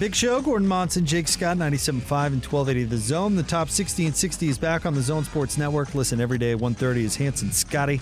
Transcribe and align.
Big 0.00 0.14
Show, 0.14 0.40
Gordon 0.40 0.66
Monson, 0.66 1.04
Jake 1.04 1.28
Scott, 1.28 1.58
97.5 1.58 2.28
and 2.28 2.42
1280 2.42 2.84
The 2.84 2.96
Zone. 2.96 3.36
The 3.36 3.42
top 3.42 3.68
60 3.68 4.06
and 4.06 4.16
60 4.16 4.48
is 4.48 4.56
back 4.56 4.86
on 4.86 4.94
the 4.94 5.02
Zone 5.02 5.24
Sports 5.24 5.58
Network. 5.58 5.94
Listen 5.94 6.22
every 6.22 6.38
day 6.38 6.52
at 6.52 6.58
1.30 6.58 6.96
is 6.96 7.16
Hanson 7.16 7.52
Scotty. 7.52 8.00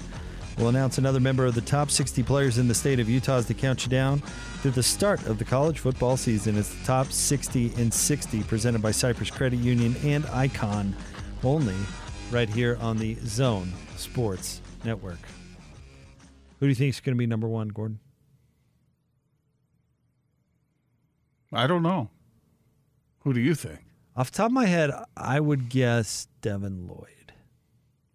We'll 0.56 0.68
announce 0.68 0.98
another 0.98 1.18
member 1.18 1.44
of 1.44 1.56
the 1.56 1.60
top 1.60 1.90
60 1.90 2.22
players 2.22 2.56
in 2.56 2.68
the 2.68 2.74
state 2.74 3.00
of 3.00 3.08
Utah 3.08 3.38
as 3.38 3.46
they 3.48 3.54
count 3.54 3.82
you 3.82 3.90
down 3.90 4.22
to 4.62 4.70
the 4.70 4.80
start 4.80 5.26
of 5.26 5.40
the 5.40 5.44
college 5.44 5.80
football 5.80 6.16
season. 6.16 6.56
It's 6.56 6.72
the 6.72 6.84
top 6.84 7.08
60 7.08 7.72
and 7.76 7.92
60 7.92 8.44
presented 8.44 8.80
by 8.80 8.92
Cyprus 8.92 9.32
Credit 9.32 9.58
Union 9.58 9.96
and 10.04 10.24
Icon 10.26 10.94
only 11.42 11.74
right 12.30 12.48
here 12.48 12.78
on 12.80 12.98
the 12.98 13.16
Zone 13.24 13.72
Sports 13.96 14.62
Network. 14.84 15.18
Who 16.60 16.66
do 16.66 16.68
you 16.68 16.76
think 16.76 16.94
is 16.94 17.00
going 17.00 17.16
to 17.16 17.18
be 17.18 17.26
number 17.26 17.48
one, 17.48 17.70
Gordon? 17.70 17.98
I 21.52 21.66
don't 21.66 21.82
know. 21.82 22.10
Who 23.20 23.32
do 23.32 23.40
you 23.40 23.54
think? 23.54 23.80
Off 24.16 24.30
the 24.30 24.36
top 24.38 24.46
of 24.46 24.52
my 24.52 24.66
head, 24.66 24.90
I 25.16 25.40
would 25.40 25.68
guess 25.68 26.28
Devin 26.40 26.86
Lloyd. 26.88 27.32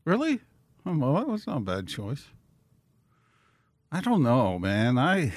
Really? 0.05 0.39
Oh, 0.85 0.97
well, 0.97 1.13
that 1.15 1.27
was 1.27 1.47
not 1.47 1.57
a 1.57 1.61
bad 1.61 1.87
choice. 1.87 2.25
I 3.91 4.01
don't 4.01 4.23
know, 4.23 4.59
man. 4.59 4.97
I 4.97 5.31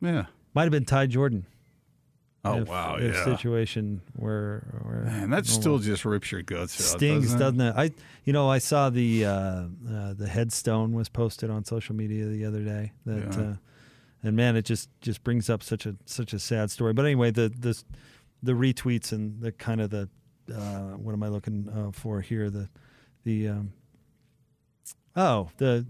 yeah. 0.00 0.26
Might 0.54 0.62
have 0.64 0.70
been 0.72 0.84
Ty 0.84 1.06
Jordan. 1.06 1.46
Oh 2.42 2.62
if, 2.62 2.68
wow, 2.68 2.96
if 2.98 3.14
yeah. 3.14 3.24
situation 3.24 4.00
where, 4.16 4.80
where 4.82 5.02
Man, 5.04 5.28
that 5.30 5.44
still 5.44 5.78
just 5.78 6.06
rips 6.06 6.32
your 6.32 6.40
guts 6.40 6.80
out. 6.80 6.96
stings, 6.98 7.34
doesn't 7.34 7.58
doesn't 7.58 7.60
it? 7.60 7.74
I, 7.76 7.90
you 8.24 8.32
know, 8.32 8.48
I 8.48 8.56
saw 8.58 8.88
the 8.88 9.26
uh, 9.26 9.30
uh, 9.32 10.14
the 10.14 10.26
headstone 10.26 10.94
was 10.94 11.10
posted 11.10 11.50
on 11.50 11.66
social 11.66 11.94
media 11.94 12.24
the 12.26 12.46
other 12.46 12.60
day. 12.60 12.92
That, 13.04 13.18
Yeah. 13.36 13.42
uh, 13.42 13.54
and 14.22 14.36
man, 14.36 14.56
it 14.56 14.64
just 14.64 14.88
just 15.00 15.22
brings 15.24 15.48
up 15.50 15.62
such 15.62 15.86
a 15.86 15.96
such 16.06 16.32
a 16.32 16.38
sad 16.38 16.70
story. 16.70 16.92
But 16.92 17.04
anyway, 17.04 17.30
the 17.30 17.48
the 17.48 17.82
the 18.42 18.52
retweets 18.52 19.12
and 19.12 19.40
the 19.40 19.52
kind 19.52 19.80
of 19.80 19.90
the 19.90 20.08
uh, 20.54 20.96
what 20.96 21.12
am 21.12 21.22
I 21.22 21.28
looking 21.28 21.68
uh, 21.68 21.90
for 21.92 22.20
here? 22.20 22.50
The 22.50 22.68
the 23.24 23.48
um, 23.48 23.72
oh 25.16 25.50
the 25.58 25.86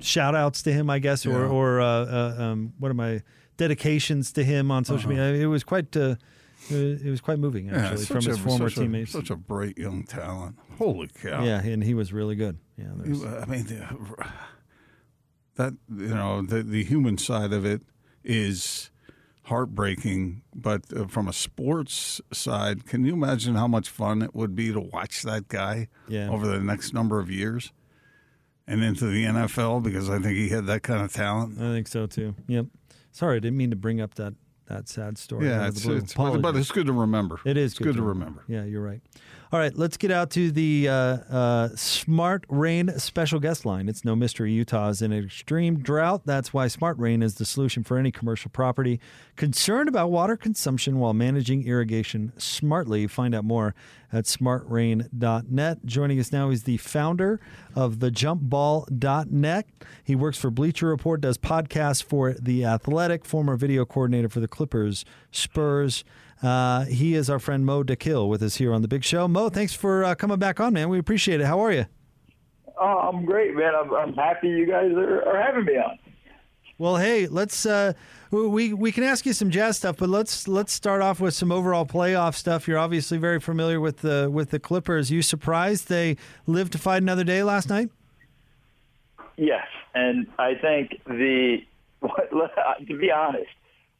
shout 0.00 0.34
outs 0.34 0.62
to 0.62 0.72
him, 0.72 0.90
I 0.90 0.98
guess, 0.98 1.24
or 1.26 1.30
Yeah. 1.30 1.46
or 1.48 1.80
uh, 1.80 1.86
uh, 1.86 2.36
um, 2.42 2.72
what 2.78 2.90
am 2.90 3.00
I 3.00 3.22
dedications 3.56 4.32
to 4.32 4.44
him 4.44 4.70
on 4.70 4.84
social 4.84 5.10
Uh-huh. 5.12 5.20
media. 5.30 5.42
It 5.44 5.46
was 5.46 5.64
quite. 5.64 5.96
Uh, 5.96 6.16
it 6.70 7.10
was 7.10 7.20
quite 7.20 7.38
moving 7.38 7.66
Yeah, 7.66 7.76
actually 7.88 8.06
from 8.06 8.24
his 8.24 8.38
a- 8.38 8.40
former 8.40 8.70
such 8.70 8.78
a- 8.78 8.80
teammates. 8.80 9.12
such 9.12 9.28
a 9.28 9.36
bright 9.36 9.76
young 9.76 10.02
talent. 10.04 10.58
Holy 10.78 11.08
cow! 11.08 11.44
Yeah, 11.44 11.60
and 11.62 11.84
he 11.84 11.92
was 11.92 12.10
really 12.10 12.36
good. 12.36 12.56
Yeah, 12.78 12.86
I 12.86 13.44
mean, 13.44 13.64
the- 13.66 14.26
that 15.56 15.74
you 15.94 16.08
know, 16.14 16.42
the 16.42 16.62
the 16.62 16.84
human 16.84 17.18
side 17.18 17.52
of 17.52 17.64
it 17.64 17.82
is 18.22 18.90
heartbreaking. 19.44 20.42
But 20.54 20.82
uh, 20.94 21.06
from 21.06 21.28
a 21.28 21.32
sports 21.32 22.20
side, 22.32 22.86
can 22.86 23.04
you 23.04 23.12
imagine 23.12 23.54
how 23.54 23.68
much 23.68 23.88
fun 23.88 24.22
it 24.22 24.34
would 24.34 24.54
be 24.54 24.72
to 24.72 24.80
watch 24.80 25.22
that 25.22 25.48
guy 25.48 25.88
Yeah. 26.08 26.30
over 26.30 26.46
the 26.46 26.60
next 26.60 26.92
number 26.94 27.18
of 27.20 27.30
years 27.30 27.72
and 28.66 28.82
into 28.82 29.06
the 29.06 29.24
NFL? 29.24 29.82
Because 29.82 30.08
I 30.08 30.18
think 30.18 30.36
he 30.36 30.48
had 30.48 30.66
that 30.66 30.82
kind 30.82 31.02
of 31.02 31.12
talent. 31.12 31.58
I 31.58 31.72
think 31.72 31.88
so 31.88 32.06
too. 32.06 32.34
Yep. 32.48 32.66
Sorry, 33.12 33.36
I 33.36 33.40
didn't 33.40 33.56
mean 33.58 33.70
to 33.70 33.76
bring 33.76 34.00
up 34.00 34.14
that 34.16 34.34
that 34.66 34.88
sad 34.88 35.18
story. 35.18 35.46
Yeah, 35.46 35.60
out 35.60 35.68
of 35.68 35.82
the 35.82 35.92
it's, 35.96 36.04
it's 36.04 36.14
but, 36.14 36.56
it's 36.56 36.70
good 36.72 36.86
to 36.86 36.92
remember. 36.94 37.38
It 37.44 37.58
is 37.58 37.72
It's 37.72 37.78
good, 37.78 37.96
to 37.96 38.02
remember. 38.02 38.44
Yeah, 38.48 38.64
you're 38.64 38.80
right. 38.82 39.02
All 39.54 39.60
right, 39.60 39.78
let's 39.78 39.96
get 39.96 40.10
out 40.10 40.30
to 40.30 40.50
the 40.50 40.88
uh, 40.88 40.92
uh, 40.92 41.68
Smart 41.76 42.44
Rain 42.48 42.88
special 42.98 43.38
guest 43.38 43.64
line. 43.64 43.88
It's 43.88 44.04
no 44.04 44.16
mystery 44.16 44.50
Utah 44.50 44.88
is 44.88 45.00
in 45.00 45.12
an 45.12 45.24
extreme 45.24 45.78
drought. 45.78 46.22
That's 46.24 46.52
why 46.52 46.66
Smart 46.66 46.98
Rain 46.98 47.22
is 47.22 47.36
the 47.36 47.44
solution 47.44 47.84
for 47.84 47.96
any 47.96 48.10
commercial 48.10 48.50
property 48.50 48.98
concerned 49.36 49.88
about 49.88 50.10
water 50.10 50.36
consumption 50.36 50.98
while 50.98 51.14
managing 51.14 51.68
irrigation 51.68 52.32
smartly. 52.36 53.06
Find 53.06 53.32
out 53.32 53.44
more 53.44 53.76
at 54.12 54.24
smartrain.net. 54.24 55.86
Joining 55.86 56.18
us 56.18 56.32
now 56.32 56.50
is 56.50 56.64
the 56.64 56.78
founder 56.78 57.38
of 57.76 57.98
thejumpball.net. 57.98 59.66
He 60.02 60.16
works 60.16 60.36
for 60.36 60.50
Bleacher 60.50 60.88
Report, 60.88 61.20
does 61.20 61.38
podcasts 61.38 62.02
for 62.02 62.32
The 62.32 62.64
Athletic, 62.64 63.24
former 63.24 63.54
video 63.54 63.84
coordinator 63.84 64.28
for 64.28 64.40
the 64.40 64.48
Clippers, 64.48 65.04
Spurs. 65.30 66.02
Uh, 66.44 66.84
he 66.84 67.14
is 67.14 67.30
our 67.30 67.38
friend 67.38 67.64
Mo 67.64 67.82
Dakhil 67.82 68.28
with 68.28 68.42
us 68.42 68.56
here 68.56 68.74
on 68.74 68.82
the 68.82 68.88
Big 68.88 69.02
Show. 69.02 69.26
Mo, 69.26 69.48
thanks 69.48 69.72
for 69.72 70.04
uh, 70.04 70.14
coming 70.14 70.38
back 70.38 70.60
on, 70.60 70.74
man. 70.74 70.90
We 70.90 70.98
appreciate 70.98 71.40
it. 71.40 71.46
How 71.46 71.58
are 71.60 71.72
you? 71.72 71.86
Oh, 72.78 73.10
I'm 73.10 73.24
great, 73.24 73.54
man. 73.54 73.72
I'm, 73.74 73.94
I'm 73.94 74.14
happy 74.14 74.48
you 74.48 74.66
guys 74.66 74.92
are, 74.92 75.22
are 75.26 75.40
having 75.40 75.64
me 75.64 75.78
on. 75.78 75.98
Well, 76.76 76.96
hey, 76.96 77.28
let's 77.28 77.64
uh, 77.64 77.92
we 78.32 78.74
we 78.74 78.90
can 78.90 79.04
ask 79.04 79.24
you 79.24 79.32
some 79.32 79.48
jazz 79.48 79.76
stuff, 79.76 79.96
but 79.96 80.08
let's 80.08 80.48
let's 80.48 80.72
start 80.72 81.02
off 81.02 81.20
with 81.20 81.32
some 81.32 81.52
overall 81.52 81.86
playoff 81.86 82.34
stuff. 82.34 82.66
You're 82.66 82.78
obviously 82.78 83.16
very 83.16 83.38
familiar 83.38 83.80
with 83.80 83.98
the 83.98 84.28
with 84.30 84.50
the 84.50 84.58
Clippers. 84.58 85.08
You 85.08 85.22
surprised 85.22 85.88
they 85.88 86.16
lived 86.46 86.72
to 86.72 86.78
fight 86.78 87.00
another 87.00 87.22
day 87.22 87.44
last 87.44 87.70
night? 87.70 87.90
Yes, 89.36 89.66
and 89.94 90.26
I 90.36 90.56
think 90.56 91.00
the 91.06 91.58
to 92.88 92.98
be 92.98 93.10
honest, 93.12 93.50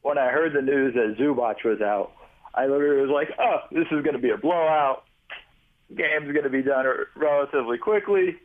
when 0.01 0.17
I 0.17 0.27
heard 0.27 0.51
the 0.53 0.61
news 0.61 0.93
that 0.95 1.15
Zubac 1.17 1.63
was 1.63 1.79
out, 1.79 2.11
I 2.55 2.67
literally 2.67 3.01
was 3.01 3.11
like, 3.11 3.29
"Oh, 3.37 3.57
this 3.71 3.87
is 3.91 4.01
going 4.03 4.13
to 4.13 4.19
be 4.19 4.29
a 4.29 4.37
blowout. 4.37 5.03
Game's 5.95 6.31
going 6.31 6.43
to 6.43 6.49
be 6.49 6.63
done 6.63 6.85
relatively 7.15 7.77
quickly. 7.77 8.37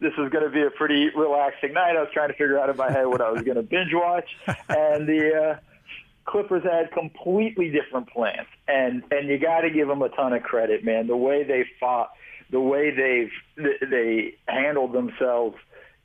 This 0.00 0.12
is 0.12 0.30
going 0.30 0.44
to 0.44 0.50
be 0.50 0.62
a 0.62 0.70
pretty 0.70 1.10
relaxing 1.14 1.72
night." 1.72 1.96
I 1.96 2.00
was 2.00 2.10
trying 2.12 2.28
to 2.28 2.34
figure 2.34 2.58
out 2.58 2.70
in 2.70 2.76
my 2.76 2.90
head 2.90 3.06
what 3.06 3.20
I 3.20 3.30
was 3.30 3.42
going 3.42 3.56
to 3.56 3.62
binge 3.62 3.92
watch, 3.92 4.28
and 4.68 5.08
the 5.08 5.34
uh, 5.34 5.58
Clippers 6.28 6.62
had 6.62 6.92
completely 6.92 7.70
different 7.70 8.08
plans, 8.10 8.46
and 8.68 9.02
and 9.10 9.28
you 9.28 9.38
got 9.38 9.62
to 9.62 9.70
give 9.70 9.88
them 9.88 10.02
a 10.02 10.10
ton 10.10 10.34
of 10.34 10.42
credit, 10.42 10.84
man. 10.84 11.06
The 11.06 11.16
way 11.16 11.42
they 11.42 11.64
fought, 11.80 12.10
the 12.50 12.60
way 12.60 12.90
they've 12.90 13.32
they 13.90 14.34
handled 14.46 14.92
themselves. 14.92 15.56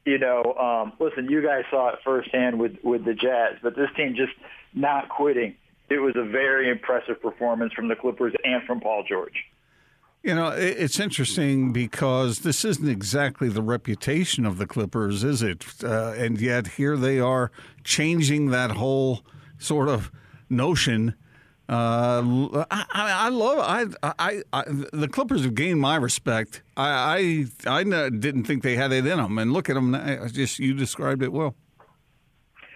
You 0.06 0.18
know, 0.18 0.44
um, 0.56 0.94
listen, 1.00 1.30
you 1.30 1.42
guys 1.42 1.64
saw 1.70 1.90
it 1.90 2.00
firsthand 2.04 2.58
with 2.58 2.78
with 2.84 3.06
the 3.06 3.14
Jazz, 3.14 3.58
but 3.62 3.76
this 3.76 3.90
team 3.96 4.16
just 4.16 4.34
not 4.74 5.10
quitting. 5.10 5.56
It 5.90 6.00
was 6.00 6.16
a 6.16 6.24
very 6.24 6.70
impressive 6.70 7.22
performance 7.22 7.74
from 7.74 7.88
the 7.88 7.96
Clippers 7.96 8.34
and 8.44 8.64
from 8.64 8.80
Paul 8.80 9.04
George. 9.08 9.46
You 10.24 10.34
know, 10.34 10.48
it's 10.48 11.02
interesting 11.02 11.74
because 11.74 12.40
this 12.40 12.64
isn't 12.64 12.88
exactly 12.88 13.50
the 13.50 13.62
reputation 13.62 14.46
of 14.46 14.58
the 14.58 14.66
Clippers, 14.66 15.22
is 15.24 15.42
it? 15.42 15.66
Uh, 15.84 16.14
and 16.16 16.40
yet 16.40 16.68
here 16.68 16.96
they 16.96 17.20
are 17.20 17.52
changing 17.84 18.52
that 18.52 18.72
whole 18.72 19.26
sort 19.58 19.90
of 19.90 20.10
notion. 20.50 21.16
Uh, 21.68 22.66
I, 22.72 22.86
I, 22.94 23.12
I 23.26 23.30
love 23.30 23.60
I, 23.60 24.14
I, 24.20 24.44
I 24.54 24.64
the 24.94 25.10
Clippers 25.10 25.44
have 25.44 25.56
gained 25.56 25.82
my 25.82 25.98
respect. 25.98 26.62
I 26.78 27.46
I, 27.66 27.80
I 27.80 27.84
didn't 28.10 28.46
think 28.46 28.64
they 28.64 28.76
had 28.76 28.92
it 28.94 29.06
in 29.06 29.18
them, 29.18 29.38
and 29.38 29.52
look 29.52 29.70
at 29.70 29.76
them. 29.76 29.92
Now. 29.92 30.28
Just 30.28 30.60
you 30.60 30.74
described 30.74 31.22
it 31.22 31.34
well. 31.34 31.56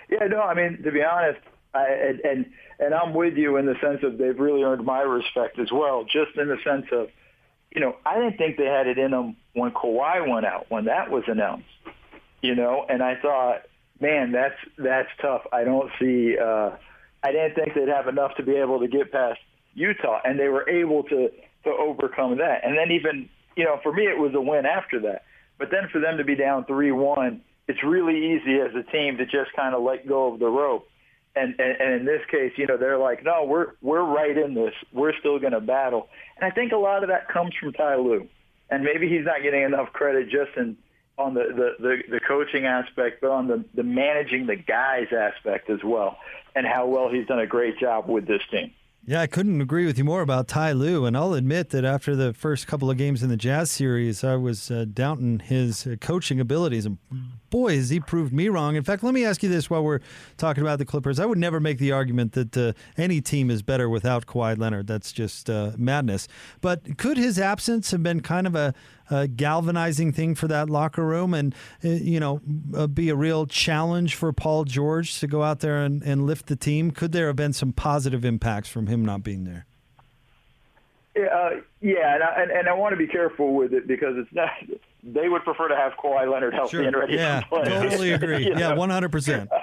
Yeah, 0.09 0.27
no, 0.27 0.41
I 0.41 0.53
mean 0.53 0.81
to 0.83 0.91
be 0.91 1.03
honest, 1.03 1.39
I, 1.73 1.85
and 1.85 2.19
and 2.21 2.45
and 2.79 2.93
I'm 2.93 3.13
with 3.13 3.35
you 3.35 3.57
in 3.57 3.65
the 3.65 3.75
sense 3.81 4.03
of 4.03 4.17
they've 4.17 4.39
really 4.39 4.63
earned 4.63 4.85
my 4.85 5.01
respect 5.01 5.59
as 5.59 5.71
well. 5.71 6.03
Just 6.03 6.37
in 6.37 6.47
the 6.47 6.57
sense 6.63 6.85
of, 6.91 7.09
you 7.71 7.81
know, 7.81 7.95
I 8.05 8.15
didn't 8.15 8.37
think 8.37 8.57
they 8.57 8.65
had 8.65 8.87
it 8.87 8.97
in 8.97 9.11
them 9.11 9.35
when 9.53 9.71
Kawhi 9.71 10.27
went 10.29 10.45
out 10.45 10.67
when 10.69 10.85
that 10.85 11.09
was 11.09 11.23
announced. 11.27 11.65
You 12.41 12.55
know, 12.55 12.85
and 12.87 13.01
I 13.01 13.15
thought, 13.19 13.63
man, 13.99 14.31
that's 14.31 14.55
that's 14.77 15.09
tough. 15.21 15.41
I 15.51 15.63
don't 15.63 15.89
see. 15.99 16.37
uh 16.37 16.71
I 17.23 17.31
didn't 17.31 17.55
think 17.55 17.73
they'd 17.73 17.87
have 17.89 18.07
enough 18.07 18.35
to 18.35 18.43
be 18.43 18.55
able 18.55 18.79
to 18.79 18.87
get 18.87 19.11
past 19.11 19.39
Utah, 19.73 20.19
and 20.23 20.39
they 20.39 20.47
were 20.47 20.69
able 20.69 21.03
to 21.03 21.29
to 21.63 21.69
overcome 21.69 22.37
that. 22.37 22.63
And 22.63 22.77
then 22.77 22.91
even, 22.91 23.29
you 23.55 23.65
know, 23.65 23.79
for 23.81 23.91
me, 23.91 24.03
it 24.03 24.17
was 24.17 24.33
a 24.35 24.41
win 24.41 24.65
after 24.65 24.99
that. 25.01 25.23
But 25.57 25.71
then 25.71 25.89
for 25.91 25.99
them 25.99 26.17
to 26.17 26.23
be 26.23 26.35
down 26.35 26.65
three 26.65 26.91
one, 26.91 27.41
it's 27.67 27.83
really 27.83 28.33
easy 28.33 28.59
as 28.59 28.73
a 28.75 28.83
team 28.91 29.17
to 29.17 29.25
just 29.25 29.51
kind 29.55 29.75
of 29.75 29.81
let 29.81 30.07
go 30.07 30.33
of 30.33 30.39
the 30.39 30.47
rope. 30.47 30.87
And, 31.37 31.55
and 31.59 31.81
and 31.81 31.93
in 31.99 32.05
this 32.05 32.21
case, 32.31 32.53
you 32.57 32.65
know, 32.65 32.77
they're 32.77 32.97
like, 32.97 33.23
no, 33.23 33.45
we're 33.45 33.73
we're 33.81 34.03
right 34.03 34.37
in 34.37 34.53
this. 34.53 34.73
We're 34.91 35.13
still 35.19 35.39
going 35.39 35.53
to 35.53 35.61
battle. 35.61 36.09
And 36.35 36.51
I 36.51 36.53
think 36.53 36.71
a 36.71 36.77
lot 36.77 37.03
of 37.03 37.09
that 37.09 37.29
comes 37.29 37.53
from 37.59 37.73
Ty 37.73 37.97
Lue, 37.97 38.27
and 38.69 38.83
maybe 38.83 39.07
he's 39.07 39.25
not 39.25 39.43
getting 39.43 39.63
enough 39.63 39.93
credit 39.93 40.29
just 40.29 40.57
in 40.57 40.77
on 41.17 41.33
the, 41.33 41.45
the, 41.55 41.83
the, 41.83 41.97
the 42.11 42.19
coaching 42.19 42.65
aspect, 42.65 43.21
but 43.21 43.31
on 43.31 43.47
the, 43.47 43.65
the 43.73 43.83
managing 43.83 44.45
the 44.45 44.55
guys 44.55 45.07
aspect 45.11 45.69
as 45.69 45.79
well, 45.83 46.17
and 46.55 46.65
how 46.67 46.85
well 46.85 47.09
he's 47.09 47.25
done 47.25 47.39
a 47.39 47.47
great 47.47 47.79
job 47.79 48.07
with 48.07 48.27
this 48.27 48.41
team. 48.51 48.71
Yeah, 49.09 49.21
I 49.21 49.27
couldn't 49.27 49.61
agree 49.61 49.85
with 49.85 49.97
you 49.97 50.03
more 50.03 50.21
about 50.21 50.49
Ty 50.49 50.73
Lue. 50.73 51.05
And 51.05 51.15
I'll 51.15 51.33
admit 51.33 51.69
that 51.69 51.85
after 51.85 52.13
the 52.13 52.33
first 52.33 52.67
couple 52.67 52.91
of 52.91 52.97
games 52.97 53.23
in 53.23 53.29
the 53.29 53.37
Jazz 53.37 53.71
series, 53.71 54.21
I 54.21 54.35
was 54.35 54.69
uh, 54.69 54.85
doubting 54.93 55.39
his 55.39 55.87
uh, 55.87 55.95
coaching 56.01 56.41
abilities. 56.41 56.85
And 56.85 56.97
boy, 57.49 57.75
has 57.75 57.89
he 57.89 57.99
proved 57.99 58.33
me 58.33 58.49
wrong. 58.49 58.75
In 58.75 58.83
fact, 58.83 59.03
let 59.03 59.13
me 59.13 59.25
ask 59.25 59.43
you 59.43 59.49
this 59.49 59.69
while 59.69 59.83
we're 59.83 59.99
talking 60.37 60.61
about 60.61 60.79
the 60.79 60.85
Clippers. 60.85 61.19
I 61.19 61.25
would 61.25 61.37
never 61.37 61.59
make 61.59 61.77
the 61.77 61.91
argument 61.91 62.33
that 62.33 62.57
uh, 62.57 62.73
any 62.97 63.21
team 63.21 63.49
is 63.49 63.61
better 63.61 63.89
without 63.89 64.25
Kawhi 64.25 64.57
Leonard. 64.57 64.87
That's 64.87 65.11
just 65.11 65.49
uh, 65.49 65.71
madness. 65.77 66.27
But 66.61 66.97
could 66.97 67.17
his 67.17 67.39
absence 67.39 67.91
have 67.91 68.03
been 68.03 68.21
kind 68.21 68.47
of 68.47 68.55
a, 68.55 68.73
a 69.09 69.27
galvanizing 69.27 70.11
thing 70.11 70.35
for 70.35 70.47
that 70.47 70.69
locker 70.69 71.05
room 71.05 71.33
and, 71.33 71.55
uh, 71.83 71.89
you 71.89 72.19
know, 72.19 72.41
uh, 72.75 72.87
be 72.87 73.09
a 73.09 73.15
real 73.15 73.45
challenge 73.45 74.15
for 74.15 74.33
Paul 74.33 74.65
George 74.65 75.19
to 75.19 75.27
go 75.27 75.43
out 75.43 75.59
there 75.61 75.83
and, 75.83 76.03
and 76.03 76.25
lift 76.25 76.47
the 76.47 76.55
team? 76.55 76.91
Could 76.91 77.11
there 77.11 77.27
have 77.27 77.35
been 77.35 77.53
some 77.53 77.73
positive 77.73 78.25
impacts 78.25 78.69
from 78.69 78.87
him 78.87 79.05
not 79.05 79.23
being 79.23 79.43
there? 79.43 79.65
Uh, 81.17 81.61
yeah, 81.81 82.13
and 82.13 82.23
I, 82.23 82.41
and, 82.41 82.51
and 82.51 82.69
I 82.69 82.73
want 82.73 82.93
to 82.93 82.97
be 82.97 83.07
careful 83.07 83.55
with 83.55 83.73
it 83.73 83.87
because 83.87 84.17
it's 84.17 84.33
not. 84.33 84.51
They 85.09 85.29
would 85.29 85.45
prefer 85.45 85.69
to 85.69 85.75
have 85.75 85.93
Kawhi 85.93 86.29
Leonard 86.29 86.53
healthy 86.53 86.77
sure. 86.77 86.83
and 86.83 86.95
ready 86.95 87.13
yeah, 87.15 87.39
to 87.39 87.47
play. 87.47 87.63
totally 87.63 88.11
agree. 88.11 88.53
yeah, 88.57 88.73
one 88.73 88.89
hundred 88.89 89.11
percent. 89.11 89.49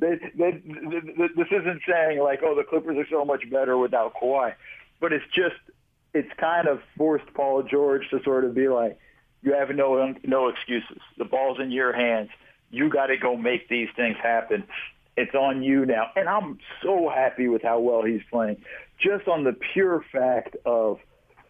This 0.00 1.46
isn't 1.50 1.80
saying 1.88 2.20
like, 2.20 2.40
oh, 2.44 2.54
the 2.54 2.64
Clippers 2.68 2.96
are 2.98 3.06
so 3.10 3.24
much 3.24 3.48
better 3.50 3.76
without 3.76 4.14
Kawhi, 4.14 4.54
but 5.00 5.12
it's 5.12 5.24
just 5.34 5.56
it's 6.14 6.28
kind 6.38 6.68
of 6.68 6.80
forced 6.96 7.32
Paul 7.34 7.62
George 7.62 8.02
to 8.10 8.22
sort 8.22 8.44
of 8.44 8.54
be 8.54 8.68
like, 8.68 8.98
you 9.42 9.54
have 9.54 9.70
no 9.70 10.14
no 10.24 10.48
excuses. 10.48 11.00
The 11.16 11.24
ball's 11.24 11.58
in 11.60 11.70
your 11.70 11.92
hands. 11.92 12.30
You 12.70 12.90
got 12.90 13.06
to 13.06 13.16
go 13.16 13.36
make 13.36 13.68
these 13.68 13.88
things 13.96 14.16
happen. 14.22 14.64
It's 15.16 15.34
on 15.34 15.62
you 15.62 15.86
now. 15.86 16.10
And 16.16 16.28
I'm 16.28 16.58
so 16.82 17.10
happy 17.12 17.48
with 17.48 17.62
how 17.62 17.80
well 17.80 18.02
he's 18.04 18.22
playing. 18.30 18.58
Just 19.00 19.26
on 19.26 19.44
the 19.44 19.56
pure 19.72 20.04
fact 20.12 20.56
of, 20.64 20.98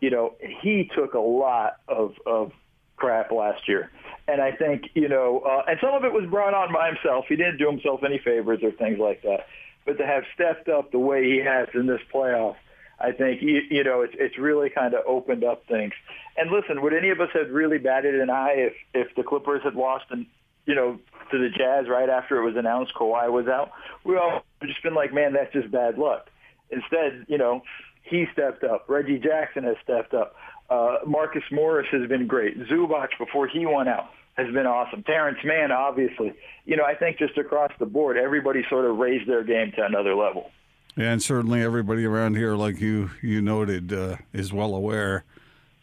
you 0.01 0.11
know, 0.11 0.37
he 0.63 0.91
took 0.95 1.15
a 1.15 1.19
lot 1.21 1.77
of, 1.89 2.15
of 2.25 2.53
crap 2.99 3.31
last 3.31 3.69
year. 3.69 3.91
And 4.27 4.43
I 4.43 4.53
think, 4.53 4.91
you 4.95 5.09
know, 5.09 5.41
uh, 5.41 5.63
and 5.67 5.79
some 5.81 5.95
of 5.95 6.05
it 6.05 6.13
was 6.13 6.29
brought 6.29 6.53
on 6.53 6.73
by 6.73 6.89
himself. 6.89 7.25
He 7.29 7.37
didn't 7.37 7.59
do 7.59 7.71
himself 7.71 8.01
any 8.05 8.19
favors 8.19 8.61
or 8.63 8.73
things 8.73 8.99
like 8.99 9.23
that. 9.23 9.47
But 9.87 9.97
to 9.99 10.07
have 10.07 10.25
stepped 10.35 10.69
up 10.69 10.93
the 10.93 10.99
way 10.99 11.25
he 11.25 11.39
has 11.39 11.69
in 11.73 11.87
this 11.87 12.03
playoff, 12.13 12.57
I 13.01 13.13
think, 13.13 13.41
you, 13.41 13.63
you 13.71 13.85
know, 13.85 14.03
it's, 14.03 14.15
it's 14.19 14.37
really 14.37 14.69
kind 14.69 14.93
of 14.93 15.05
opened 15.07 15.45
up 15.45 15.65
things. 15.67 15.93
And 16.37 16.51
listen, 16.51 16.83
would 16.83 16.93
any 16.93 17.11
of 17.11 17.21
us 17.21 17.31
have 17.33 17.51
really 17.51 17.79
batted 17.79 18.21
an 18.21 18.29
eye 18.29 18.55
if, 18.57 18.75
if 18.93 19.15
the 19.15 19.23
Clippers 19.23 19.63
had 19.63 19.75
lost 19.75 20.07
and, 20.11 20.27
you 20.67 20.75
know, 20.75 20.99
to 21.31 21.39
the 21.39 21.49
Jazz 21.49 21.89
right 21.89 22.11
after 22.11 22.37
it 22.37 22.45
was 22.45 22.57
announced 22.57 22.93
Kawhi 22.95 23.31
was 23.33 23.47
out? 23.47 23.71
We 24.05 24.17
all 24.17 24.45
just 24.63 24.83
been 24.83 24.95
like, 24.95 25.15
man, 25.15 25.33
that's 25.33 25.53
just 25.53 25.71
bad 25.71 25.97
luck. 25.97 26.29
Instead, 26.71 27.25
you 27.29 27.39
know, 27.39 27.63
he 28.03 28.27
stepped 28.33 28.65
up. 28.65 28.85
Reggie 28.89 29.19
Jackson 29.19 29.65
has 29.65 29.77
stepped 29.83 30.13
up. 30.13 30.35
Uh, 30.71 30.97
Marcus 31.07 31.43
Morris 31.51 31.87
has 31.93 32.09
been 32.09 32.27
great. 32.27 32.59
Zubac 32.69 33.09
before 33.19 33.49
he 33.49 33.65
went 33.67 33.89
out 33.89 34.11
has 34.39 34.47
been 34.55 34.67
awesome. 34.67 35.03
Terance 35.03 35.39
Mann, 35.45 35.73
obviously. 35.73 36.33
You 36.65 36.77
know, 36.77 36.85
I 36.85 36.95
think 36.95 37.19
just 37.19 37.37
across 37.37 37.73
the 37.79 37.87
board, 37.87 38.17
everybody 38.17 38.65
sort 38.71 38.85
of 38.85 38.97
raised 38.97 39.29
their 39.29 39.43
game 39.43 39.73
to 39.77 39.85
another 39.85 40.15
level. 40.15 40.51
Yeah, 40.97 41.13
and 41.13 41.23
certainly 41.23 41.63
everybody 41.63 42.05
around 42.05 42.37
here, 42.37 42.55
like 42.55 42.81
you 42.81 43.11
you 43.23 43.41
noted, 43.41 43.93
uh, 43.93 44.17
is 44.33 44.53
well 44.53 44.75
aware, 44.75 45.25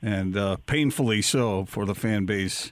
and 0.02 0.36
uh, 0.36 0.58
painfully 0.66 1.22
so 1.22 1.66
for 1.66 1.86
the 1.86 1.96
fan 1.96 2.26
base 2.26 2.72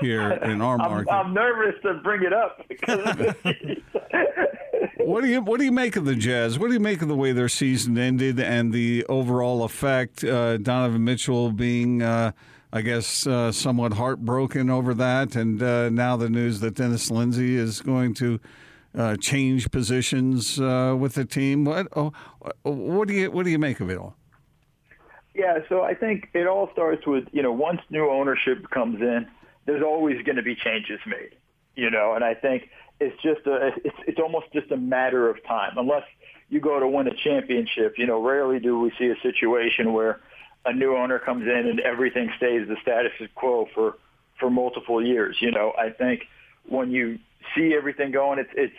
here 0.00 0.32
in 0.32 0.60
our 0.62 0.78
market. 0.78 1.12
I'm, 1.12 1.26
I'm 1.28 1.34
nervous 1.34 1.80
to 1.82 1.94
bring 2.02 2.22
it 2.22 2.32
up. 2.32 2.62
what 4.98 5.22
do 5.22 5.28
you 5.28 5.40
What 5.40 5.58
do 5.58 5.64
you 5.64 5.72
make 5.72 5.96
of 5.96 6.04
the 6.04 6.14
Jazz? 6.14 6.58
What 6.58 6.68
do 6.68 6.74
you 6.74 6.80
make 6.80 7.02
of 7.02 7.08
the 7.08 7.16
way 7.16 7.32
their 7.32 7.48
season 7.48 7.98
ended 7.98 8.40
and 8.40 8.72
the 8.72 9.04
overall 9.06 9.64
effect? 9.64 10.24
Uh, 10.24 10.56
Donovan 10.56 11.04
Mitchell 11.04 11.52
being, 11.52 12.02
uh, 12.02 12.32
I 12.72 12.82
guess, 12.82 13.26
uh, 13.26 13.52
somewhat 13.52 13.94
heartbroken 13.94 14.70
over 14.70 14.94
that, 14.94 15.36
and 15.36 15.62
uh, 15.62 15.90
now 15.90 16.16
the 16.16 16.28
news 16.28 16.60
that 16.60 16.74
Dennis 16.74 17.10
Lindsey 17.10 17.56
is 17.56 17.80
going 17.80 18.14
to. 18.14 18.40
Uh, 18.94 19.16
change 19.16 19.70
positions 19.70 20.60
uh, 20.60 20.94
with 20.98 21.14
the 21.14 21.24
team. 21.24 21.64
What 21.64 21.88
oh, 21.96 22.12
what 22.62 23.08
do 23.08 23.14
you 23.14 23.30
what 23.30 23.44
do 23.44 23.50
you 23.50 23.58
make 23.58 23.80
of 23.80 23.88
it 23.88 23.96
all? 23.96 24.16
Yeah, 25.34 25.60
so 25.70 25.80
I 25.80 25.94
think 25.94 26.28
it 26.34 26.46
all 26.46 26.68
starts 26.72 27.06
with 27.06 27.24
you 27.32 27.42
know 27.42 27.52
once 27.52 27.80
new 27.88 28.10
ownership 28.10 28.68
comes 28.68 29.00
in, 29.00 29.26
there's 29.64 29.82
always 29.82 30.22
going 30.24 30.36
to 30.36 30.42
be 30.42 30.54
changes 30.54 31.00
made, 31.06 31.34
you 31.74 31.90
know, 31.90 32.12
and 32.12 32.22
I 32.22 32.34
think 32.34 32.68
it's 33.00 33.20
just 33.22 33.46
a, 33.46 33.72
it's, 33.84 33.96
it's 34.06 34.20
almost 34.20 34.46
just 34.52 34.70
a 34.70 34.76
matter 34.76 35.28
of 35.28 35.42
time. 35.44 35.72
Unless 35.76 36.04
you 36.48 36.60
go 36.60 36.78
to 36.78 36.86
win 36.86 37.08
a 37.08 37.14
championship, 37.14 37.94
you 37.98 38.06
know, 38.06 38.22
rarely 38.22 38.60
do 38.60 38.78
we 38.78 38.92
see 38.98 39.06
a 39.06 39.20
situation 39.22 39.92
where 39.92 40.20
a 40.64 40.72
new 40.72 40.96
owner 40.96 41.18
comes 41.18 41.42
in 41.42 41.66
and 41.66 41.80
everything 41.80 42.30
stays 42.36 42.68
the 42.68 42.76
status 42.82 43.12
quo 43.34 43.66
for, 43.74 43.96
for 44.38 44.50
multiple 44.50 45.04
years. 45.04 45.36
You 45.40 45.50
know, 45.50 45.72
I 45.76 45.90
think 45.90 46.22
when 46.68 46.90
you 46.90 47.18
see 47.54 47.74
everything 47.74 48.12
going, 48.12 48.38
it's, 48.38 48.50
it's, 48.54 48.76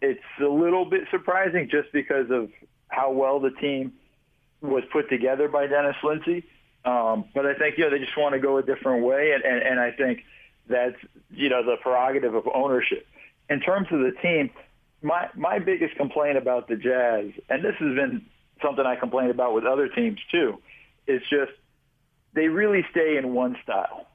it's 0.00 0.40
a 0.40 0.48
little 0.48 0.84
bit 0.84 1.02
surprising 1.10 1.68
just 1.70 1.92
because 1.92 2.30
of 2.30 2.50
how 2.88 3.12
well 3.12 3.40
the 3.40 3.50
team 3.50 3.92
was 4.60 4.84
put 4.92 5.08
together 5.10 5.48
by 5.48 5.66
Dennis 5.66 5.96
Lindsey. 6.02 6.44
Um, 6.84 7.26
but 7.34 7.46
I 7.46 7.54
think, 7.54 7.78
you 7.78 7.84
know, 7.84 7.90
they 7.90 7.98
just 7.98 8.16
want 8.16 8.34
to 8.34 8.40
go 8.40 8.56
a 8.56 8.62
different 8.62 9.04
way. 9.04 9.32
And, 9.32 9.44
and, 9.44 9.62
and 9.62 9.80
I 9.80 9.92
think 9.92 10.24
that's, 10.68 10.96
you 11.30 11.48
know, 11.48 11.62
the 11.64 11.76
prerogative 11.82 12.34
of 12.34 12.48
ownership 12.52 13.06
in 13.52 13.60
terms 13.60 13.88
of 13.90 14.00
the 14.00 14.12
team, 14.22 14.50
my 15.02 15.28
my 15.36 15.58
biggest 15.58 15.96
complaint 15.96 16.38
about 16.38 16.68
the 16.68 16.76
Jazz, 16.76 17.32
and 17.48 17.64
this 17.64 17.74
has 17.78 17.94
been 17.94 18.24
something 18.62 18.84
I 18.84 18.96
complain 18.96 19.30
about 19.30 19.54
with 19.54 19.64
other 19.64 19.88
teams 19.88 20.18
too, 20.30 20.58
is 21.06 21.20
just 21.28 21.52
they 22.34 22.48
really 22.48 22.84
stay 22.90 23.16
in 23.16 23.34
one 23.34 23.56
style, 23.62 24.06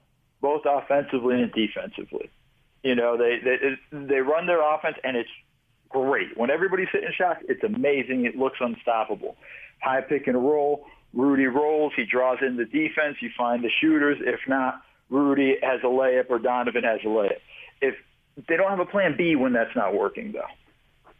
both 0.42 0.64
offensively 0.66 1.42
and 1.42 1.52
defensively. 1.52 2.30
You 2.84 2.96
know, 2.96 3.18
they 3.18 3.38
they 3.44 3.58
they 3.92 4.20
run 4.20 4.48
their 4.48 4.62
offense 4.62 4.98
and 5.04 5.16
it's 5.18 5.30
great. 5.90 6.38
When 6.38 6.50
everybody's 6.50 6.90
hitting 6.92 7.12
shots, 7.18 7.44
it's 7.48 7.64
amazing. 7.64 8.26
It 8.26 8.36
looks 8.36 8.58
unstoppable. 8.60 9.36
High 9.82 10.02
pick 10.02 10.28
and 10.28 10.38
roll. 10.38 10.86
Rudy 11.14 11.46
rolls. 11.46 11.94
He 11.96 12.06
draws 12.06 12.40
in 12.42 12.58
the 12.58 12.66
defense. 12.66 13.18
You 13.22 13.30
find 13.38 13.64
the 13.64 13.70
shooters. 13.82 14.18
If 14.22 14.40
not, 14.48 14.82
Rudy 15.10 15.56
has 15.62 15.82
a 15.84 15.88
layup 15.88 16.30
or 16.30 16.40
Donovan 16.40 16.84
has 16.84 17.00
a 17.04 17.08
layup. 17.08 17.40
If 17.82 17.96
they 18.48 18.58
don't 18.58 18.70
have 18.70 18.80
a 18.80 18.86
plan 18.86 19.16
B 19.18 19.36
when 19.36 19.54
that's 19.54 19.76
not 19.76 19.94
working, 19.94 20.32
though. 20.32 20.48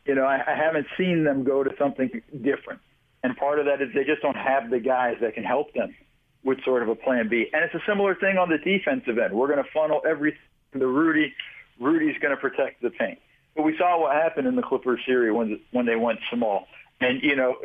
You 0.06 0.16
know, 0.16 0.24
I, 0.24 0.42
I 0.48 0.56
haven't 0.56 0.88
seen 0.98 1.24
them 1.24 1.44
go 1.44 1.64
to 1.64 1.72
something 1.78 2.10
different. 2.32 2.80
And 3.24 3.36
part 3.36 3.60
of 3.60 3.66
that 3.66 3.82
is 3.82 3.90
they 3.94 4.04
just 4.04 4.22
don't 4.22 4.38
have 4.38 4.70
the 4.70 4.80
guys 4.80 5.18
that 5.22 5.34
can 5.34 5.44
help 5.44 5.74
them 5.74 5.96
with 6.44 6.64
sort 6.64 6.84
of 6.84 6.90
a 6.90 6.96
plan 6.96 7.28
B. 7.28 7.48
And 7.52 7.64
it's 7.64 7.74
a 7.74 7.82
similar 7.88 8.16
thing 8.16 8.38
on 8.38 8.50
the 8.50 8.58
defensive 8.58 9.18
end. 9.18 9.34
We're 9.34 9.48
going 9.48 9.64
to 9.64 9.70
funnel 9.74 10.02
everything 10.08 10.40
to 10.74 10.88
Rudy. 10.88 11.34
Rudy's 11.80 12.18
going 12.22 12.36
to 12.36 12.40
protect 12.40 12.82
the 12.82 12.90
paint. 12.90 13.20
But 13.56 13.64
we 13.64 13.76
saw 13.78 14.00
what 14.00 14.16
happened 14.16 14.48
in 14.48 14.56
the 14.56 14.62
Clippers 14.62 15.00
series 15.06 15.36
when 15.36 15.60
when 15.72 15.86
they 15.86 15.96
went 15.96 16.20
small. 16.32 16.68
And 17.02 17.22
you 17.24 17.36
know, 17.36 17.56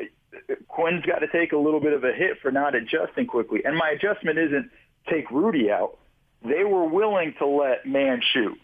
Quinn's 0.68 1.04
got 1.04 1.18
to 1.18 1.28
take 1.28 1.52
a 1.52 1.56
little 1.58 1.80
bit 1.80 1.92
of 1.92 2.02
a 2.02 2.12
hit 2.12 2.40
for 2.40 2.50
not 2.50 2.74
adjusting 2.74 3.26
quickly. 3.26 3.60
And 3.64 3.76
my 3.76 3.90
adjustment 3.90 4.38
isn't 4.38 4.70
take 5.10 5.30
Rudy 5.30 5.70
out. 5.70 5.98
They 6.42 6.64
were 6.64 6.86
willing 6.86 7.34
to 7.38 7.46
let 7.46 7.86
man 7.86 8.22
shoot. 8.32 8.58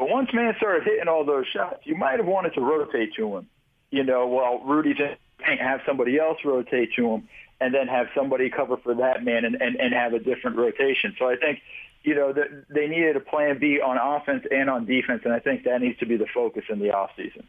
But 0.00 0.08
once 0.08 0.30
Mann 0.32 0.54
started 0.56 0.84
hitting 0.84 1.08
all 1.08 1.26
those 1.26 1.44
shots, 1.46 1.80
you 1.84 1.94
might 1.94 2.16
have 2.16 2.26
wanted 2.26 2.54
to 2.54 2.62
rotate 2.62 3.12
to 3.16 3.36
him. 3.36 3.50
You 3.90 4.02
know, 4.02 4.62
Rudy 4.64 4.94
didn't 4.94 5.18
have 5.58 5.80
somebody 5.86 6.18
else 6.18 6.38
rotate 6.42 6.94
to 6.96 7.06
him 7.06 7.28
and 7.60 7.74
then 7.74 7.86
have 7.86 8.06
somebody 8.14 8.48
cover 8.48 8.78
for 8.78 8.94
that 8.94 9.22
man 9.22 9.44
and, 9.44 9.60
and, 9.60 9.76
and 9.76 9.92
have 9.92 10.14
a 10.14 10.18
different 10.18 10.56
rotation. 10.56 11.14
So 11.18 11.28
I 11.28 11.36
think, 11.36 11.60
you 12.02 12.14
know, 12.14 12.32
that 12.32 12.64
they 12.70 12.86
needed 12.86 13.16
a 13.16 13.20
plan 13.20 13.58
B 13.58 13.78
on 13.78 13.98
offense 13.98 14.46
and 14.50 14.70
on 14.70 14.86
defense, 14.86 15.20
and 15.26 15.34
I 15.34 15.38
think 15.38 15.64
that 15.64 15.82
needs 15.82 15.98
to 15.98 16.06
be 16.06 16.16
the 16.16 16.26
focus 16.32 16.64
in 16.70 16.78
the 16.78 16.88
offseason. 16.88 17.44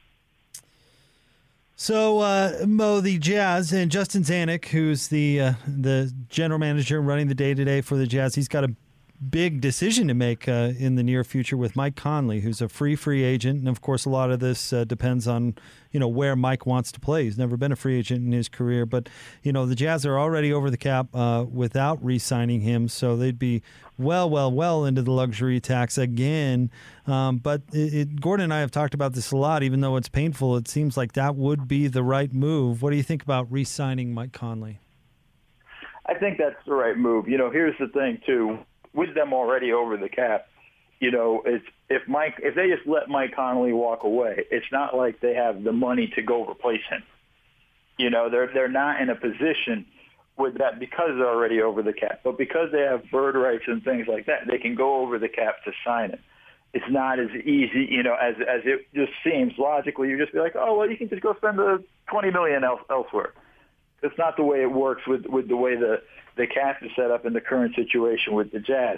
So 1.77 2.19
uh, 2.19 2.65
Mo, 2.67 2.99
the 2.99 3.17
Jazz 3.17 3.71
and 3.71 3.89
Justin 3.89 4.23
Zanik, 4.23 4.65
who's 4.65 5.07
the 5.07 5.39
uh, 5.39 5.53
the 5.65 6.13
general 6.27 6.59
manager 6.59 7.01
running 7.01 7.29
the 7.29 7.33
day 7.33 7.53
to 7.53 7.63
day 7.63 7.79
for 7.79 7.95
the 7.95 8.05
Jazz, 8.05 8.35
he's 8.35 8.49
got 8.49 8.65
a 8.65 8.75
big 9.29 9.61
decision 9.61 10.07
to 10.07 10.13
make 10.13 10.47
uh, 10.47 10.73
in 10.77 10.95
the 10.95 11.03
near 11.03 11.23
future 11.23 11.55
with 11.55 11.75
Mike 11.75 11.95
Conley, 11.95 12.39
who's 12.39 12.61
a 12.61 12.67
free 12.67 12.95
free 12.95 13.23
agent, 13.23 13.59
and 13.59 13.67
of 13.67 13.81
course, 13.81 14.05
a 14.05 14.09
lot 14.09 14.31
of 14.31 14.39
this 14.39 14.73
uh, 14.73 14.83
depends 14.83 15.27
on 15.27 15.55
you 15.91 15.99
know 15.99 16.07
where 16.07 16.35
Mike 16.35 16.65
wants 16.65 16.91
to 16.93 16.99
play. 16.99 17.25
He's 17.25 17.37
never 17.37 17.55
been 17.57 17.71
a 17.71 17.75
free 17.75 17.97
agent 17.99 18.25
in 18.25 18.31
his 18.31 18.49
career, 18.49 18.85
but 18.85 19.09
you 19.43 19.53
know 19.53 19.65
the 19.65 19.75
Jazz 19.75 20.05
are 20.05 20.17
already 20.17 20.51
over 20.51 20.69
the 20.69 20.77
cap 20.77 21.07
uh, 21.13 21.45
without 21.49 22.03
re-signing 22.03 22.61
him, 22.61 22.87
so 22.87 23.15
they'd 23.15 23.37
be 23.37 23.61
well, 23.97 24.27
well, 24.27 24.51
well 24.51 24.85
into 24.85 25.03
the 25.03 25.11
luxury 25.11 25.59
tax 25.59 25.97
again. 25.97 26.71
Um, 27.05 27.37
but 27.37 27.61
it, 27.71 27.93
it, 27.93 28.21
Gordon 28.21 28.45
and 28.45 28.53
I 28.53 28.61
have 28.61 28.71
talked 28.71 28.95
about 28.95 29.13
this 29.13 29.31
a 29.31 29.37
lot. 29.37 29.61
Even 29.61 29.81
though 29.81 29.95
it's 29.97 30.09
painful, 30.09 30.57
it 30.57 30.67
seems 30.67 30.97
like 30.97 31.13
that 31.13 31.35
would 31.35 31.67
be 31.67 31.87
the 31.87 32.01
right 32.01 32.33
move. 32.33 32.81
What 32.81 32.89
do 32.89 32.95
you 32.95 33.03
think 33.03 33.21
about 33.21 33.51
re-signing 33.51 34.13
Mike 34.13 34.31
Conley? 34.31 34.79
I 36.07 36.15
think 36.15 36.39
that's 36.39 36.55
the 36.65 36.73
right 36.73 36.97
move. 36.97 37.27
You 37.27 37.37
know, 37.37 37.51
here's 37.51 37.77
the 37.79 37.87
thing 37.87 38.19
too 38.25 38.57
with 38.93 39.13
them 39.15 39.33
already 39.33 39.71
over 39.71 39.97
the 39.97 40.09
cap, 40.09 40.47
You 41.01 41.09
know, 41.09 41.41
it's 41.45 41.65
if 41.89 42.07
Mike 42.07 42.35
if 42.43 42.53
they 42.53 42.69
just 42.69 42.87
let 42.87 43.09
Mike 43.09 43.33
Conley 43.35 43.73
walk 43.73 44.03
away, 44.03 44.45
it's 44.51 44.71
not 44.71 44.95
like 44.95 45.19
they 45.19 45.33
have 45.33 45.63
the 45.63 45.71
money 45.71 46.13
to 46.15 46.21
go 46.21 46.45
replace 46.47 46.83
him. 46.87 47.01
You 47.97 48.11
know, 48.11 48.29
they're 48.29 48.51
they're 48.53 48.69
not 48.69 49.01
in 49.01 49.09
a 49.09 49.15
position 49.15 49.87
with 50.37 50.59
that 50.59 50.79
because 50.79 51.09
they're 51.17 51.27
already 51.27 51.59
over 51.59 51.81
the 51.81 51.91
cap. 51.91 52.21
But 52.23 52.37
because 52.37 52.69
they 52.71 52.81
have 52.81 53.09
bird 53.11 53.35
rights 53.35 53.63
and 53.65 53.83
things 53.83 54.07
like 54.07 54.27
that, 54.27 54.41
they 54.47 54.59
can 54.59 54.75
go 54.75 55.01
over 55.01 55.17
the 55.17 55.27
cap 55.27 55.55
to 55.65 55.71
sign 55.83 56.11
it. 56.11 56.19
It's 56.73 56.85
not 56.89 57.19
as 57.19 57.29
easy, 57.31 57.87
you 57.89 58.03
know, 58.03 58.13
as 58.13 58.35
as 58.47 58.61
it 58.65 58.85
just 58.93 59.11
seems 59.23 59.53
logically. 59.57 60.07
You 60.09 60.19
just 60.19 60.33
be 60.33 60.39
like, 60.39 60.55
oh 60.55 60.77
well, 60.77 60.89
you 60.89 60.97
can 60.97 61.09
just 61.09 61.23
go 61.23 61.33
spend 61.35 61.57
the 61.57 61.83
twenty 62.11 62.29
million 62.29 62.63
else, 62.63 62.81
elsewhere. 62.91 63.33
It's 64.01 64.17
not 64.17 64.37
the 64.37 64.43
way 64.43 64.61
it 64.61 64.71
works 64.71 65.03
with 65.07 65.25
with 65.25 65.47
the 65.47 65.55
way 65.55 65.75
the 65.75 66.01
the 66.37 66.47
cast 66.47 66.83
is 66.83 66.91
set 66.95 67.11
up 67.11 67.25
in 67.25 67.33
the 67.33 67.41
current 67.41 67.75
situation 67.75 68.33
with 68.33 68.51
the 68.51 68.59
Jazz. 68.59 68.97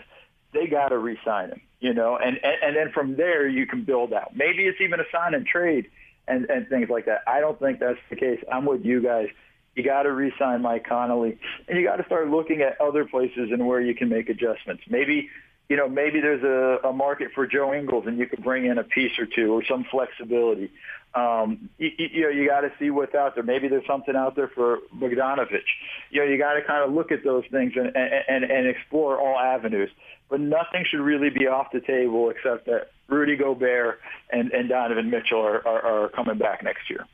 They 0.53 0.67
got 0.67 0.89
to 0.89 0.98
re-sign 1.00 1.50
him, 1.50 1.62
you 1.79 1.93
know, 1.93 2.15
and, 2.15 2.39
and 2.43 2.55
and 2.63 2.75
then 2.75 2.91
from 2.93 3.15
there 3.15 3.48
you 3.48 3.65
can 3.65 3.83
build 3.83 4.13
out. 4.13 4.36
Maybe 4.36 4.65
it's 4.65 4.79
even 4.81 5.00
a 5.00 5.05
sign 5.12 5.33
and 5.33 5.45
trade 5.45 5.89
and 6.27 6.50
and 6.50 6.67
things 6.69 6.89
like 6.89 7.05
that. 7.05 7.22
I 7.27 7.39
don't 7.39 7.60
think 7.60 7.79
that's 7.79 8.00
the 8.10 8.15
case. 8.15 8.39
I'm 8.51 8.65
with 8.65 8.86
you 8.86 9.01
guys. 9.01 9.27
You 9.75 9.83
got 9.83 10.03
to 10.03 10.12
re-sign 10.12 10.62
Mike 10.62 10.86
Conley, 10.88 11.39
and 11.67 11.79
you 11.79 11.83
got 11.83 11.95
to 11.95 12.05
start 12.05 12.29
looking 12.29 12.62
at 12.62 12.79
other 12.79 13.05
places 13.05 13.50
and 13.51 13.65
where 13.65 13.81
you 13.81 13.95
can 13.95 14.07
make 14.07 14.29
adjustments. 14.29 14.83
Maybe 14.88 15.29
you 15.70 15.77
know, 15.77 15.88
maybe 15.88 16.20
there's 16.20 16.43
a, 16.43 16.88
a 16.88 16.93
market 16.93 17.32
for 17.34 17.48
Joe 17.48 17.74
Ingles 17.74 18.05
and 18.05 18.17
you 18.17 18.27
could 18.27 18.43
bring 18.43 18.65
in 18.65 18.77
a 18.77 18.84
piece 18.84 19.17
or 19.17 19.25
two 19.25 19.53
or 19.53 19.63
some 19.65 19.86
flexibility. 19.89 20.72
Um, 21.15 21.70
you, 21.77 21.91
you 21.98 22.22
know, 22.24 22.29
you 22.29 22.48
got 22.48 22.62
to 22.62 22.72
see 22.79 22.89
what's 22.89 23.13
out 23.13 23.36
there. 23.36 23.43
Maybe 23.43 23.67
there's 23.67 23.86
something 23.86 24.15
out 24.15 24.36
there 24.36 24.48
for 24.48 24.79
Bogdanovich. 24.96 25.62
You 26.10 26.22
know, 26.22 26.27
you 26.27 26.38
got 26.38 26.53
to 26.53 26.63
kind 26.63 26.84
of 26.84 26.93
look 26.93 27.12
at 27.12 27.24
those 27.24 27.43
things 27.51 27.74
and, 27.75 27.96
and, 27.96 28.43
and 28.43 28.67
explore 28.67 29.20
all 29.20 29.38
avenues. 29.38 29.89
But 30.29 30.39
nothing 30.39 30.86
should 30.89 31.01
really 31.01 31.29
be 31.29 31.48
off 31.48 31.67
the 31.72 31.82
table 31.82 32.29
except 32.29 32.65
that 32.65 32.91
Rudy 33.08 33.36
Gobert 33.36 34.00
and, 34.32 34.51
and 34.51 34.70
Donovan 34.70 35.10
Mitchell 35.10 35.41
are, 35.41 35.65
are, 35.67 36.05
are 36.05 36.10
coming 36.10 36.38
back 36.39 36.63
next 36.63 36.89
year. 36.89 37.05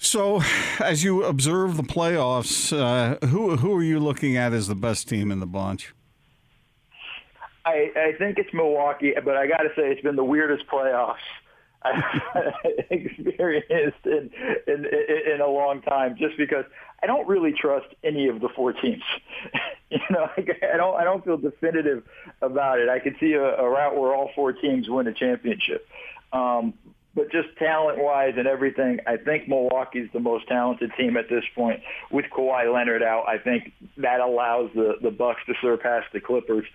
So, 0.00 0.42
as 0.78 1.02
you 1.02 1.24
observe 1.24 1.76
the 1.76 1.82
playoffs, 1.82 2.72
uh, 2.72 3.26
who 3.26 3.56
who 3.56 3.74
are 3.74 3.82
you 3.82 3.98
looking 3.98 4.36
at 4.36 4.52
as 4.52 4.68
the 4.68 4.76
best 4.76 5.08
team 5.08 5.32
in 5.32 5.40
the 5.40 5.46
bunch? 5.46 5.92
I, 7.68 7.90
I 7.96 8.12
think 8.18 8.38
it's 8.38 8.52
Milwaukee, 8.52 9.14
but 9.24 9.36
I 9.36 9.46
got 9.46 9.58
to 9.58 9.68
say 9.76 9.90
it's 9.90 10.00
been 10.00 10.16
the 10.16 10.24
weirdest 10.24 10.66
playoffs 10.66 11.16
I've 11.82 12.02
experienced 12.90 14.04
in, 14.04 14.30
in 14.66 14.86
in 15.34 15.40
a 15.40 15.46
long 15.46 15.82
time. 15.82 16.16
Just 16.18 16.36
because 16.36 16.64
I 17.02 17.06
don't 17.06 17.28
really 17.28 17.52
trust 17.52 17.86
any 18.02 18.28
of 18.28 18.40
the 18.40 18.48
four 18.48 18.72
teams. 18.72 19.02
you 19.90 20.00
know, 20.10 20.28
I 20.36 20.76
don't 20.76 20.96
I 20.96 21.04
don't 21.04 21.24
feel 21.24 21.36
definitive 21.36 22.04
about 22.42 22.80
it. 22.80 22.88
I 22.88 22.98
could 22.98 23.16
see 23.20 23.34
a, 23.34 23.56
a 23.56 23.68
route 23.68 23.96
where 23.96 24.14
all 24.14 24.30
four 24.34 24.52
teams 24.52 24.88
win 24.88 25.06
a 25.06 25.12
championship. 25.12 25.86
Um, 26.32 26.74
but 27.14 27.32
just 27.32 27.48
talent-wise 27.58 28.34
and 28.36 28.46
everything, 28.46 29.00
I 29.06 29.16
think 29.16 29.48
Milwaukee's 29.48 30.08
the 30.12 30.20
most 30.20 30.46
talented 30.46 30.92
team 30.96 31.16
at 31.16 31.28
this 31.28 31.42
point. 31.54 31.80
With 32.12 32.26
Kawhi 32.26 32.72
Leonard 32.72 33.02
out, 33.02 33.28
I 33.28 33.38
think 33.38 33.72
that 33.96 34.20
allows 34.20 34.70
the 34.74 34.96
the 35.02 35.10
Bucks 35.10 35.40
to 35.46 35.54
surpass 35.60 36.04
the 36.12 36.20
Clippers 36.20 36.66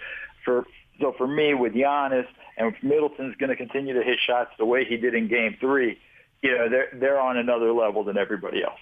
for 0.46 0.66
so 1.04 1.14
for 1.18 1.28
me, 1.28 1.54
with 1.54 1.74
Giannis 1.74 2.26
and 2.58 2.74
Middleton's 2.82 3.36
going 3.36 3.50
to 3.50 3.56
continue 3.56 3.94
to 3.94 4.04
hit 4.04 4.20
shots 4.26 4.52
the 4.58 4.66
way 4.66 4.86
he 4.86 4.96
did 4.96 5.14
in 5.14 5.28
Game 5.28 5.58
Three, 5.60 6.00
you 6.42 6.58
know 6.58 6.70
they're 6.70 6.90
they're 6.94 7.20
on 7.20 7.38
another 7.38 7.74
level 7.74 8.04
than 8.04 8.18
everybody 8.18 8.64
else. 8.64 8.80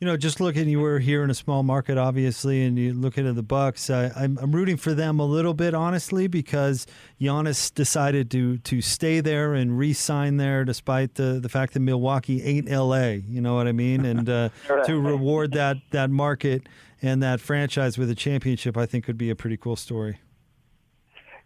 You 0.00 0.06
know, 0.06 0.18
just 0.18 0.40
looking, 0.40 0.68
you 0.68 0.80
were 0.80 0.98
here 0.98 1.24
in 1.24 1.30
a 1.30 1.34
small 1.34 1.62
market, 1.62 1.96
obviously, 1.96 2.62
and 2.64 2.78
you 2.78 2.92
looking 2.92 3.26
at 3.26 3.34
the 3.34 3.42
Bucks. 3.42 3.88
Uh, 3.88 4.12
I'm, 4.14 4.36
I'm 4.42 4.54
rooting 4.54 4.76
for 4.76 4.92
them 4.92 5.20
a 5.20 5.24
little 5.24 5.54
bit, 5.54 5.72
honestly, 5.72 6.26
because 6.26 6.86
Giannis 7.18 7.72
decided 7.72 8.30
to 8.32 8.58
to 8.58 8.82
stay 8.82 9.20
there 9.20 9.54
and 9.54 9.78
re-sign 9.78 10.36
there, 10.36 10.64
despite 10.64 11.14
the 11.14 11.38
the 11.40 11.48
fact 11.48 11.72
that 11.74 11.80
Milwaukee 11.80 12.42
ain't 12.42 12.68
L.A. 12.70 13.22
You 13.26 13.40
know 13.40 13.54
what 13.54 13.68
I 13.68 13.72
mean? 13.72 14.04
And 14.16 14.28
uh, 14.28 14.48
to 14.84 15.00
reward 15.00 15.52
that 15.52 15.78
that 15.92 16.10
market 16.10 16.68
and 17.00 17.22
that 17.22 17.40
franchise 17.40 17.96
with 17.96 18.10
a 18.10 18.14
championship, 18.14 18.76
I 18.76 18.86
think 18.86 19.04
could 19.04 19.18
be 19.18 19.30
a 19.30 19.36
pretty 19.36 19.56
cool 19.56 19.76
story. 19.76 20.18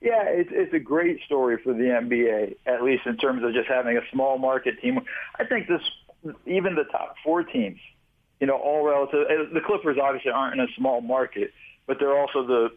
Yeah, 0.00 0.24
it's 0.24 0.50
it's 0.52 0.72
a 0.72 0.78
great 0.78 1.20
story 1.26 1.58
for 1.62 1.74
the 1.74 1.84
NBA, 1.84 2.56
at 2.64 2.82
least 2.82 3.06
in 3.06 3.18
terms 3.18 3.44
of 3.44 3.52
just 3.52 3.68
having 3.68 3.98
a 3.98 4.00
small 4.12 4.38
market 4.38 4.80
team. 4.80 5.00
I 5.38 5.44
think 5.44 5.68
this, 5.68 5.82
even 6.46 6.74
the 6.74 6.84
top 6.84 7.16
four 7.22 7.42
teams, 7.42 7.78
you 8.40 8.46
know, 8.46 8.56
all 8.56 8.86
relative. 8.86 9.52
The 9.52 9.60
Clippers 9.60 9.98
obviously 10.02 10.30
aren't 10.30 10.58
in 10.58 10.60
a 10.60 10.72
small 10.76 11.02
market, 11.02 11.52
but 11.86 11.98
they're 12.00 12.18
also 12.18 12.46
the 12.46 12.68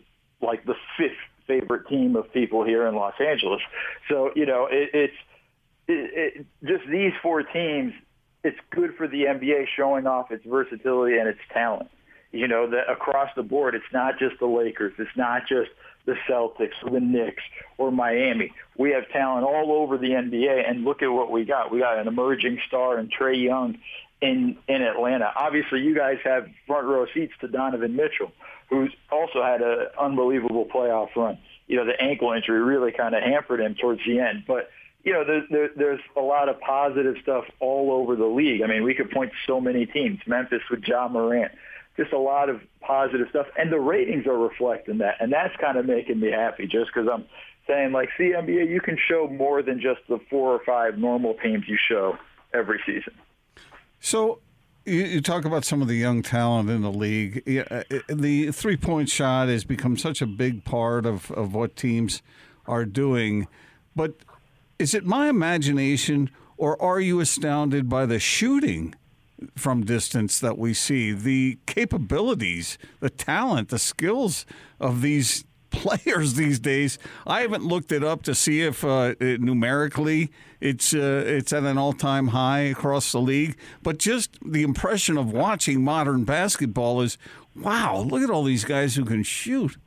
like 0.42 0.66
the 0.66 0.76
fifth 0.98 1.12
favorite 1.48 1.88
team 1.88 2.18
of 2.18 2.32
people 2.34 2.66
here 2.66 2.88
in 2.88 2.96
Los 2.96 3.16
Angeles. 3.20 3.62
So 4.10 4.32
you 4.36 4.46
know, 4.46 4.68
it, 4.70 4.90
it's 4.94 5.18
it, 5.88 6.36
it, 6.36 6.46
just 6.66 6.90
these 6.90 7.14
four 7.22 7.44
teams. 7.44 7.94
It's 8.44 8.60
good 8.72 8.96
for 8.98 9.08
the 9.08 9.24
NBA 9.24 9.68
showing 9.78 10.06
off 10.06 10.30
its 10.30 10.44
versatility 10.46 11.18
and 11.18 11.30
its 11.30 11.40
talent. 11.54 11.90
You 12.34 12.50
know, 12.50 12.70
that 12.72 12.92
across 12.92 13.30
the 13.38 13.44
board, 13.44 13.76
it's 13.76 13.86
not 13.94 14.20
just 14.20 14.38
the 14.40 14.48
Lakers. 14.48 14.92
It's 14.98 15.16
not 15.16 15.44
just 15.48 15.70
the 16.06 16.16
Celtics 16.30 16.74
or 16.84 16.92
the 16.92 17.00
Knicks 17.00 17.44
or 17.78 17.92
Miami. 17.92 18.52
We 18.78 18.92
have 18.92 19.10
talent 19.10 19.46
all 19.46 19.72
over 19.72 19.98
the 19.98 20.10
NBA, 20.10 20.70
and 20.70 20.84
look 20.84 21.02
at 21.02 21.08
what 21.08 21.32
we 21.32 21.46
got. 21.46 21.72
We 21.72 21.80
got 21.80 21.98
an 22.00 22.08
emerging 22.08 22.60
star 22.68 23.00
in 23.00 23.10
Trae 23.10 23.42
Young 23.42 23.78
in 24.22 24.58
in 24.68 24.82
Atlanta. 24.82 25.32
Obviously, 25.36 25.82
you 25.82 25.96
guys 25.96 26.18
have 26.24 26.48
front 26.68 26.88
row 26.88 27.06
seats 27.14 27.34
to 27.42 27.48
Donovan 27.48 27.96
Mitchell, 27.96 28.32
who's 28.70 28.94
also 29.12 29.44
had 29.44 29.62
an 29.62 29.88
unbelievable 30.00 30.66
playoff 30.66 31.16
run. 31.16 31.38
You 31.68 31.78
know, 31.78 31.86
the 31.86 32.02
ankle 32.02 32.34
injury 32.34 32.62
really 32.62 32.92
kind 32.92 33.16
of 33.16 33.24
hampered 33.24 33.62
him 33.62 33.76
towards 33.76 34.02
the 34.06 34.20
end, 34.20 34.44
but 34.48 34.70
you 35.04 35.12
know, 35.12 35.26
there's, 35.26 35.44
there, 35.50 35.70
there's 35.76 36.00
a 36.16 36.22
lot 36.22 36.48
of 36.48 36.60
positive 36.62 37.16
stuff 37.22 37.44
all 37.60 37.92
over 37.92 38.16
the 38.16 38.26
league. 38.26 38.62
I 38.62 38.68
mean, 38.68 38.84
we 38.84 38.94
could 38.94 39.12
point 39.12 39.32
to 39.32 39.38
so 39.46 39.60
many 39.60 39.86
teams. 39.86 40.20
Memphis 40.26 40.62
with 40.72 40.84
Ja 40.88 41.10
Morant 41.10 41.52
just 41.98 42.12
a 42.12 42.18
lot 42.18 42.50
of 42.50 42.62
positive 42.82 43.28
stuff, 43.30 43.48
and 43.58 43.72
the 43.72 43.80
ratings 43.80 44.26
are 44.26 44.38
reflecting 44.38 45.00
that, 45.00 45.16
and 45.20 45.32
that's 45.32 45.56
kind 45.58 45.78
of 45.78 45.86
making 45.86 46.20
me 46.20 46.32
happy. 46.32 46.66
Just 46.66 46.92
because 46.94 47.08
I'm 47.12 47.26
saying, 47.68 47.92
like, 47.92 48.10
see, 48.18 48.34
NBA, 48.36 48.70
you 48.70 48.82
can 48.82 48.98
show 48.98 49.28
more 49.28 49.62
than 49.62 49.80
just 49.80 50.02
the 50.10 50.20
four 50.30 50.54
or 50.54 50.62
five 50.66 50.98
normal 50.98 51.36
teams 51.36 51.66
you 51.68 51.78
show 51.88 52.18
every 52.54 52.82
season. 52.86 53.14
So. 54.00 54.40
You, 54.86 55.22
talk 55.22 55.46
about 55.46 55.64
some 55.64 55.82
of 55.82 55.88
the 55.88 55.96
young 55.96 56.22
talent 56.22 56.70
in 56.70 56.82
the 56.82 56.92
league. 56.92 57.42
Uh, 57.48 57.84
the 58.10 58.52
three 58.52 58.76
point 58.76 59.08
shot 59.08 59.48
has 59.48 59.64
become 59.64 59.96
such 59.96 60.22
a 60.22 60.28
big 60.28 60.66
part 60.66 61.06
of, 61.06 61.32
of 61.32 61.56
what 61.56 61.78
teams 61.78 62.22
are 62.68 62.84
doing. 62.84 63.48
But 63.96 64.16
is 64.80 64.94
it 64.94 65.06
my 65.06 65.30
imagination, 65.30 66.30
or 66.58 66.82
are 66.82 67.00
you 67.00 67.22
astounded 67.22 67.88
by 67.88 68.06
the 68.06 68.20
shooting 68.20 68.94
from 69.56 69.86
distance 69.86 70.40
that 70.40 70.58
we 70.58 70.74
see, 70.74 71.12
the 71.12 71.58
capabilities, 71.66 72.78
the 73.00 73.10
talent, 73.10 73.70
the 73.70 73.80
skills 73.80 74.46
of 74.80 75.02
these 75.02 75.46
players 75.72 76.36
these 76.36 76.60
days. 76.60 77.00
I 77.26 77.42
haven't 77.42 77.66
looked 77.66 77.92
it 77.92 78.04
up 78.04 78.22
to 78.24 78.36
see 78.36 78.62
if 78.62 78.84
uh, 78.84 79.16
it, 79.20 79.42
numerically 79.42 80.30
it's 80.62 80.94
uh, 80.94 81.24
it's 81.26 81.52
at 81.52 81.64
an 81.64 81.78
all 81.78 81.94
time 81.94 82.28
high 82.28 82.62
across 82.62 83.12
the 83.12 83.20
league. 83.20 83.58
But 83.82 83.98
just 83.98 84.38
the 84.46 84.64
impression 84.64 85.18
of 85.18 85.32
watching 85.32 85.84
modern 85.84 86.24
basketball 86.26 87.02
is, 87.02 87.18
wow! 87.56 88.00
Look 88.02 88.22
at 88.22 88.30
all 88.30 88.44
these 88.44 88.64
guys 88.64 88.96
who 88.96 89.04
can 89.04 89.24
shoot. 89.24 89.78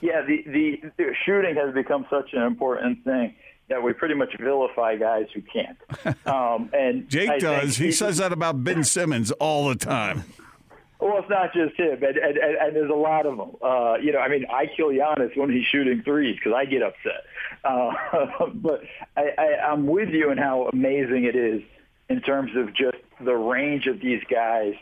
Yeah, 0.00 0.22
the, 0.22 0.42
the, 0.46 0.90
the 0.96 1.14
shooting 1.24 1.56
has 1.56 1.72
become 1.72 2.06
such 2.10 2.32
an 2.32 2.42
important 2.42 3.04
thing 3.04 3.34
that 3.68 3.82
we 3.82 3.92
pretty 3.92 4.14
much 4.14 4.34
vilify 4.38 4.96
guys 4.96 5.26
who 5.34 5.42
can't. 5.42 5.78
Um, 6.26 6.70
and 6.72 7.08
Jake 7.08 7.30
I 7.30 7.38
does. 7.38 7.76
He, 7.76 7.92
says 7.92 8.18
that 8.18 8.32
about 8.32 8.62
Ben 8.64 8.82
Simmons 8.82 9.30
all 9.32 9.68
the 9.68 9.76
time. 9.76 10.24
Well, 10.98 11.18
it's 11.18 11.30
not 11.30 11.52
just 11.52 11.76
him, 11.76 12.02
and, 12.02 12.16
and, 12.16 12.36
and 12.36 12.74
there's 12.74 12.90
a 12.90 12.94
lot 12.94 13.26
of 13.26 13.36
them. 13.36 13.52
Uh, 13.62 13.96
you 14.02 14.12
know, 14.12 14.18
I 14.18 14.28
mean, 14.28 14.46
I 14.52 14.66
kill 14.66 14.88
Giannis 14.88 15.36
when 15.36 15.50
he's 15.50 15.66
shooting 15.66 16.02
threes 16.02 16.36
because 16.36 16.52
I 16.56 16.64
get 16.64 16.82
upset. 16.82 17.24
Uh, 17.64 17.92
but 18.54 18.82
I, 19.16 19.30
I, 19.38 19.70
I'm 19.70 19.86
with 19.86 20.08
you 20.08 20.30
in 20.30 20.38
how 20.38 20.68
amazing 20.72 21.24
it 21.24 21.36
is 21.36 21.62
in 22.08 22.20
terms 22.22 22.52
of 22.56 22.74
just 22.74 22.98
the 23.20 23.34
range 23.34 23.86
of 23.86 24.00
these 24.00 24.22
guys 24.30 24.74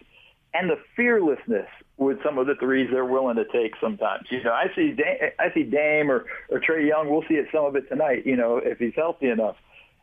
and 0.55 0.71
the 0.71 0.79
fearlessness 0.97 1.69
with 1.97 2.19
some 2.25 2.39
of 2.39 2.47
the 2.47 2.55
threes 2.57 2.89
they're 2.91 3.05
willing 3.05 3.37
to 3.37 3.45
take 3.45 3.75
sometimes. 3.81 4.27
You 4.31 4.43
know, 4.43 4.53
I 4.53 4.67
see 4.75 4.93
Dame, 4.93 5.31
I 5.39 5.53
see 5.55 5.63
Dame 5.63 6.11
or, 6.11 6.27
or 6.51 6.61
Trae 6.61 6.87
Young. 6.87 7.09
We'll 7.09 7.25
see 7.29 7.35
it 7.35 7.47
some 7.53 7.65
of 7.65 7.77
it 7.77 7.89
tonight. 7.89 8.27
You 8.27 8.37
know, 8.37 8.57
if 8.57 8.79
he's 8.79 8.95
healthy 8.97 9.29
enough, 9.29 9.57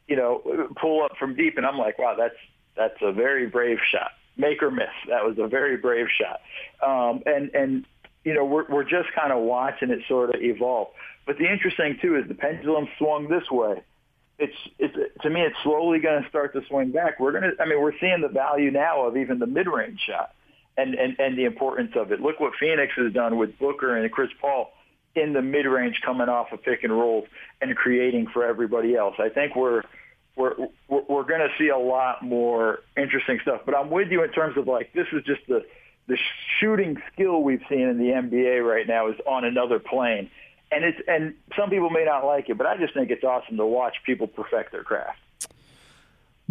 you 0.07 0.15
know, 0.15 0.69
pull 0.79 1.03
up 1.03 1.17
from 1.17 1.35
deep, 1.35 1.57
and 1.57 1.65
I'm 1.65 1.77
like, 1.77 1.99
wow, 1.99 2.15
that's 2.17 2.35
that's 2.77 2.97
a 3.01 3.11
very 3.11 3.47
brave 3.47 3.79
shot. 3.91 4.11
Make 4.37 4.63
or 4.63 4.71
miss. 4.71 4.87
That 5.09 5.25
was 5.25 5.37
a 5.37 5.47
very 5.47 5.77
brave 5.77 6.07
shot. 6.09 6.39
Um, 6.81 7.23
and 7.25 7.53
and 7.53 7.85
you 8.23 8.33
know, 8.33 8.45
we're 8.45 8.65
we're 8.69 8.83
just 8.83 9.09
kind 9.13 9.33
of 9.33 9.43
watching 9.43 9.89
it 9.89 9.99
sort 10.07 10.33
of 10.33 10.41
evolve. 10.41 10.89
But 11.25 11.37
the 11.37 11.51
interesting 11.51 11.97
too 12.01 12.15
is 12.15 12.27
the 12.27 12.35
pendulum 12.35 12.87
swung 12.97 13.27
this 13.27 13.49
way. 13.51 13.83
It's 14.39 14.55
it's 14.79 14.95
to 15.21 15.29
me, 15.29 15.41
it's 15.41 15.57
slowly 15.63 15.99
going 15.99 16.23
to 16.23 16.29
start 16.29 16.53
to 16.53 16.61
swing 16.67 16.91
back. 16.91 17.19
We're 17.19 17.33
going 17.33 17.43
to. 17.43 17.61
I 17.61 17.65
mean, 17.67 17.81
we're 17.81 17.97
seeing 17.99 18.21
the 18.21 18.29
value 18.29 18.71
now 18.71 19.05
of 19.05 19.17
even 19.17 19.39
the 19.39 19.45
mid-range 19.45 19.99
shot 20.07 20.33
and, 20.77 20.95
and, 20.95 21.19
and 21.19 21.37
the 21.37 21.45
importance 21.45 21.91
of 21.95 22.11
it. 22.11 22.21
Look 22.21 22.39
what 22.39 22.53
Phoenix 22.59 22.93
has 22.95 23.13
done 23.13 23.37
with 23.37 23.57
Booker 23.59 23.95
and 23.95 24.09
Chris 24.11 24.29
Paul. 24.39 24.71
in 25.15 25.33
the 25.33 25.41
mid 25.41 25.65
range 25.65 26.01
coming 26.05 26.29
off 26.29 26.51
of 26.51 26.63
pick 26.63 26.83
and 26.83 26.93
rolls 26.93 27.25
and 27.61 27.75
creating 27.75 28.27
for 28.27 28.45
everybody 28.45 28.95
else. 28.95 29.15
I 29.19 29.29
think 29.29 29.55
we're 29.55 29.83
we're 30.35 30.55
we're, 30.87 31.23
going 31.23 31.41
to 31.41 31.49
see 31.57 31.67
a 31.67 31.77
lot 31.77 32.23
more 32.23 32.79
interesting 32.95 33.39
stuff. 33.41 33.61
But 33.65 33.75
I'm 33.75 33.89
with 33.89 34.09
you 34.09 34.23
in 34.23 34.31
terms 34.31 34.57
of 34.57 34.67
like 34.67 34.93
this 34.93 35.07
is 35.11 35.23
just 35.23 35.41
the 35.47 35.65
the 36.07 36.17
shooting 36.59 37.01
skill 37.13 37.43
we've 37.43 37.61
seen 37.69 37.81
in 37.81 37.97
the 37.97 38.11
NBA 38.11 38.65
right 38.65 38.87
now 38.87 39.09
is 39.09 39.15
on 39.27 39.45
another 39.45 39.79
plane. 39.79 40.29
And 40.71 40.85
it's 40.85 40.99
and 41.07 41.35
some 41.57 41.69
people 41.69 41.89
may 41.89 42.05
not 42.05 42.25
like 42.25 42.49
it, 42.49 42.57
but 42.57 42.65
I 42.65 42.77
just 42.77 42.93
think 42.93 43.11
it's 43.11 43.23
awesome 43.23 43.57
to 43.57 43.65
watch 43.65 43.97
people 44.05 44.27
perfect 44.27 44.71
their 44.71 44.83
craft. 44.83 45.19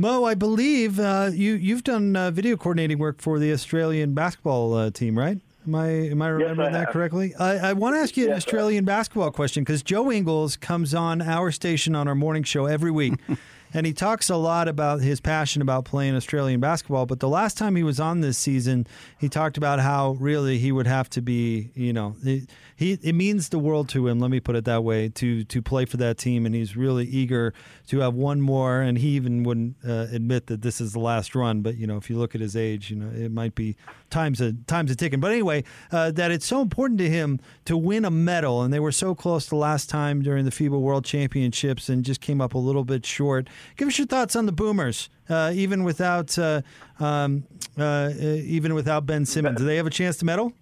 Mo, 0.01 0.25
I 0.25 0.35
believe 0.35 0.99
uh, 0.99 1.29
you 1.31 1.53
you've 1.53 1.85
done 1.85 2.17
uh, 2.17 2.31
video 2.31 2.57
coordinating 2.57 2.97
work 2.97 3.21
for 3.21 3.39
the 3.39 3.53
Australian 3.53 4.15
basketball 4.15 4.73
uh, 4.73 4.91
team, 4.91 5.19
right? 5.19 5.39
Am 5.67 5.75
I 5.75 5.89
am 5.89 6.23
I 6.23 6.29
remembering 6.29 6.73
yes, 6.73 6.83
I 6.83 6.85
that 6.87 6.91
correctly? 6.91 7.35
I, 7.35 7.69
I 7.69 7.73
want 7.75 7.97
to 7.97 8.01
ask 8.01 8.17
you 8.17 8.25
an 8.25 8.31
yes, 8.31 8.39
Australian 8.39 8.87
basketball 8.87 9.31
question 9.31 9.63
because 9.63 9.83
Joe 9.83 10.11
Ingles 10.11 10.57
comes 10.57 10.95
on 10.95 11.21
our 11.21 11.53
station 11.53 11.95
on 11.95 12.09
our 12.09 12.15
morning 12.15 12.45
show 12.45 12.65
every 12.65 12.91
week. 12.91 13.13
and 13.73 13.87
he 13.87 13.93
talks 13.93 14.29
a 14.29 14.37
lot 14.37 14.69
about 14.69 15.01
his 15.01 15.21
passion 15.21 15.63
about 15.63 15.85
playing 15.85 16.17
Australian 16.17 16.61
basketball. 16.61 17.07
But 17.07 17.21
the 17.21 17.29
last 17.29 17.57
time 17.57 17.77
he 17.77 17.83
was 17.83 18.01
on 18.01 18.21
this 18.21 18.39
season, 18.39 18.87
he 19.19 19.29
talked 19.29 19.57
about 19.57 19.81
how 19.81 20.13
really 20.13 20.59
he 20.59 20.73
would 20.73 20.87
have 20.87 21.09
to 21.11 21.23
be, 21.23 21.71
you 21.75 21.93
know, 21.93 22.17
he, 22.25 22.47
he 22.77 22.93
it 23.03 23.15
means 23.15 23.51
the 23.51 23.59
world 23.59 23.89
to 23.91 24.09
him. 24.09 24.19
Let 24.19 24.31
me 24.31 24.41
put 24.41 24.57
it 24.57 24.65
that 24.65 24.83
way 24.83 25.09
to 25.11 25.45
to 25.45 25.63
play 25.63 25.85
for 25.85 25.97
that 25.99 26.19
team, 26.19 26.47
and 26.47 26.55
he's 26.55 26.77
really 26.77 27.07
eager 27.07 27.55
to 27.89 28.01
have 28.01 28.15
one 28.15 28.41
more. 28.41 28.81
And 28.81 28.99
he 28.99 29.11
even 29.11 29.45
wouldn't 29.45 29.77
uh, 29.87 30.07
admit 30.13 30.47
that 30.47 30.63
this 30.63 30.81
is 30.81 30.93
the 30.93 31.01
last 31.01 31.35
run. 31.35 31.63
But 31.63 31.77
you 31.77 31.87
know, 31.87 31.97
if 31.97 32.11
you 32.11 32.19
look 32.19 32.35
at 32.35 32.41
his 32.41 32.57
age, 32.57 32.91
you 32.91 32.97
know, 32.97 33.11
it 33.15 33.31
might 33.31 33.55
be 33.55 33.77
times 34.11 34.41
a 34.41 34.53
times 34.67 34.91
a 34.91 34.97
ticking. 34.97 35.21
But 35.21 35.33
anyway, 35.33 35.65
uh, 35.91 36.11
that 36.13 36.31
it's 36.31 36.47
so 36.47 36.61
important 36.61 36.99
to 37.01 37.09
him 37.09 37.41
to 37.65 37.77
win 37.77 38.05
a 38.05 38.11
medal, 38.11 38.63
and 38.63 38.73
they 38.73 38.81
were 38.81 38.93
so 38.93 39.15
close 39.15 39.47
the 39.47 39.57
last 39.57 39.89
time 39.89 40.23
during 40.23 40.45
the 40.45 40.51
FIBA 40.51 40.81
World 40.81 41.05
Championships, 41.05 41.89
and 41.89 42.05
just 42.05 42.21
came 42.21 42.41
up 42.41 42.55
a 42.55 42.59
little 42.59 42.85
bit 42.85 43.07
short. 43.07 43.49
Give 43.77 43.89
us 43.89 43.99
your 43.99 44.07
thoughts 44.07 44.37
on 44.37 44.47
the 44.47 44.53
Boomers, 44.53 45.09
uh, 45.29 45.53
even 45.55 45.85
without 45.85 46.39
uh, 46.39 46.63
um, 46.99 47.45
uh, 47.79 48.11
even 48.19 48.75
without 48.75 49.07
Ben 49.07 49.25
Simmons. 49.25 49.59
Do 49.59 49.65
they 49.65 49.77
have 49.77 49.87
a 49.87 49.91
chance 49.91 50.17
to 50.19 50.25
medal? 50.25 50.53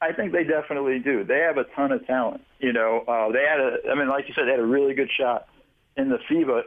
I 0.00 0.12
think 0.12 0.32
they 0.32 0.44
definitely 0.44 1.00
do. 1.00 1.24
They 1.24 1.40
have 1.40 1.56
a 1.58 1.64
ton 1.64 1.90
of 1.90 2.06
talent. 2.06 2.42
You 2.60 2.72
know, 2.72 3.04
uh, 3.06 3.32
they 3.32 3.44
had 3.44 3.60
a. 3.60 3.90
I 3.90 3.94
mean, 3.94 4.08
like 4.08 4.28
you 4.28 4.34
said, 4.34 4.46
they 4.46 4.52
had 4.52 4.60
a 4.60 4.66
really 4.66 4.94
good 4.94 5.10
shot 5.10 5.48
in 5.96 6.08
the 6.08 6.18
FIBA 6.30 6.62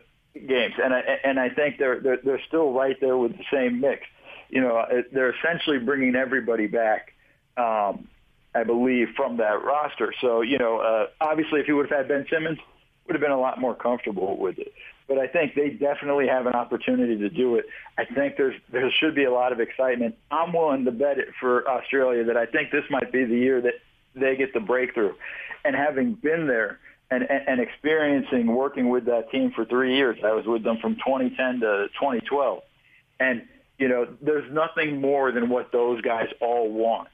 games, 0.47 0.75
and 0.81 0.93
I 0.93 0.99
and 1.23 1.39
I 1.39 1.49
think 1.49 1.77
they're 1.77 1.99
they're, 1.99 2.19
they're 2.23 2.41
still 2.47 2.71
right 2.73 2.97
there 2.99 3.17
with 3.17 3.37
the 3.37 3.43
same 3.51 3.79
mix. 3.79 4.03
You 4.51 4.61
know, 4.61 4.85
they're 5.11 5.33
essentially 5.33 5.79
bringing 5.79 6.15
everybody 6.15 6.67
back. 6.67 7.13
Um, 7.57 8.07
I 8.53 8.63
believe 8.65 9.07
from 9.15 9.37
that 9.37 9.63
roster. 9.63 10.13
So 10.21 10.41
you 10.41 10.57
know, 10.57 10.79
uh, 10.79 11.07
obviously, 11.21 11.61
if 11.61 11.67
you 11.67 11.77
would 11.77 11.89
have 11.89 11.99
had 11.99 12.07
Ben 12.07 12.25
Simmons, 12.29 12.59
would 13.07 13.15
have 13.15 13.21
been 13.21 13.31
a 13.31 13.39
lot 13.39 13.59
more 13.59 13.75
comfortable 13.75 14.37
with 14.37 14.59
it. 14.59 14.73
But 15.07 15.17
I 15.17 15.27
think 15.27 15.55
they 15.55 15.69
definitely 15.69 16.27
have 16.27 16.45
an 16.45 16.53
opportunity 16.53 17.17
to 17.17 17.29
do 17.29 17.55
it. 17.55 17.65
I 17.97 18.05
think 18.05 18.37
there's 18.37 18.55
there 18.71 18.89
should 18.91 19.15
be 19.15 19.25
a 19.25 19.31
lot 19.31 19.51
of 19.51 19.59
excitement. 19.59 20.15
I'm 20.29 20.53
willing 20.53 20.85
to 20.85 20.91
bet 20.91 21.17
it 21.17 21.29
for 21.39 21.67
Australia 21.67 22.25
that 22.25 22.37
I 22.37 22.45
think 22.45 22.71
this 22.71 22.85
might 22.89 23.11
be 23.11 23.25
the 23.25 23.37
year 23.37 23.61
that 23.61 23.73
they 24.15 24.35
get 24.35 24.53
the 24.53 24.59
breakthrough. 24.59 25.13
And 25.63 25.75
having 25.75 26.13
been 26.13 26.47
there 26.47 26.79
and, 27.09 27.23
and, 27.23 27.47
and 27.47 27.59
experiencing 27.59 28.47
working 28.47 28.89
with 28.89 29.05
that 29.05 29.31
team 29.31 29.51
for 29.55 29.65
three 29.65 29.95
years, 29.95 30.17
I 30.23 30.31
was 30.31 30.45
with 30.45 30.63
them 30.63 30.77
from 30.81 30.95
2010 30.95 31.59
to 31.59 31.87
2012. 31.99 32.63
And, 33.19 33.43
you 33.81 33.89
know, 33.89 34.07
there's 34.21 34.49
nothing 34.51 35.01
more 35.01 35.31
than 35.31 35.49
what 35.49 35.71
those 35.71 35.99
guys 36.01 36.29
all 36.39 36.71
want 36.71 37.09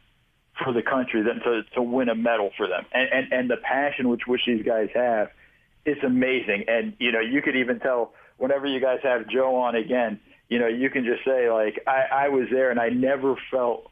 for 0.63 0.73
the 0.73 0.83
country 0.83 1.23
than 1.23 1.39
to, 1.39 1.63
to 1.75 1.81
win 1.81 2.09
a 2.09 2.15
medal 2.15 2.51
for 2.57 2.67
them. 2.67 2.85
And, 2.91 3.09
and, 3.11 3.33
and 3.33 3.49
the 3.49 3.57
passion 3.57 4.09
which, 4.09 4.27
which 4.27 4.41
these 4.45 4.63
guys 4.63 4.89
have– 4.93 5.29
it's 5.87 6.03
amazing. 6.03 6.65
And, 6.67 6.93
you 6.99 7.11
know, 7.13 7.21
you 7.21 7.41
could 7.41 7.55
even 7.55 7.79
tell 7.79 8.13
whenever 8.37 8.67
you 8.67 8.81
guys 8.81 8.99
have 9.03 9.27
Joe 9.29 9.55
on 9.55 9.75
again, 9.75 10.19
you 10.49 10.59
know, 10.59 10.67
you 10.67 10.89
can 10.89 11.05
just 11.05 11.23
say, 11.23 11.49
like, 11.49 11.81
I, 11.87 12.25
I 12.25 12.29
was 12.29 12.47
there 12.51 12.69
and 12.71 12.79
I 12.79 12.89
never 12.89 13.35
felt 13.49 13.89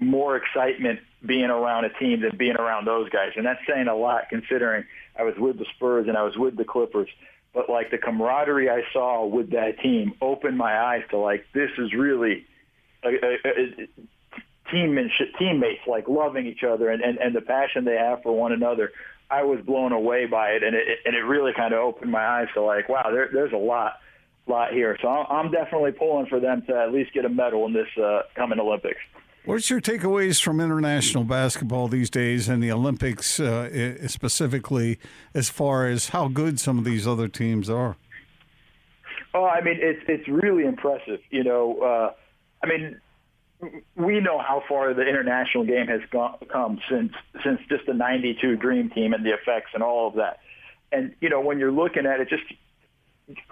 more 0.00 0.36
excitement 0.36 1.00
being 1.24 1.50
around 1.50 1.84
a 1.84 1.90
team 1.90 2.22
than 2.22 2.36
being 2.36 2.56
around 2.56 2.86
those 2.86 3.10
guys. 3.10 3.32
And 3.36 3.44
that's 3.44 3.60
saying 3.68 3.88
a 3.88 3.94
lot 3.94 4.30
considering 4.30 4.84
I 5.18 5.22
was 5.22 5.34
with 5.36 5.58
the 5.58 5.66
Spurs 5.76 6.08
and 6.08 6.16
I 6.16 6.22
was 6.22 6.36
with 6.36 6.56
the 6.56 6.64
Clippers. 6.64 7.10
But, 7.54 7.68
like, 7.68 7.90
the 7.90 7.98
camaraderie 7.98 8.70
I 8.70 8.82
saw 8.92 9.26
with 9.26 9.50
that 9.50 9.78
team 9.82 10.14
opened 10.20 10.56
my 10.56 10.78
eyes 10.78 11.02
to, 11.10 11.18
like, 11.18 11.44
this 11.52 11.70
is 11.78 11.92
really 11.92 12.46
a, 13.04 13.08
a, 13.08 13.36
a, 13.44 13.88
teammanship, 14.72 15.36
teammates, 15.38 15.82
like, 15.86 16.08
loving 16.08 16.46
each 16.46 16.64
other 16.64 16.88
and, 16.88 17.02
and, 17.02 17.18
and 17.18 17.34
the 17.34 17.42
passion 17.42 17.84
they 17.84 17.96
have 17.96 18.22
for 18.22 18.34
one 18.34 18.52
another 18.52 18.90
I 19.32 19.44
was 19.44 19.60
blown 19.64 19.92
away 19.92 20.26
by 20.26 20.50
it, 20.50 20.62
and 20.62 20.76
it 20.76 20.98
and 21.06 21.16
it 21.16 21.20
really 21.20 21.52
kind 21.56 21.72
of 21.72 21.80
opened 21.80 22.12
my 22.12 22.24
eyes 22.24 22.48
to 22.54 22.60
like, 22.60 22.88
wow, 22.88 23.08
there, 23.10 23.30
there's 23.32 23.52
a 23.52 23.56
lot, 23.56 23.94
lot 24.46 24.72
here. 24.72 24.98
So 25.00 25.08
I'm 25.08 25.50
definitely 25.50 25.92
pulling 25.92 26.26
for 26.26 26.38
them 26.38 26.62
to 26.68 26.76
at 26.76 26.92
least 26.92 27.14
get 27.14 27.24
a 27.24 27.30
medal 27.30 27.64
in 27.64 27.72
this 27.72 27.88
uh, 27.96 28.22
coming 28.36 28.60
Olympics. 28.60 29.00
What's 29.44 29.68
your 29.70 29.80
takeaways 29.80 30.40
from 30.40 30.60
international 30.60 31.24
basketball 31.24 31.88
these 31.88 32.08
days 32.08 32.48
and 32.48 32.62
the 32.62 32.70
Olympics 32.70 33.40
uh, 33.40 34.06
specifically, 34.06 35.00
as 35.34 35.50
far 35.50 35.88
as 35.88 36.10
how 36.10 36.28
good 36.28 36.60
some 36.60 36.78
of 36.78 36.84
these 36.84 37.08
other 37.08 37.26
teams 37.26 37.68
are? 37.68 37.96
Oh, 39.34 39.44
I 39.44 39.60
mean, 39.60 39.78
it's 39.80 40.02
it's 40.06 40.28
really 40.28 40.64
impressive. 40.64 41.18
You 41.30 41.42
know, 41.42 41.78
uh, 41.80 42.12
I 42.62 42.68
mean, 42.68 43.00
we 43.96 44.20
know 44.20 44.38
how 44.38 44.62
far 44.68 44.94
the 44.94 45.02
international 45.02 45.64
game 45.64 45.88
has 45.88 46.02
gone, 46.12 46.36
come 46.48 46.78
since 46.88 47.12
since 47.42 47.60
just 47.68 47.86
the 47.86 47.94
'92 47.94 48.56
Dream 48.56 48.90
Team 48.90 49.12
and 49.12 49.26
the 49.26 49.32
effects 49.32 49.70
and 49.74 49.82
all 49.82 50.06
of 50.06 50.14
that. 50.14 50.38
And 50.92 51.14
you 51.20 51.28
know, 51.28 51.40
when 51.40 51.58
you're 51.58 51.72
looking 51.72 52.06
at 52.06 52.20
it, 52.20 52.28
just 52.28 52.44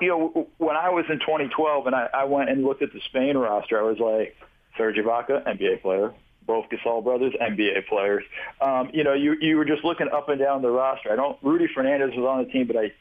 you 0.00 0.08
know, 0.08 0.48
when 0.58 0.76
I 0.76 0.90
was 0.90 1.06
in 1.08 1.18
2012 1.18 1.86
and 1.86 1.96
I, 1.96 2.08
I 2.14 2.24
went 2.24 2.50
and 2.50 2.62
looked 2.62 2.82
at 2.82 2.92
the 2.92 3.00
Spain 3.00 3.36
roster, 3.36 3.78
I 3.78 3.82
was 3.82 3.98
like, 3.98 4.36
Serge 4.76 4.96
Ibaka, 4.96 5.46
NBA 5.46 5.82
player. 5.82 6.12
Both 6.46 6.66
Gasol 6.70 7.04
brothers, 7.04 7.32
NBA 7.40 7.86
players. 7.86 8.24
Um, 8.60 8.90
you 8.92 9.04
know, 9.04 9.12
you 9.12 9.36
you 9.40 9.56
were 9.56 9.64
just 9.64 9.84
looking 9.84 10.08
up 10.08 10.28
and 10.28 10.38
down 10.38 10.62
the 10.62 10.70
roster. 10.70 11.12
I 11.12 11.16
don't. 11.16 11.38
Rudy 11.42 11.68
Fernandez 11.72 12.10
was 12.16 12.26
on 12.26 12.44
the 12.44 12.50
team, 12.50 12.66
but 12.66 12.76
I 12.76 12.92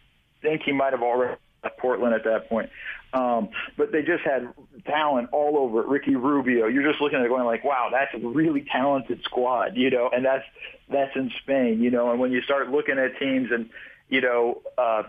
think 0.41 0.61
he 0.63 0.71
might 0.71 0.93
have 0.93 1.01
already 1.01 1.35
left 1.63 1.77
Portland 1.79 2.13
at 2.13 2.23
that 2.25 2.49
point. 2.49 2.69
Um, 3.11 3.49
but 3.75 3.91
they 3.91 4.01
just 4.01 4.23
had 4.23 4.53
talent 4.85 5.29
all 5.31 5.57
over 5.57 5.81
it. 5.81 5.87
Ricky 5.87 6.15
Rubio. 6.15 6.67
You're 6.67 6.87
just 6.87 7.01
looking 7.01 7.17
at 7.17 7.25
it 7.25 7.29
going 7.29 7.45
like, 7.45 7.63
wow, 7.63 7.89
that's 7.91 8.13
a 8.13 8.27
really 8.27 8.65
talented 8.71 9.21
squad, 9.23 9.75
you 9.75 9.89
know, 9.89 10.09
and 10.13 10.23
that's 10.23 10.45
that's 10.89 11.15
in 11.15 11.31
Spain, 11.41 11.81
you 11.81 11.89
know. 11.89 12.11
And 12.11 12.19
when 12.19 12.31
you 12.31 12.41
start 12.41 12.69
looking 12.69 12.99
at 12.99 13.17
teams 13.17 13.49
and 13.51 13.69
you 14.09 14.21
know, 14.21 14.61
uh, 14.77 15.03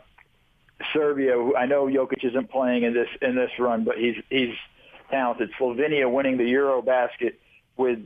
Serbia, 0.92 1.34
I 1.58 1.66
know 1.66 1.86
Jokic 1.86 2.24
isn't 2.24 2.50
playing 2.50 2.84
in 2.84 2.94
this 2.94 3.08
in 3.20 3.34
this 3.34 3.50
run, 3.58 3.84
but 3.84 3.96
he's 3.98 4.16
he's 4.30 4.54
talented. 5.10 5.50
Slovenia 5.58 6.10
winning 6.10 6.36
the 6.38 6.44
Euro 6.44 6.82
basket 6.82 7.40
with 7.76 7.98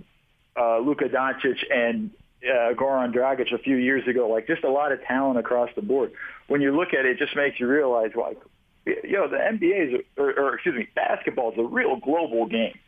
uh, 0.57 0.79
Luka 0.79 1.05
Doncic 1.05 1.59
and 1.71 2.11
uh, 2.43 2.75
Goran 2.75 3.15
Dragic 3.15 3.53
a 3.53 3.59
few 3.59 3.77
years 3.77 4.07
ago. 4.07 4.29
Like 4.29 4.47
just 4.47 4.65
a 4.65 4.71
lot 4.71 4.93
of 4.93 5.03
talent 5.05 5.39
across 5.39 5.71
the 5.75 5.83
board. 5.83 6.13
When 6.47 6.61
you 6.61 6.77
look 6.77 6.89
at 6.95 7.07
it, 7.07 7.13
it 7.13 7.19
just 7.19 7.37
makes 7.37 7.59
you 7.59 7.67
realize 7.67 8.11
like 8.15 8.39
you 8.87 9.13
know, 9.13 9.29
the 9.29 9.37
NBA 9.37 9.95
is, 9.95 10.01
or, 10.17 10.39
or 10.39 10.55
excuse 10.55 10.75
me, 10.75 10.89
basketball 10.95 11.53
is 11.53 11.59
a 11.59 11.63
real 11.63 11.97
global 11.97 12.47
game. 12.47 12.79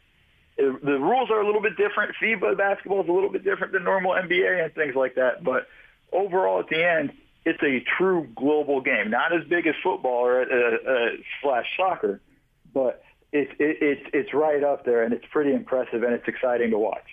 The 0.56 0.98
rules 0.98 1.30
are 1.30 1.40
a 1.40 1.46
little 1.46 1.60
bit 1.60 1.76
different. 1.76 2.14
FIBA 2.22 2.56
basketball 2.56 3.02
is 3.02 3.08
a 3.08 3.12
little 3.12 3.30
bit 3.30 3.44
different 3.44 3.72
than 3.72 3.84
normal 3.84 4.12
NBA 4.12 4.64
and 4.64 4.74
things 4.74 4.94
like 4.94 5.16
that. 5.16 5.44
But 5.44 5.66
overall, 6.12 6.60
at 6.60 6.68
the 6.68 6.82
end, 6.82 7.12
it's 7.44 7.62
a 7.62 7.84
true 7.98 8.26
global 8.34 8.80
game. 8.80 9.10
Not 9.10 9.34
as 9.34 9.46
big 9.48 9.66
as 9.66 9.74
football 9.82 10.26
or 10.26 10.40
uh, 10.40 10.44
uh, 10.44 11.08
slash 11.42 11.66
soccer, 11.76 12.20
but 12.72 13.02
it's 13.32 13.50
it, 13.58 13.78
it's 13.80 14.10
it's 14.12 14.34
right 14.34 14.62
up 14.62 14.84
there, 14.84 15.02
and 15.02 15.12
it's 15.12 15.24
pretty 15.30 15.52
impressive, 15.52 16.02
and 16.02 16.12
it's 16.12 16.26
exciting 16.28 16.70
to 16.70 16.78
watch. 16.78 17.04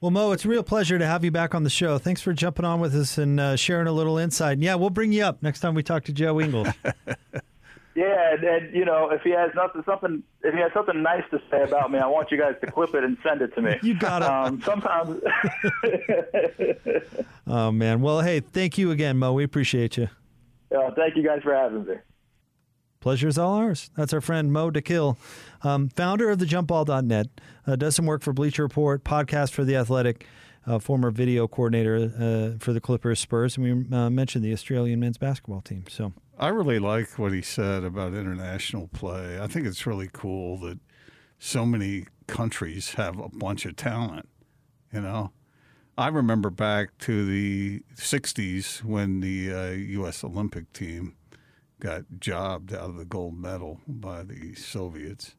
Well, 0.00 0.10
Mo, 0.10 0.32
it's 0.32 0.44
a 0.44 0.48
real 0.48 0.62
pleasure 0.62 0.98
to 0.98 1.06
have 1.06 1.24
you 1.24 1.30
back 1.30 1.54
on 1.54 1.62
the 1.62 1.70
show. 1.70 1.96
Thanks 1.96 2.20
for 2.20 2.34
jumping 2.34 2.66
on 2.66 2.78
with 2.78 2.94
us 2.94 3.16
and 3.16 3.40
uh, 3.40 3.56
sharing 3.56 3.86
a 3.86 3.92
little 3.92 4.18
insight. 4.18 4.54
And 4.54 4.62
yeah, 4.62 4.74
we'll 4.74 4.90
bring 4.90 5.12
you 5.12 5.24
up 5.24 5.42
next 5.42 5.60
time 5.60 5.74
we 5.74 5.82
talk 5.82 6.04
to 6.04 6.12
Joe 6.12 6.40
Ingles. 6.40 6.68
Yeah, 7.94 8.34
and, 8.34 8.42
and 8.42 8.74
you 8.74 8.84
know, 8.84 9.10
if 9.10 9.22
he 9.22 9.30
has 9.30 9.52
nothing, 9.54 9.82
something, 9.86 10.22
if 10.42 10.52
he 10.52 10.60
has 10.60 10.72
something 10.74 11.00
nice 11.00 11.22
to 11.30 11.40
say 11.48 11.62
about 11.62 11.92
me, 11.92 12.00
I 12.00 12.06
want 12.06 12.32
you 12.32 12.38
guys 12.38 12.54
to 12.60 12.70
clip 12.70 12.92
it 12.94 13.04
and 13.04 13.16
send 13.22 13.40
it 13.40 13.54
to 13.54 13.62
me. 13.62 13.78
You 13.82 13.94
got 13.94 14.22
it. 14.22 14.28
Um, 14.28 14.60
sometimes. 14.62 15.20
oh 17.46 17.70
man, 17.70 18.00
well, 18.00 18.20
hey, 18.20 18.40
thank 18.40 18.78
you 18.78 18.90
again, 18.90 19.18
Mo. 19.18 19.32
We 19.32 19.44
appreciate 19.44 19.96
you. 19.96 20.08
Uh, 20.76 20.90
thank 20.96 21.16
you 21.16 21.22
guys 21.22 21.42
for 21.42 21.54
having 21.54 21.84
me. 21.84 21.94
Pleasure 23.04 23.28
is 23.28 23.36
all 23.36 23.52
ours. 23.56 23.90
That's 23.98 24.14
our 24.14 24.22
friend 24.22 24.50
Mo 24.50 24.70
Dakhil, 24.70 25.18
um, 25.60 25.90
founder 25.90 26.30
of 26.30 26.38
the 26.38 26.46
JumpBall.net, 26.46 27.26
uh, 27.66 27.76
does 27.76 27.94
some 27.94 28.06
work 28.06 28.22
for 28.22 28.32
Bleacher 28.32 28.62
Report, 28.62 29.04
podcast 29.04 29.50
for 29.50 29.62
The 29.62 29.76
Athletic, 29.76 30.26
uh, 30.66 30.78
former 30.78 31.10
video 31.10 31.46
coordinator 31.46 31.96
uh, 32.18 32.58
for 32.64 32.72
the 32.72 32.80
Clippers, 32.80 33.20
Spurs, 33.20 33.58
and 33.58 33.90
we 33.90 33.94
uh, 33.94 34.08
mentioned 34.08 34.42
the 34.42 34.54
Australian 34.54 35.00
men's 35.00 35.18
basketball 35.18 35.60
team. 35.60 35.84
So 35.86 36.14
I 36.38 36.48
really 36.48 36.78
like 36.78 37.18
what 37.18 37.34
he 37.34 37.42
said 37.42 37.84
about 37.84 38.14
international 38.14 38.88
play. 38.88 39.38
I 39.38 39.48
think 39.48 39.66
it's 39.66 39.84
really 39.84 40.08
cool 40.10 40.56
that 40.60 40.78
so 41.38 41.66
many 41.66 42.06
countries 42.26 42.94
have 42.94 43.18
a 43.18 43.28
bunch 43.28 43.66
of 43.66 43.76
talent, 43.76 44.30
you 44.94 45.02
know. 45.02 45.30
I 45.98 46.08
remember 46.08 46.48
back 46.48 46.96
to 47.00 47.26
the 47.26 47.82
'60s 47.96 48.82
when 48.82 49.20
the 49.20 49.52
uh, 49.52 49.70
U.S. 49.72 50.24
Olympic 50.24 50.72
team 50.72 51.16
got 51.80 52.04
jobbed 52.18 52.72
out 52.72 52.90
of 52.90 52.96
the 52.96 53.04
gold 53.04 53.38
medal 53.38 53.80
by 53.86 54.22
the 54.22 54.54
Soviets. 54.54 55.34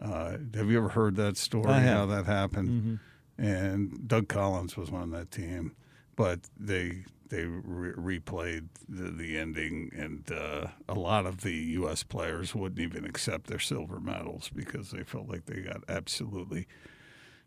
Uh, 0.00 0.36
have 0.54 0.70
you 0.70 0.78
ever 0.78 0.88
heard 0.90 1.16
that 1.16 1.36
story? 1.36 1.64
How 1.94 2.06
that 2.06 2.26
happened? 2.26 3.00
And 3.38 4.06
Doug 4.08 4.28
Collins 4.28 4.76
was 4.76 4.90
on 4.90 5.10
that 5.10 5.30
team, 5.30 5.74
but 6.16 6.40
they 6.58 7.04
they 7.28 7.44
re- 7.44 8.18
replayed 8.18 8.68
the, 8.88 9.10
the 9.10 9.38
ending, 9.38 9.90
and 9.96 10.30
uh, 10.32 10.66
a 10.88 10.94
lot 10.94 11.26
of 11.26 11.42
the 11.42 11.54
U.S. 11.54 12.02
players 12.02 12.54
wouldn't 12.54 12.80
even 12.80 13.04
accept 13.04 13.46
their 13.46 13.58
silver 13.60 14.00
medals 14.00 14.50
because 14.54 14.90
they 14.90 15.04
felt 15.04 15.28
like 15.28 15.46
they 15.46 15.60
got 15.60 15.84
absolutely 15.88 16.66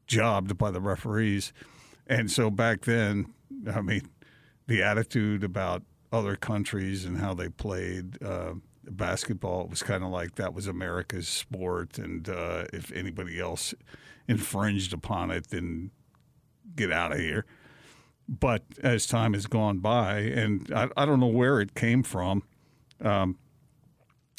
jobbed 0.08 0.58
by 0.58 0.72
the 0.72 0.80
referees. 0.82 1.54
And 2.08 2.32
so 2.32 2.50
back 2.50 2.82
then, 2.82 3.34
I 3.72 3.82
mean, 3.82 4.08
the 4.68 4.82
attitude 4.82 5.44
about 5.44 5.84
other 6.14 6.36
countries 6.36 7.04
and 7.04 7.18
how 7.18 7.34
they 7.34 7.50
played 7.50 8.24
uh, 8.24 8.54
basketball 8.90 9.62
it 9.62 9.70
was 9.70 9.84
kind 9.84 10.04
of 10.04 10.10
like 10.10 10.36
that 10.36 10.54
was 10.54 10.68
America's 10.68 11.28
sport, 11.28 11.98
and 11.98 12.30
uh, 12.30 12.66
if 12.72 12.92
anybody 12.92 13.40
else 13.40 13.74
infringed 14.28 14.94
upon 14.94 15.32
it, 15.32 15.50
then 15.50 15.92
get 16.76 16.92
out 16.92 17.12
of 17.12 17.20
here. 17.20 17.46
But 18.28 18.64
as 18.82 19.06
time 19.06 19.34
has 19.34 19.48
gone 19.48 19.80
by, 19.80 20.20
and 20.20 20.72
I, 20.74 20.90
I 20.96 21.06
don't 21.06 21.20
know 21.20 21.28
where 21.28 21.60
it 21.60 21.76
came 21.76 22.04
from. 22.04 22.44
Um, 23.02 23.38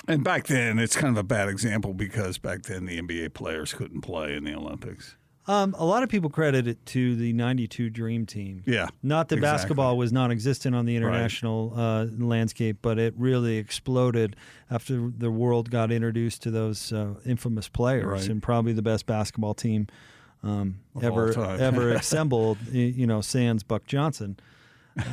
and 0.09 0.25
back 0.25 0.47
then, 0.47 0.79
it's 0.79 0.97
kind 0.97 1.17
of 1.17 1.19
a 1.19 1.27
bad 1.27 1.49
example 1.49 1.93
because 1.95 2.39
back 2.39 2.63
then 2.63 2.87
the 2.87 3.01
NBA 3.01 3.35
players 3.35 3.73
couldn't 3.73 4.03
play 4.03 4.35
in 4.35 4.45
the 4.45 4.55
Olympics. 4.55 5.17
Um, 5.47 5.75
a 5.79 5.85
lot 5.85 6.03
of 6.03 6.09
people 6.09 6.31
credit 6.31 6.67
it 6.67 6.85
to 6.87 7.17
the 7.17 7.33
'92 7.35 7.91
Dream 7.91 8.25
Team. 8.25 8.63
Yeah, 8.65 8.89
Not 9.03 9.29
that 9.29 9.37
exactly. 9.37 9.57
basketball 9.59 9.97
was 9.99 10.11
non-existent 10.13 10.75
on 10.75 10.87
the 10.87 10.97
international 10.97 11.73
uh, 11.77 12.07
landscape, 12.19 12.79
but 12.81 12.99
it 12.99 13.13
really 13.19 13.59
exploded 13.59 14.37
after 14.71 15.11
the 15.17 15.31
world 15.31 15.71
got 15.71 15.93
introduced 15.93 16.43
to 16.45 16.51
those 16.51 16.93
uh, 16.93 17.15
infamous 17.27 17.69
players, 17.69 18.05
Right. 18.07 18.29
and 18.29 18.43
probably 18.43 18.73
the 18.73 18.81
best 18.83 19.05
basketball 19.05 19.53
team 19.55 19.87
um, 20.43 20.77
ever 21.03 21.39
ever 21.61 21.91
assembled. 21.95 22.57
You 22.73 23.07
know, 23.07 23.21
sans 23.21 23.63
Buck 23.63 23.87
Johnson. 23.87 24.39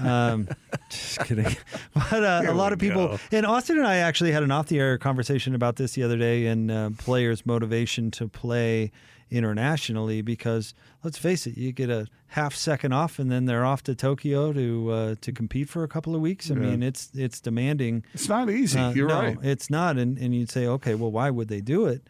Um, 0.03 0.47
just 0.89 1.19
kidding. 1.25 1.55
But 1.93 2.23
uh, 2.23 2.43
a 2.47 2.53
lot 2.53 2.71
of 2.71 2.79
people, 2.79 3.07
go. 3.09 3.19
and 3.33 3.45
Austin 3.45 3.77
and 3.77 3.85
I 3.87 3.97
actually 3.97 4.31
had 4.31 4.43
an 4.43 4.51
off-the-air 4.51 4.97
conversation 4.99 5.55
about 5.55 5.75
this 5.75 5.93
the 5.93 6.03
other 6.03 6.17
day, 6.17 6.45
and 6.45 6.71
uh, 6.71 6.89
players' 6.97 7.45
motivation 7.45 8.11
to 8.11 8.27
play 8.29 8.91
internationally. 9.31 10.21
Because 10.21 10.73
let's 11.03 11.17
face 11.17 11.47
it, 11.47 11.57
you 11.57 11.71
get 11.71 11.89
a 11.89 12.07
half 12.27 12.53
second 12.55 12.93
off, 12.93 13.17
and 13.19 13.31
then 13.31 13.45
they're 13.45 13.65
off 13.65 13.81
to 13.83 13.95
Tokyo 13.95 14.53
to 14.53 14.91
uh, 14.91 15.15
to 15.21 15.31
compete 15.31 15.69
for 15.69 15.83
a 15.83 15.87
couple 15.87 16.13
of 16.15 16.21
weeks. 16.21 16.51
I 16.51 16.53
Yeah. 16.55 16.59
mean, 16.59 16.83
it's 16.83 17.09
it's 17.15 17.39
demanding. 17.39 18.03
It's 18.13 18.29
not 18.29 18.49
easy. 18.49 18.77
Uh, 18.79 18.91
You're 18.93 19.07
no, 19.07 19.19
right. 19.21 19.37
it's 19.41 19.69
not. 19.69 19.97
And 19.97 20.17
and 20.17 20.35
you'd 20.35 20.51
say, 20.51 20.67
okay, 20.67 20.95
well, 20.95 21.11
why 21.11 21.29
would 21.29 21.47
they 21.47 21.61
do 21.61 21.85
it? 21.87 22.07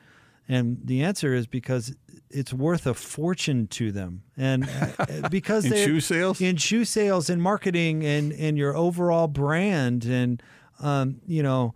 And 0.49 0.79
the 0.83 1.01
answer 1.03 1.33
is 1.33 1.47
because 1.47 1.95
it's 2.29 2.51
worth 2.53 2.85
a 2.87 2.93
fortune 2.93 3.67
to 3.67 3.91
them, 3.91 4.23
and 4.35 4.67
uh, 4.99 5.29
because 5.29 5.65
In 5.65 5.71
they 5.71 5.85
shoe 5.85 5.99
sales? 6.01 6.41
in 6.41 6.57
shoe 6.57 6.83
sales 6.83 7.29
and 7.29 7.41
marketing 7.41 8.03
and 8.03 8.33
and 8.33 8.57
your 8.57 8.75
overall 8.75 9.27
brand 9.27 10.03
and 10.05 10.41
um, 10.81 11.21
you 11.27 11.43
know. 11.43 11.73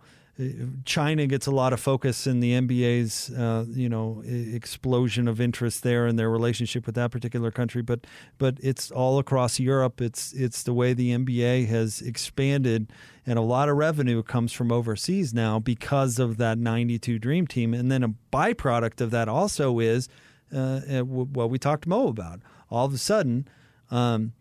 China 0.84 1.26
gets 1.26 1.46
a 1.46 1.50
lot 1.50 1.72
of 1.72 1.80
focus 1.80 2.26
in 2.26 2.40
the 2.40 2.52
NBA's, 2.52 3.30
uh, 3.30 3.64
you 3.68 3.88
know, 3.88 4.22
explosion 4.26 5.28
of 5.28 5.40
interest 5.40 5.82
there 5.82 6.06
and 6.06 6.18
their 6.18 6.28
relationship 6.28 6.84
with 6.84 6.94
that 6.96 7.10
particular 7.10 7.50
country. 7.50 7.80
But, 7.80 8.06
but 8.36 8.58
it's 8.62 8.90
all 8.90 9.18
across 9.18 9.58
Europe. 9.58 10.02
It's 10.02 10.34
it's 10.34 10.62
the 10.62 10.74
way 10.74 10.92
the 10.92 11.12
NBA 11.12 11.68
has 11.68 12.02
expanded, 12.02 12.92
and 13.24 13.38
a 13.38 13.42
lot 13.42 13.70
of 13.70 13.76
revenue 13.76 14.22
comes 14.22 14.52
from 14.52 14.70
overseas 14.70 15.32
now 15.32 15.58
because 15.58 16.18
of 16.18 16.36
that 16.36 16.58
'92 16.58 17.18
Dream 17.18 17.46
Team. 17.46 17.72
And 17.72 17.90
then 17.90 18.02
a 18.02 18.10
byproduct 18.30 19.00
of 19.00 19.10
that 19.12 19.28
also 19.28 19.78
is 19.78 20.06
uh, 20.54 20.80
uh, 20.90 21.04
what 21.04 21.48
we 21.48 21.58
talked 21.58 21.86
Mo 21.86 22.08
about. 22.08 22.40
All 22.70 22.84
of 22.84 22.92
a 22.92 22.98
sudden. 22.98 23.48
Um, 23.90 24.32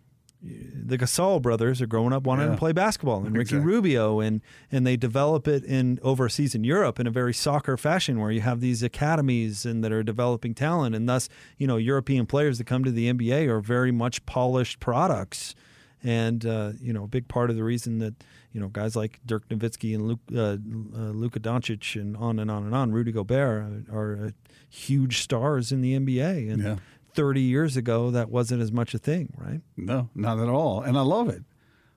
the 0.47 0.97
Gasol 0.97 1.41
brothers 1.41 1.81
are 1.81 1.87
growing 1.87 2.13
up 2.13 2.23
wanting 2.23 2.45
Yeah. 2.47 2.51
to 2.53 2.57
play 2.57 2.71
basketball, 2.71 3.25
and 3.25 3.35
Ricky 3.35 3.55
Exactly. 3.55 3.65
Rubio, 3.73 4.19
and 4.19 4.41
and 4.71 4.85
they 4.85 4.95
develop 4.95 5.47
it 5.47 5.63
in 5.63 5.99
overseas 6.03 6.53
in 6.53 6.63
Europe 6.63 6.99
in 6.99 7.07
a 7.07 7.11
very 7.11 7.33
soccer 7.33 7.75
fashion, 7.77 8.19
where 8.19 8.31
you 8.31 8.41
have 8.41 8.61
these 8.61 8.83
academies 8.83 9.65
and 9.65 9.83
that 9.83 9.91
are 9.91 10.03
developing 10.03 10.53
talent, 10.53 10.95
and 10.95 11.09
thus 11.09 11.27
you 11.57 11.65
know 11.67 11.77
European 11.77 12.25
players 12.25 12.57
that 12.59 12.65
come 12.65 12.83
to 12.83 12.91
the 12.91 13.07
NBA 13.11 13.47
are 13.47 13.59
very 13.61 13.91
much 13.91 14.25
polished 14.27 14.79
products, 14.79 15.55
and 16.03 16.45
uh, 16.45 16.73
you 16.79 16.93
know 16.93 17.05
a 17.05 17.07
big 17.07 17.27
part 17.27 17.49
of 17.49 17.55
the 17.55 17.63
reason 17.63 17.97
that 17.99 18.13
you 18.51 18.59
know 18.61 18.67
guys 18.67 18.95
like 18.95 19.19
Dirk 19.25 19.49
Nowitzki 19.49 19.95
and 19.95 20.07
Luke, 20.07 20.19
uh, 20.35 20.41
uh, 20.99 21.11
Luka 21.11 21.39
Doncic 21.39 21.99
and 21.99 22.15
on 22.17 22.37
and 22.39 22.51
on 22.51 22.63
and 22.63 22.75
on, 22.75 22.91
Rudy 22.91 23.11
Gobert 23.11 23.87
are, 23.89 23.97
are 23.97 24.25
uh, 24.27 24.31
huge 24.69 25.21
stars 25.21 25.71
in 25.71 25.81
the 25.81 25.97
NBA, 25.97 26.51
and. 26.53 26.61
Yeah. 26.63 26.75
30 27.15 27.41
years 27.41 27.77
ago, 27.77 28.11
that 28.11 28.29
wasn't 28.29 28.61
as 28.61 28.71
much 28.71 28.93
a 28.93 28.99
thing, 28.99 29.33
right? 29.37 29.61
No, 29.77 30.09
not 30.13 30.39
at 30.39 30.49
all. 30.49 30.81
And 30.81 30.97
I 30.97 31.01
love 31.01 31.29
it. 31.29 31.43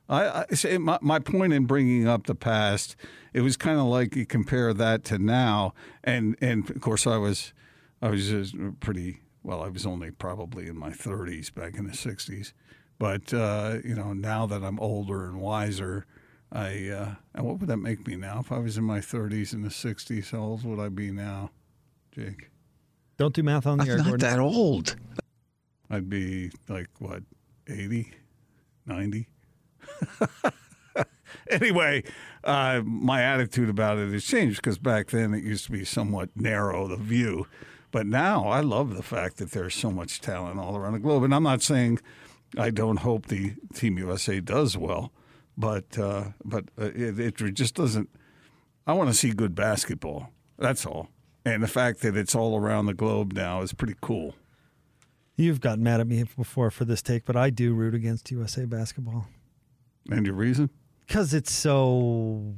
I, 0.08 0.46
I 0.50 0.54
say 0.54 0.78
my, 0.78 0.98
my 1.02 1.18
point 1.18 1.52
in 1.52 1.66
bringing 1.66 2.08
up 2.08 2.26
the 2.26 2.34
past, 2.34 2.96
it 3.34 3.42
was 3.42 3.56
kind 3.56 3.78
of 3.78 3.86
like 3.86 4.16
you 4.16 4.24
compare 4.24 4.72
that 4.72 5.04
to 5.04 5.18
now, 5.18 5.74
and 6.02 6.36
and 6.40 6.68
of 6.70 6.80
course 6.80 7.06
I 7.06 7.18
was, 7.18 7.52
I 8.00 8.08
was 8.08 8.54
pretty 8.80 9.20
well. 9.42 9.62
I 9.62 9.68
was 9.68 9.84
only 9.84 10.10
probably 10.10 10.66
in 10.66 10.78
my 10.78 10.92
thirties 10.92 11.50
back 11.50 11.74
in 11.74 11.84
the 11.84 11.92
'60s, 11.92 12.52
but 12.98 13.34
uh, 13.34 13.78
you 13.84 13.94
know 13.94 14.14
now 14.14 14.46
that 14.46 14.64
I'm 14.64 14.80
older 14.80 15.26
and 15.26 15.40
wiser, 15.40 16.06
I 16.50 16.88
uh, 16.88 17.14
and 17.34 17.44
what 17.44 17.58
would 17.58 17.68
that 17.68 17.76
make 17.76 18.06
me 18.06 18.16
now? 18.16 18.40
If 18.40 18.50
I 18.50 18.58
was 18.58 18.78
in 18.78 18.84
my 18.84 19.00
30s 19.00 19.52
in 19.52 19.60
the 19.60 19.68
'60s, 19.68 20.30
how 20.30 20.38
old 20.38 20.64
would 20.64 20.80
I 20.80 20.88
be 20.88 21.10
now, 21.10 21.50
Jake? 22.12 22.48
Don't 23.18 23.34
do 23.34 23.42
math 23.42 23.66
on 23.66 23.78
the 23.78 23.84
I'm 23.84 23.90
air, 23.90 23.96
not 23.98 24.06
Gordon. 24.06 24.30
that 24.30 24.38
old. 24.38 24.96
I'd 25.90 26.08
be 26.08 26.50
like 26.68 26.88
what, 26.98 27.22
80, 27.66 28.12
90? 28.86 29.28
anyway, 31.50 32.04
uh, 32.44 32.82
my 32.84 33.22
attitude 33.22 33.68
about 33.68 33.98
it 33.98 34.12
has 34.12 34.24
changed 34.24 34.56
because 34.62 34.78
back 34.78 35.08
then 35.08 35.34
it 35.34 35.42
used 35.42 35.64
to 35.66 35.72
be 35.72 35.84
somewhat 35.84 36.30
narrow, 36.36 36.86
the 36.86 36.96
view. 36.96 37.46
But 37.90 38.06
now 38.06 38.46
I 38.48 38.60
love 38.60 38.94
the 38.94 39.02
fact 39.02 39.38
that 39.38 39.50
there's 39.50 39.74
so 39.74 39.90
much 39.90 40.20
talent 40.20 40.60
all 40.60 40.76
around 40.76 40.92
the 40.92 40.98
globe. 40.98 41.24
And 41.24 41.34
I'm 41.34 41.42
not 41.42 41.62
saying 41.62 41.98
I 42.56 42.70
don't 42.70 42.98
hope 42.98 43.26
the 43.26 43.54
Team 43.74 43.98
USA 43.98 44.40
does 44.40 44.76
well, 44.76 45.12
but 45.56 45.98
uh, 45.98 46.24
but 46.44 46.66
uh, 46.78 46.90
it, 46.94 47.18
it 47.18 47.54
just 47.54 47.74
doesn't. 47.74 48.10
I 48.86 48.92
want 48.92 49.10
to 49.10 49.14
see 49.14 49.30
good 49.30 49.54
basketball. 49.54 50.30
That's 50.58 50.86
all. 50.86 51.08
And 51.48 51.62
the 51.62 51.68
fact 51.68 52.00
that 52.00 52.16
it's 52.16 52.34
all 52.34 52.58
around 52.58 52.86
the 52.86 52.94
globe 52.94 53.32
now 53.32 53.62
is 53.62 53.72
pretty 53.72 53.94
cool. 54.00 54.34
You've 55.36 55.60
gotten 55.60 55.84
mad 55.84 56.00
at 56.00 56.06
me 56.06 56.24
before 56.36 56.70
for 56.70 56.84
this 56.84 57.00
take, 57.00 57.24
but 57.24 57.36
I 57.36 57.50
do 57.50 57.72
root 57.72 57.94
against 57.94 58.30
USA 58.30 58.64
basketball 58.64 59.26
And 60.10 60.26
your 60.26 60.34
reason? 60.34 60.70
because 61.06 61.32
it's 61.32 61.52
so 61.52 62.54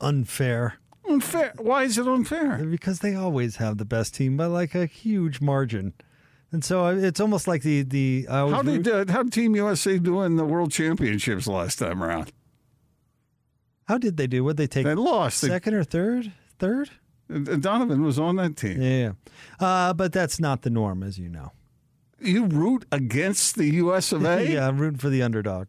unfair. 0.00 0.74
Unfair. 1.08 1.54
Why 1.58 1.84
is 1.84 1.98
it 1.98 2.06
unfair? 2.06 2.64
Because 2.64 2.98
they 3.00 3.14
always 3.14 3.56
have 3.56 3.78
the 3.78 3.84
best 3.84 4.14
team 4.14 4.36
by 4.36 4.46
like 4.46 4.74
a 4.74 4.86
huge 4.86 5.40
margin, 5.40 5.94
and 6.52 6.62
so 6.64 6.86
it's 6.88 7.20
almost 7.20 7.48
like 7.48 7.62
the 7.62 7.82
the. 7.82 8.26
How 8.28 8.48
root- 8.60 8.82
did 8.84 8.88
uh, 9.08 9.12
how 9.12 9.22
did 9.22 9.32
Team 9.32 9.56
USA 9.56 9.98
do 9.98 10.20
in 10.22 10.36
the 10.36 10.44
World 10.44 10.70
Championships 10.72 11.46
last 11.46 11.78
time 11.78 12.02
around? 12.02 12.32
how 13.88 13.98
did 13.98 14.16
they 14.16 14.26
do? 14.28 14.44
Would 14.44 14.56
they 14.56 14.68
take 14.68 14.84
They 14.84 14.94
lost. 14.94 15.42
They- 15.42 15.48
second 15.48 15.74
or 15.74 15.82
third? 15.84 16.32
Third? 16.60 16.90
Uh, 17.32 17.56
Donovan 17.56 18.02
was 18.02 18.18
on 18.18 18.36
that 18.36 18.56
team. 18.56 18.80
Yeah, 18.82 19.12
uh, 19.60 19.92
but 19.94 20.12
that's 20.12 20.40
not 20.40 20.62
the 20.62 20.70
norm, 20.70 21.02
as 21.02 21.18
you 21.18 21.28
know. 21.28 21.52
You 22.20 22.46
root 22.46 22.84
against 22.92 23.56
the 23.56 23.66
U.S. 23.76 24.12
of 24.12 24.24
A. 24.26 24.46
yeah, 24.52 24.66
I'm 24.68 24.78
rooting 24.78 24.98
for 24.98 25.08
the 25.08 25.22
underdog. 25.22 25.68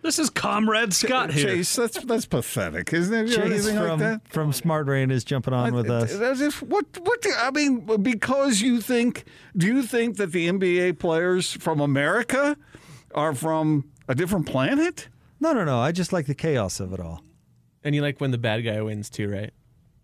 This 0.00 0.18
is 0.20 0.30
Comrade 0.30 0.94
Scott 0.94 1.32
here. 1.32 1.48
Chase, 1.56 1.74
that's 1.74 2.02
that's 2.04 2.24
pathetic, 2.24 2.92
isn't 2.92 3.12
it? 3.12 3.28
You 3.30 3.36
know, 3.38 3.42
Chase 3.48 3.52
anything 3.66 3.76
like 3.76 3.88
from 3.88 3.98
that? 3.98 4.28
from 4.28 4.52
Smart 4.52 4.86
Rain 4.86 5.10
is 5.10 5.24
jumping 5.24 5.52
on 5.52 5.74
with 5.74 5.90
us. 5.90 6.14
that's 6.16 6.38
just- 6.38 6.62
what 6.62 6.86
what 7.02 7.20
do- 7.20 7.32
I 7.36 7.50
mean 7.50 7.80
because 8.02 8.62
you 8.62 8.80
think 8.80 9.24
do 9.56 9.66
you 9.66 9.82
think 9.82 10.16
that 10.16 10.30
the 10.32 10.48
NBA 10.48 10.98
players 11.00 11.52
from 11.52 11.80
America 11.80 12.56
are 13.14 13.34
from 13.34 13.90
a 14.06 14.14
different 14.14 14.46
planet? 14.46 15.08
No, 15.40 15.52
no, 15.52 15.64
no. 15.64 15.78
I 15.80 15.90
just 15.92 16.12
like 16.12 16.26
the 16.26 16.34
chaos 16.34 16.78
of 16.80 16.92
it 16.92 17.00
all. 17.00 17.22
And 17.84 17.94
you 17.94 18.02
like 18.02 18.20
when 18.20 18.30
the 18.32 18.38
bad 18.38 18.64
guy 18.64 18.80
wins 18.82 19.08
too, 19.10 19.28
right? 19.30 19.50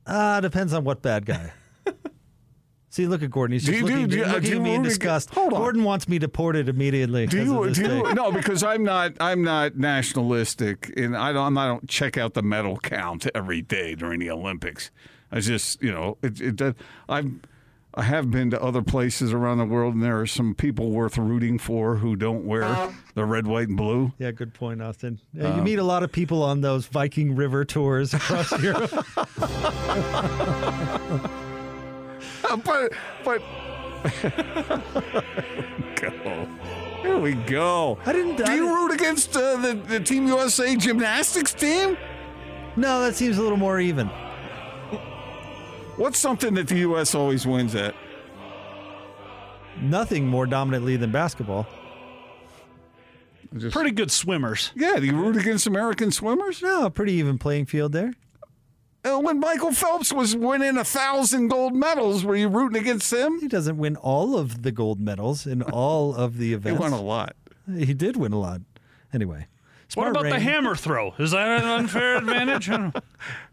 Ah, 0.07 0.41
depends 0.41 0.73
on 0.73 0.85
what 0.85 1.03
bad 1.03 1.27
guy. 1.27 1.53
See, 2.91 3.09
look 3.09 3.25
at 3.25 3.31
Gordon. 3.31 3.55
He's 3.55 3.65
Do 3.65 3.73
just 3.73 3.79
you- 3.81 3.85
looking, 3.87 4.01
you- 4.03 4.07
do 4.07 4.17
you- 4.19 4.25
looking 4.27 4.51
do 4.51 4.57
at 4.59 4.63
me 4.63 4.75
in 4.75 4.83
disgust. 4.83 5.31
Hold 5.31 5.53
on. 5.53 5.59
Gordon 5.61 5.83
wants 5.83 6.09
me 6.09 6.21
deported 6.21 6.69
immediately. 6.69 7.27
Do 7.27 7.37
because 7.39 7.51
of 7.51 7.57
you, 7.57 7.67
this 7.69 7.79
do 7.79 8.09
you 8.09 8.15
no 8.15 8.31
because 8.31 8.63
I'm 8.63 8.85
not 8.85 9.13
I'm 9.21 9.43
not 9.43 9.77
nationalistic 9.77 10.93
and 10.97 11.17
I 11.17 11.33
don't 11.33 11.59
I 11.59 11.67
don't 11.67 11.89
check 11.89 12.17
out 12.17 12.35
the 12.35 12.43
medal 12.43 12.77
count 12.79 13.27
every 13.35 13.63
day 13.63 13.97
during 13.97 14.21
the 14.21 14.31
Olympics. 14.31 14.93
I 15.33 15.41
just 15.41 15.83
you 15.83 15.91
know 15.91 16.19
it, 16.23 16.41
it 16.41 16.77
I'm 17.09 17.43
I 17.97 18.03
have 18.03 18.29
been 18.31 18.51
to 18.51 18.61
other 18.61 18.83
places 18.83 19.33
around 19.33 19.59
the 19.59 19.65
world, 19.65 19.95
and 19.95 20.03
there 20.03 20.21
are 20.21 20.27
some 20.27 20.55
people 20.57 20.91
worth 20.91 21.17
rooting 21.17 21.59
for 21.59 21.97
who 21.97 22.17
don't 22.17 22.45
wear 22.45 22.93
the 23.15 23.25
red, 23.25 23.47
white, 23.47 23.69
and 23.69 23.77
blue. 23.77 24.13
Yeah, 24.19 24.33
good 24.33 24.53
point, 24.53 24.83
Austin. 24.83 25.21
Uh, 25.41 25.55
you 25.55 25.63
meet 25.63 25.79
a 25.79 25.85
lot 25.85 26.03
of 26.03 26.11
people 26.11 26.43
on 26.43 26.61
those 26.61 26.87
Viking 26.87 27.37
River 27.37 27.65
tours 27.65 28.13
across 28.13 28.51
Europe. 28.63 28.91
but 32.65 32.93
but 33.25 33.41
go. 35.97 36.49
Here 37.03 37.19
we 37.19 37.35
go. 37.35 37.99
I 38.07 38.13
didn't- 38.13 38.37
Do 38.37 38.45
I 38.45 38.55
you 38.55 38.63
didn't- 38.63 38.75
root 38.75 38.91
against 38.93 39.37
uh, 39.37 39.57
the 39.57 39.75
the 39.75 40.01
Team 40.01 40.27
USA 40.27 40.75
gymnastics 40.77 41.53
team? 41.55 41.97
No, 42.77 43.03
that 43.03 43.15
seems 43.15 43.39
a 43.39 43.43
little 43.43 43.57
more 43.59 43.79
even. 43.79 44.11
What's 45.97 46.19
something 46.19 46.55
that 46.55 46.69
the 46.69 46.79
U.S. 46.79 47.15
always 47.15 47.47
wins 47.47 47.75
at? 47.75 47.95
Nothing 49.81 50.27
more 50.27 50.47
dominantly 50.47 50.97
than 50.97 51.11
basketball. 51.13 51.67
Just- 53.57 53.75
Pretty 53.75 53.93
good 53.93 54.11
swimmers. 54.11 54.73
Yeah, 54.75 54.97
do 54.97 55.07
you 55.07 55.17
root 55.17 55.37
against 55.37 55.67
American 55.67 56.11
swimmers? 56.11 56.61
No, 56.63 56.91
pretty 56.91 57.13
even 57.15 57.39
playing 57.39 57.67
field 57.67 57.93
there. 57.93 58.13
Uh, 59.05 59.19
when 59.21 59.39
Michael 59.39 59.71
Phelps 59.73 60.13
was 60.13 60.35
winning 60.35 60.79
a 60.79 60.85
thousand 60.85 61.49
gold 61.49 61.75
medals, 61.75 62.25
were 62.25 62.35
you 62.35 62.49
rooting 62.49 62.81
against 62.81 63.13
him? 63.13 63.39
He 63.39 63.49
doesn't 63.49 63.77
win 63.77 63.97
all 63.97 64.37
of 64.37 64.63
the 64.63 64.73
gold 64.73 64.99
medals 64.99 65.47
in 65.47 65.63
all 65.73 66.15
of 66.15 66.39
the 66.39 66.55
events. 66.55 66.79
He 66.79 66.83
won 66.83 66.93
a 66.93 67.03
lot. 67.03 67.37
He 67.77 67.93
did 67.95 68.17
win 68.17 68.33
a 68.33 68.41
lot. 68.41 68.63
Anyway. 69.13 69.47
What 69.95 70.07
Smart 70.07 70.11
about 70.17 70.31
the 70.31 70.41
hammer 70.41 70.75
throw? 70.75 71.15
Is 71.19 71.31
that 71.33 71.63
an 71.63 71.69
unfair 71.69 72.17
advantage? 72.19 72.69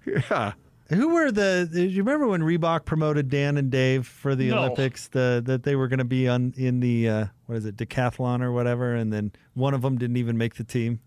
Yeah. 0.05 0.53
Who 0.93 1.09
were 1.13 1.31
the? 1.31 1.69
Do 1.71 1.83
you 1.83 2.03
remember 2.03 2.27
when 2.27 2.41
Reebok 2.41 2.85
promoted 2.85 3.29
Dan 3.29 3.57
and 3.57 3.71
Dave 3.71 4.05
for 4.05 4.35
the 4.35 4.49
No. 4.49 4.59
Olympics? 4.59 5.07
The 5.07 5.41
that 5.45 5.63
they 5.63 5.75
were 5.75 5.87
going 5.87 5.99
to 5.99 6.05
be 6.05 6.27
on 6.27 6.53
in 6.57 6.79
the 6.81 7.07
uh, 7.09 7.25
what 7.45 7.57
is 7.57 7.65
it 7.65 7.77
decathlon 7.77 8.41
or 8.41 8.51
whatever, 8.51 8.93
and 8.93 9.11
then 9.11 9.31
one 9.53 9.73
of 9.73 9.81
them 9.81 9.97
didn't 9.97 10.17
even 10.17 10.37
make 10.37 10.55
the 10.55 10.63
team. 10.65 10.99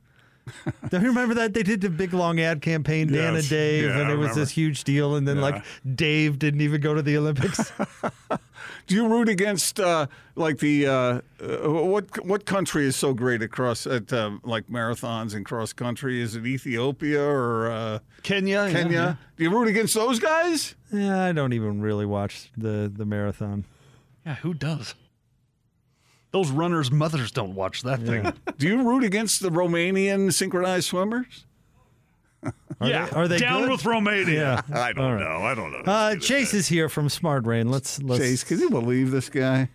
Don't 0.91 1.01
you 1.03 1.09
remember 1.09 1.35
that 1.35 1.55
they 1.55 1.63
did 1.63 1.81
the 1.81 1.89
big 1.89 2.13
long 2.13 2.39
ad 2.41 2.61
campaign, 2.61 3.11
Dan 3.11 3.35
and 3.35 3.49
Dave, 3.49 3.85
Yeah, 3.85 4.01
and 4.01 4.11
it 4.11 4.17
was 4.17 4.35
this 4.35 4.51
huge 4.51 4.85
deal, 4.85 5.17
and 5.17 5.27
then 5.27 5.41
like 5.41 5.65
Dave 5.95 6.39
didn't 6.39 6.61
even 6.61 6.81
go 6.81 6.93
to 6.95 7.01
the 7.03 7.17
Olympics. 7.17 7.73
Do 8.87 8.95
you 8.95 9.09
root 9.09 9.29
against 9.29 9.81
uh, 9.81 10.07
like 10.37 10.59
the 10.59 10.87
uh, 10.87 10.93
uh, 10.93 11.21
what 11.71 12.25
what 12.25 12.45
country 12.45 12.87
is 12.87 12.97
so 12.97 13.15
great 13.15 13.43
across 13.43 13.87
at 13.87 14.13
um, 14.13 14.41
like 14.45 14.67
marathons 14.67 15.35
and 15.35 15.45
cross 15.45 15.73
country? 15.73 16.21
Is 16.21 16.37
it 16.37 16.47
Ethiopia 16.47 17.23
or 17.23 17.71
uh, 17.71 17.99
Kenya. 18.23 18.69
Kenya? 18.71 18.93
yeah. 18.93 19.15
Do 19.37 19.45
you 19.45 19.51
root 19.51 19.69
against 19.69 19.95
those 19.95 20.19
guys? 20.19 20.75
yeah, 20.93 21.25
I 21.25 21.33
don't 21.33 21.53
even 21.53 21.81
really 21.81 22.07
watch 22.07 22.51
the 22.57 22.93
the 22.95 23.07
marathon. 23.07 23.65
Yeah, 24.27 24.35
who 24.37 24.55
does? 24.55 24.95
Those 26.31 26.51
runners' 26.51 26.91
mothers 26.91 27.31
don't 27.31 27.55
watch 27.55 27.83
that 27.83 28.01
thing. 28.03 28.33
Do 28.59 28.67
you 28.67 28.83
root 28.83 29.05
against 29.05 29.41
the 29.41 29.51
Romanian 29.51 30.33
synchronized 30.33 30.89
swimmers? 30.89 31.47
Are 32.81 32.89
yeah, 32.89 33.07
they, 33.07 33.17
are 33.17 33.29
they 33.29 33.39
down 33.39 33.63
good? 33.63 33.71
with 33.73 33.85
Romania? 33.85 34.63
Yeah. 34.69 34.79
I 34.83 34.93
don't 34.93 35.05
All 35.05 35.15
right. 35.15 35.21
know. 35.21 35.47
I 35.47 35.55
don't 35.55 35.73
know. 35.73 35.83
Uh, 35.91 36.17
Chase 36.17 36.55
is 36.55 36.67
here 36.67 36.89
from 36.89 37.09
Smart 37.09 37.47
Rain. 37.47 37.71
Let's 37.71 38.03
let's. 38.03 38.23
Chase, 38.23 38.45
can 38.45 38.59
you 38.59 38.71
believe 38.71 39.11
this 39.11 39.29
guy? 39.29 39.71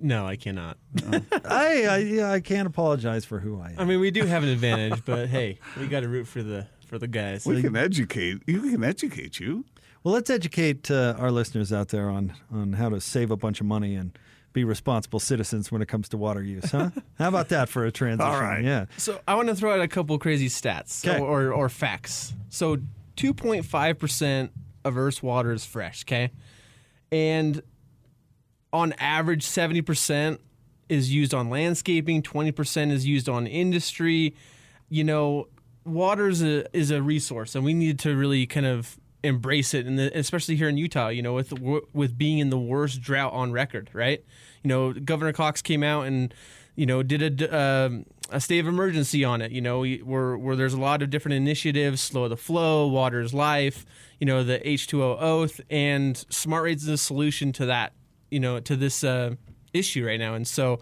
No, 0.00 0.26
I 0.26 0.36
cannot. 0.36 0.78
I 1.44 1.86
I, 1.86 1.96
yeah, 1.98 2.32
I 2.32 2.40
can't 2.40 2.66
apologize 2.66 3.24
for 3.24 3.40
who 3.40 3.60
I 3.60 3.70
am. 3.70 3.74
I 3.78 3.84
mean, 3.84 4.00
we 4.00 4.10
do 4.10 4.24
have 4.24 4.42
an 4.42 4.48
advantage, 4.48 5.04
but 5.04 5.28
hey, 5.28 5.58
we 5.78 5.88
got 5.88 6.00
to 6.00 6.08
root 6.08 6.26
for 6.26 6.42
the 6.42 6.66
for 6.86 6.98
the 6.98 7.08
guys. 7.08 7.44
We 7.46 7.62
can 7.62 7.76
educate. 7.76 8.42
You 8.46 8.60
can 8.60 8.84
educate 8.84 9.40
you. 9.40 9.64
Well, 10.04 10.14
let's 10.14 10.30
educate 10.30 10.90
uh, 10.90 11.16
our 11.18 11.30
listeners 11.30 11.72
out 11.72 11.88
there 11.88 12.08
on 12.08 12.34
on 12.52 12.74
how 12.74 12.88
to 12.90 13.00
save 13.00 13.30
a 13.30 13.36
bunch 13.36 13.60
of 13.60 13.66
money 13.66 13.94
and 13.94 14.16
be 14.58 14.64
responsible 14.64 15.20
citizens 15.20 15.70
when 15.70 15.80
it 15.82 15.88
comes 15.88 16.08
to 16.10 16.16
water 16.16 16.42
use, 16.42 16.70
huh? 16.70 16.90
how 17.18 17.28
about 17.28 17.48
that 17.50 17.68
for 17.68 17.84
a 17.84 17.92
transition? 18.00 18.32
All 18.32 18.40
right. 18.40 18.62
Yeah. 18.64 18.86
So 18.96 19.20
I 19.28 19.34
want 19.34 19.48
to 19.48 19.54
throw 19.54 19.72
out 19.74 19.80
a 19.80 19.88
couple 19.88 20.18
crazy 20.18 20.48
stats 20.48 21.02
'Kay. 21.02 21.18
or, 21.20 21.52
or 21.52 21.68
facts. 21.68 22.34
So 22.48 22.76
2.5 23.16 23.98
percent 23.98 24.52
of 24.84 24.96
Earth's 24.96 25.22
water 25.22 25.52
is 25.52 25.64
fresh. 25.64 26.04
Okay, 26.04 26.30
and 27.12 27.62
on 28.72 28.92
average, 28.94 29.44
70 29.44 29.82
percent 29.82 30.40
is 30.88 31.12
used 31.12 31.34
on 31.34 31.50
landscaping. 31.50 32.22
20 32.22 32.52
percent 32.52 32.92
is 32.92 33.06
used 33.06 33.28
on 33.28 33.46
industry. 33.46 34.34
You 34.88 35.04
know, 35.04 35.48
water 35.84 36.28
is 36.28 36.42
a 36.42 36.64
is 36.76 36.90
a 36.90 37.00
resource, 37.02 37.54
and 37.54 37.64
we 37.64 37.74
need 37.74 37.98
to 38.00 38.16
really 38.16 38.46
kind 38.46 38.66
of 38.66 38.98
embrace 39.22 39.74
it, 39.74 39.86
and 39.86 39.98
especially 39.98 40.56
here 40.56 40.68
in 40.68 40.76
Utah. 40.76 41.08
You 41.08 41.22
know, 41.22 41.34
with 41.34 41.52
with 41.92 42.18
being 42.18 42.38
in 42.38 42.50
the 42.50 42.58
worst 42.58 43.00
drought 43.00 43.32
on 43.32 43.52
record, 43.52 43.90
right? 43.92 44.24
You 44.62 44.68
know, 44.68 44.92
Governor 44.92 45.32
Cox 45.32 45.62
came 45.62 45.82
out 45.82 46.06
and 46.06 46.32
you 46.74 46.86
know 46.86 47.02
did 47.02 47.42
a 47.42 47.58
um, 47.86 48.06
a 48.30 48.40
state 48.40 48.58
of 48.60 48.66
emergency 48.66 49.24
on 49.24 49.42
it. 49.42 49.52
You 49.52 49.60
know, 49.60 49.84
where 49.84 50.36
where 50.36 50.56
there's 50.56 50.74
a 50.74 50.80
lot 50.80 51.02
of 51.02 51.10
different 51.10 51.34
initiatives, 51.34 52.00
slow 52.00 52.28
the 52.28 52.36
flow, 52.36 52.86
water's 52.86 53.34
life. 53.34 53.84
You 54.20 54.26
know, 54.26 54.42
the 54.42 54.58
H2O 54.60 55.20
oath 55.20 55.60
and 55.70 56.16
smart 56.30 56.64
rates 56.64 56.82
is 56.82 56.88
a 56.88 56.98
solution 56.98 57.52
to 57.52 57.66
that. 57.66 57.92
You 58.30 58.40
know, 58.40 58.60
to 58.60 58.76
this 58.76 59.04
uh, 59.04 59.34
issue 59.72 60.06
right 60.06 60.18
now, 60.18 60.34
and 60.34 60.46
so 60.46 60.80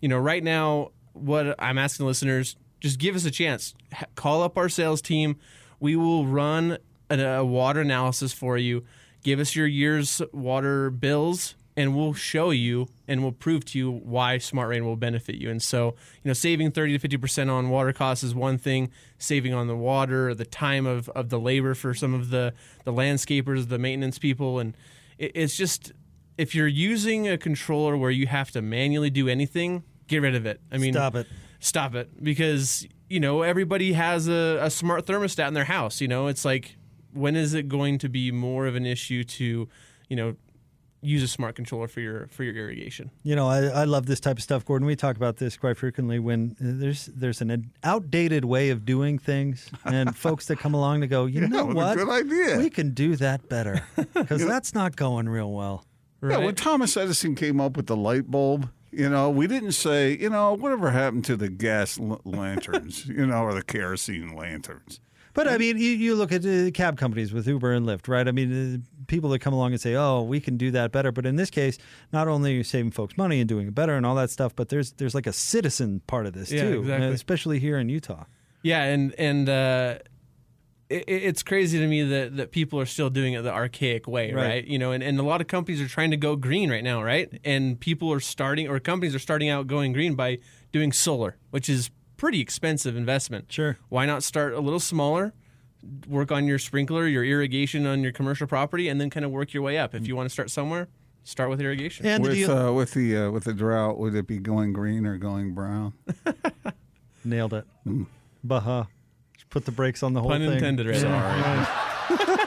you 0.00 0.08
know, 0.08 0.18
right 0.18 0.42
now, 0.42 0.92
what 1.12 1.54
I'm 1.58 1.78
asking 1.78 2.06
listeners, 2.06 2.56
just 2.80 2.98
give 2.98 3.16
us 3.16 3.24
a 3.24 3.30
chance. 3.30 3.74
Call 4.14 4.42
up 4.42 4.56
our 4.56 4.68
sales 4.68 5.00
team. 5.00 5.36
We 5.80 5.96
will 5.96 6.26
run 6.26 6.78
a, 7.10 7.20
a 7.20 7.44
water 7.44 7.80
analysis 7.80 8.32
for 8.32 8.56
you. 8.56 8.84
Give 9.22 9.40
us 9.40 9.56
your 9.56 9.66
year's 9.66 10.22
water 10.32 10.90
bills, 10.90 11.54
and 11.76 11.96
we'll 11.96 12.14
show 12.14 12.50
you 12.50 12.88
and 13.08 13.22
we'll 13.22 13.32
prove 13.32 13.64
to 13.66 13.78
you 13.78 13.90
why 13.90 14.38
Smart 14.38 14.68
Rain 14.68 14.84
will 14.84 14.96
benefit 14.96 15.34
you. 15.36 15.50
And 15.50 15.62
so, 15.62 15.96
you 16.22 16.28
know, 16.28 16.32
saving 16.32 16.70
30 16.70 16.92
to 16.94 16.98
50 16.98 17.16
percent 17.16 17.50
on 17.50 17.68
water 17.68 17.92
costs 17.92 18.24
is 18.24 18.34
one 18.34 18.56
thing. 18.58 18.90
Saving 19.18 19.52
on 19.52 19.66
the 19.66 19.76
water, 19.76 20.34
the 20.34 20.44
time 20.44 20.86
of, 20.86 21.08
of 21.10 21.28
the 21.28 21.40
labor 21.40 21.74
for 21.74 21.92
some 21.92 22.14
of 22.14 22.30
the 22.30 22.54
the 22.84 22.92
landscapers, 22.92 23.68
the 23.68 23.78
maintenance 23.78 24.18
people, 24.18 24.58
and 24.58 24.76
it, 25.18 25.32
it's 25.34 25.56
just 25.56 25.92
if 26.38 26.54
you're 26.54 26.66
using 26.66 27.28
a 27.28 27.38
controller 27.38 27.96
where 27.96 28.10
you 28.10 28.26
have 28.26 28.50
to 28.52 28.62
manually 28.62 29.10
do 29.10 29.28
anything, 29.28 29.82
get 30.06 30.22
rid 30.22 30.34
of 30.34 30.46
it. 30.46 30.60
I 30.70 30.78
mean, 30.78 30.92
Stop 30.92 31.14
it. 31.14 31.26
Stop 31.58 31.94
it 31.94 32.22
because 32.22 32.86
you 33.08 33.18
know 33.18 33.42
everybody 33.42 33.94
has 33.94 34.28
a, 34.28 34.58
a 34.60 34.70
smart 34.70 35.06
thermostat 35.06 35.48
in 35.48 35.54
their 35.54 35.64
house. 35.64 36.00
You 36.00 36.08
know, 36.08 36.26
it's 36.26 36.44
like 36.44 36.76
when 37.16 37.36
is 37.36 37.54
it 37.54 37.68
going 37.68 37.98
to 37.98 38.08
be 38.08 38.30
more 38.30 38.66
of 38.66 38.74
an 38.74 38.86
issue 38.86 39.24
to, 39.24 39.68
you 40.08 40.16
know, 40.16 40.36
use 41.02 41.22
a 41.22 41.28
smart 41.28 41.54
controller 41.54 41.88
for 41.88 42.00
your 42.00 42.26
for 42.28 42.44
your 42.44 42.54
irrigation? 42.54 43.10
You 43.22 43.36
know, 43.36 43.48
I, 43.48 43.64
I 43.64 43.84
love 43.84 44.06
this 44.06 44.20
type 44.20 44.36
of 44.38 44.42
stuff, 44.42 44.64
Gordon. 44.64 44.86
We 44.86 44.96
talk 44.96 45.16
about 45.16 45.36
this 45.36 45.56
quite 45.56 45.76
frequently 45.76 46.18
when 46.18 46.56
there's 46.58 47.06
there's 47.06 47.40
an 47.40 47.70
outdated 47.84 48.44
way 48.44 48.70
of 48.70 48.84
doing 48.84 49.18
things, 49.18 49.70
and 49.84 50.16
folks 50.16 50.46
that 50.46 50.58
come 50.58 50.74
along 50.74 51.00
to 51.02 51.06
go, 51.06 51.26
you 51.26 51.46
know 51.46 51.66
what 51.66 51.92
a 51.92 52.04
good 52.04 52.08
idea." 52.08 52.58
we 52.58 52.70
can 52.70 52.90
do 52.90 53.16
that 53.16 53.48
better 53.48 53.82
because 54.14 54.44
that's 54.46 54.74
not 54.74 54.96
going 54.96 55.28
real 55.28 55.52
well. 55.52 55.84
Yeah, 56.22 56.38
when 56.38 56.54
Thomas 56.54 56.96
Edison 56.96 57.34
came 57.34 57.60
up 57.60 57.76
with 57.76 57.86
the 57.86 57.96
light 57.96 58.28
bulb, 58.30 58.70
you 58.90 59.08
know, 59.08 59.28
we 59.28 59.46
didn't 59.46 59.72
say, 59.72 60.16
you 60.16 60.30
know, 60.30 60.54
whatever 60.54 60.90
happened 60.90 61.24
to 61.26 61.36
the 61.36 61.48
gas 61.50 62.00
l- 62.00 62.20
lanterns, 62.24 63.06
you 63.06 63.26
know, 63.26 63.42
or 63.42 63.54
the 63.54 63.62
kerosene 63.62 64.34
lanterns. 64.34 64.98
But 65.36 65.46
I 65.46 65.58
mean, 65.58 65.78
you, 65.78 65.90
you 65.90 66.14
look 66.16 66.32
at 66.32 66.44
uh, 66.44 66.70
cab 66.72 66.98
companies 66.98 67.32
with 67.32 67.46
Uber 67.46 67.72
and 67.72 67.86
Lyft, 67.86 68.08
right? 68.08 68.26
I 68.26 68.32
mean, 68.32 68.74
uh, 68.74 69.04
people 69.06 69.30
that 69.30 69.38
come 69.38 69.52
along 69.54 69.70
and 69.72 69.80
say, 69.80 69.94
"Oh, 69.94 70.22
we 70.22 70.40
can 70.40 70.56
do 70.56 70.70
that 70.72 70.90
better." 70.90 71.12
But 71.12 71.26
in 71.26 71.36
this 71.36 71.50
case, 71.50 71.78
not 72.12 72.26
only 72.26 72.52
are 72.52 72.56
you 72.56 72.64
saving 72.64 72.90
folks 72.90 73.16
money 73.16 73.38
and 73.40 73.48
doing 73.48 73.68
it 73.68 73.74
better 73.74 73.94
and 73.96 74.04
all 74.04 74.14
that 74.16 74.30
stuff, 74.30 74.56
but 74.56 74.70
there's 74.70 74.92
there's 74.92 75.14
like 75.14 75.26
a 75.28 75.32
citizen 75.32 76.00
part 76.08 76.26
of 76.26 76.32
this 76.32 76.50
Yeah, 76.50 76.62
too, 76.62 76.80
exactly. 76.80 77.08
especially 77.12 77.58
here 77.60 77.78
in 77.78 77.88
Utah. 77.88 78.24
Yeah, 78.62 78.82
and 78.84 79.14
and 79.18 79.48
uh, 79.48 79.98
it, 80.88 81.04
it's 81.06 81.42
crazy 81.42 81.78
to 81.80 81.86
me 81.86 82.02
that, 82.02 82.36
that 82.36 82.50
people 82.50 82.80
are 82.80 82.86
still 82.86 83.10
doing 83.10 83.34
it 83.34 83.42
the 83.42 83.52
archaic 83.52 84.06
way, 84.08 84.32
Right. 84.32 84.46
right? 84.46 84.64
You 84.66 84.78
know, 84.78 84.92
and, 84.92 85.02
and 85.02 85.18
a 85.18 85.22
lot 85.22 85.40
of 85.40 85.48
companies 85.48 85.80
are 85.80 85.88
trying 85.88 86.12
to 86.12 86.16
go 86.16 86.36
green 86.36 86.70
right 86.70 86.82
now, 86.84 87.02
right? 87.02 87.28
And 87.44 87.78
people 87.78 88.12
are 88.12 88.20
starting, 88.20 88.68
or 88.68 88.78
companies 88.80 89.14
are 89.14 89.18
starting 89.20 89.48
out 89.48 89.66
going 89.66 89.92
green 89.92 90.14
by 90.14 90.38
doing 90.72 90.92
solar, 90.92 91.36
which 91.50 91.68
is 91.68 91.90
pretty 92.16 92.40
expensive 92.40 92.96
investment. 92.96 93.52
Sure. 93.52 93.78
Why 93.88 94.06
not 94.06 94.22
start 94.22 94.52
a 94.54 94.60
little 94.60 94.80
smaller? 94.80 95.34
Work 96.08 96.32
on 96.32 96.46
your 96.46 96.58
sprinkler, 96.58 97.06
your 97.06 97.24
irrigation 97.24 97.86
on 97.86 98.02
your 98.02 98.12
commercial 98.12 98.46
property, 98.46 98.88
and 98.88 99.00
then 99.00 99.10
kind 99.10 99.24
of 99.24 99.30
work 99.30 99.52
your 99.52 99.62
way 99.62 99.78
up. 99.78 99.94
If 99.94 100.08
you 100.08 100.16
want 100.16 100.28
to 100.28 100.32
start 100.32 100.50
somewhere, 100.50 100.88
start 101.22 101.50
with 101.50 101.60
irrigation. 101.60 102.06
And 102.06 102.22
With 102.22 102.32
deal, 102.32 102.50
uh, 102.50 102.72
with 102.72 102.92
the 102.94 103.16
uh, 103.16 103.30
with 103.30 103.44
the 103.44 103.52
drought, 103.52 103.98
would 103.98 104.14
it 104.14 104.26
be 104.26 104.38
going 104.38 104.72
green 104.72 105.06
or 105.06 105.16
going 105.16 105.54
brown? 105.54 105.92
nailed 107.24 107.54
it. 107.54 107.66
Baha. 108.42 108.88
Just 109.34 109.50
put 109.50 109.64
the 109.64 109.72
brakes 109.72 110.02
on 110.02 110.12
the 110.12 110.22
whole 110.22 110.30
thing. 110.30 110.40
Pun 110.40 110.58
thing. 110.58 110.76
intended, 110.76 110.86
right? 111.04 112.38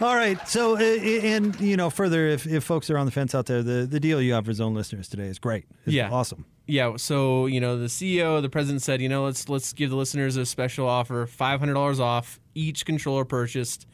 All 0.00 0.14
right. 0.14 0.38
So, 0.48 0.76
uh, 0.76 0.80
and 0.80 1.58
you 1.60 1.76
know, 1.76 1.90
further, 1.90 2.26
if, 2.26 2.46
if 2.46 2.64
folks 2.64 2.88
are 2.88 2.96
on 2.96 3.04
the 3.04 3.12
fence 3.12 3.34
out 3.34 3.46
there, 3.46 3.62
the, 3.62 3.86
the 3.86 4.00
deal 4.00 4.20
you 4.22 4.32
have 4.32 4.46
for 4.46 4.52
zone 4.54 4.74
listeners 4.74 5.08
today 5.08 5.26
is 5.26 5.38
great. 5.38 5.66
It's 5.84 5.94
Yeah. 5.94 6.10
awesome. 6.10 6.46
Yeah, 6.66 6.96
so 6.98 7.46
you 7.46 7.60
know 7.60 7.76
the 7.76 7.86
CEO, 7.86 8.40
the 8.40 8.48
president 8.48 8.80
said, 8.82 9.02
you 9.02 9.08
know, 9.08 9.24
let's 9.24 9.48
let's 9.48 9.72
give 9.72 9.90
the 9.90 9.96
listeners 9.96 10.36
a 10.36 10.46
special 10.46 10.86
offer, 10.88 11.26
five 11.26 11.58
hundred 11.58 11.74
dollars 11.74 11.98
off 11.98 12.38
each 12.54 12.86
controller 12.86 13.24
purchased 13.24 13.88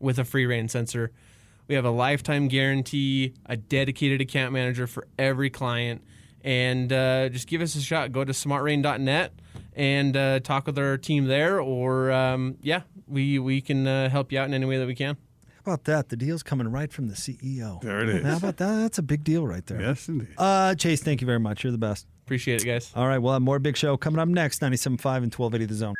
with 0.00 0.18
a 0.18 0.24
free 0.24 0.46
rain 0.46 0.66
sensor. 0.66 1.12
We 1.68 1.74
have 1.74 1.84
a 1.84 1.90
lifetime 1.90 2.48
guarantee, 2.48 3.34
a 3.44 3.58
dedicated 3.58 4.22
account 4.22 4.52
manager 4.54 4.86
for 4.86 5.06
every 5.18 5.50
client. 5.50 6.02
And 6.42 6.90
uh, 6.92 7.28
just 7.28 7.46
give 7.48 7.60
us 7.60 7.76
a 7.76 7.80
shot. 7.82 8.10
Go 8.12 8.24
to 8.24 8.32
smartrain.net 8.32 9.32
and 9.76 10.16
uh, 10.16 10.40
talk 10.40 10.66
with 10.66 10.76
our 10.78 10.96
team 10.98 11.26
there. 11.26 11.60
Or, 11.60 12.10
um, 12.10 12.56
yeah, 12.62 12.82
we, 13.06 13.38
we 13.38 13.60
can 13.60 13.86
uh, 13.86 14.08
help 14.08 14.32
you 14.32 14.38
out 14.40 14.48
in 14.48 14.54
any 14.54 14.66
way 14.66 14.76
that 14.78 14.86
we 14.86 14.94
can. 14.96 15.16
How 15.64 15.72
about 15.74 15.84
that? 15.84 16.08
The 16.08 16.16
deal's 16.16 16.42
coming 16.42 16.68
right 16.68 16.92
from 16.92 17.06
the 17.08 17.14
CEO. 17.14 17.80
There 17.82 18.00
it 18.00 18.08
is. 18.08 18.24
How 18.24 18.36
about 18.36 18.56
that? 18.56 18.76
That's 18.78 18.98
a 18.98 19.02
big 19.02 19.22
deal 19.22 19.46
right 19.46 19.64
there. 19.66 19.80
Yes, 19.80 20.08
indeed. 20.08 20.28
Uh, 20.36 20.74
Chase, 20.74 21.02
thank 21.02 21.20
you 21.20 21.26
very 21.26 21.38
much. 21.38 21.62
You're 21.62 21.70
the 21.70 21.78
best. 21.78 22.06
Appreciate 22.26 22.62
it, 22.62 22.66
guys. 22.66 22.90
All 22.96 23.06
right, 23.06 23.18
we'll 23.18 23.32
have 23.32 23.42
more 23.42 23.58
Big 23.60 23.76
Show 23.76 23.96
coming 23.96 24.18
up 24.18 24.28
next, 24.28 24.60
97.5 24.60 25.22
and 25.22 25.32
1280 25.34 25.66
The 25.66 25.74
Zone. 25.74 25.94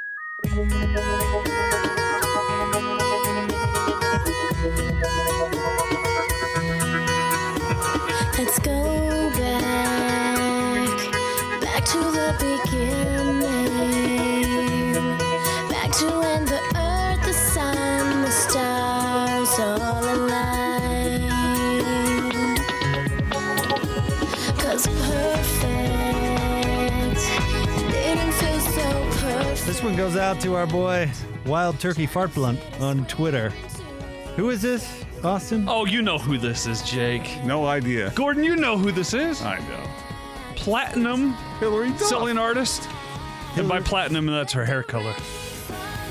This 29.73 29.83
one 29.83 29.97
goes 29.97 30.17
out 30.17 30.39
to 30.43 30.55
our 30.55 30.67
boy, 30.67 31.11
Wild 31.47 31.81
Turkey 31.81 32.05
Fart 32.05 32.35
Blunt, 32.35 32.61
on 32.79 33.07
Twitter. 33.07 33.49
Who 34.37 34.51
is 34.51 34.61
this, 34.61 35.03
Austin? 35.25 35.65
Oh, 35.67 35.87
you 35.87 36.03
know 36.03 36.19
who 36.19 36.37
this 36.37 36.67
is, 36.67 36.83
Jake. 36.83 37.43
No 37.43 37.65
idea. 37.65 38.13
Gordon, 38.15 38.45
you 38.45 38.55
know 38.55 38.77
who 38.77 38.93
this 38.93 39.15
is. 39.15 39.41
I 39.41 39.61
know. 39.61 39.91
Platinum 40.57 41.33
Hilary 41.59 41.89
Duff. 41.89 42.03
selling 42.03 42.37
artist. 42.37 42.87
And 43.57 43.67
by 43.67 43.81
platinum, 43.81 44.27
that's 44.27 44.53
her 44.53 44.67
hair 44.67 44.83
color. 44.83 45.15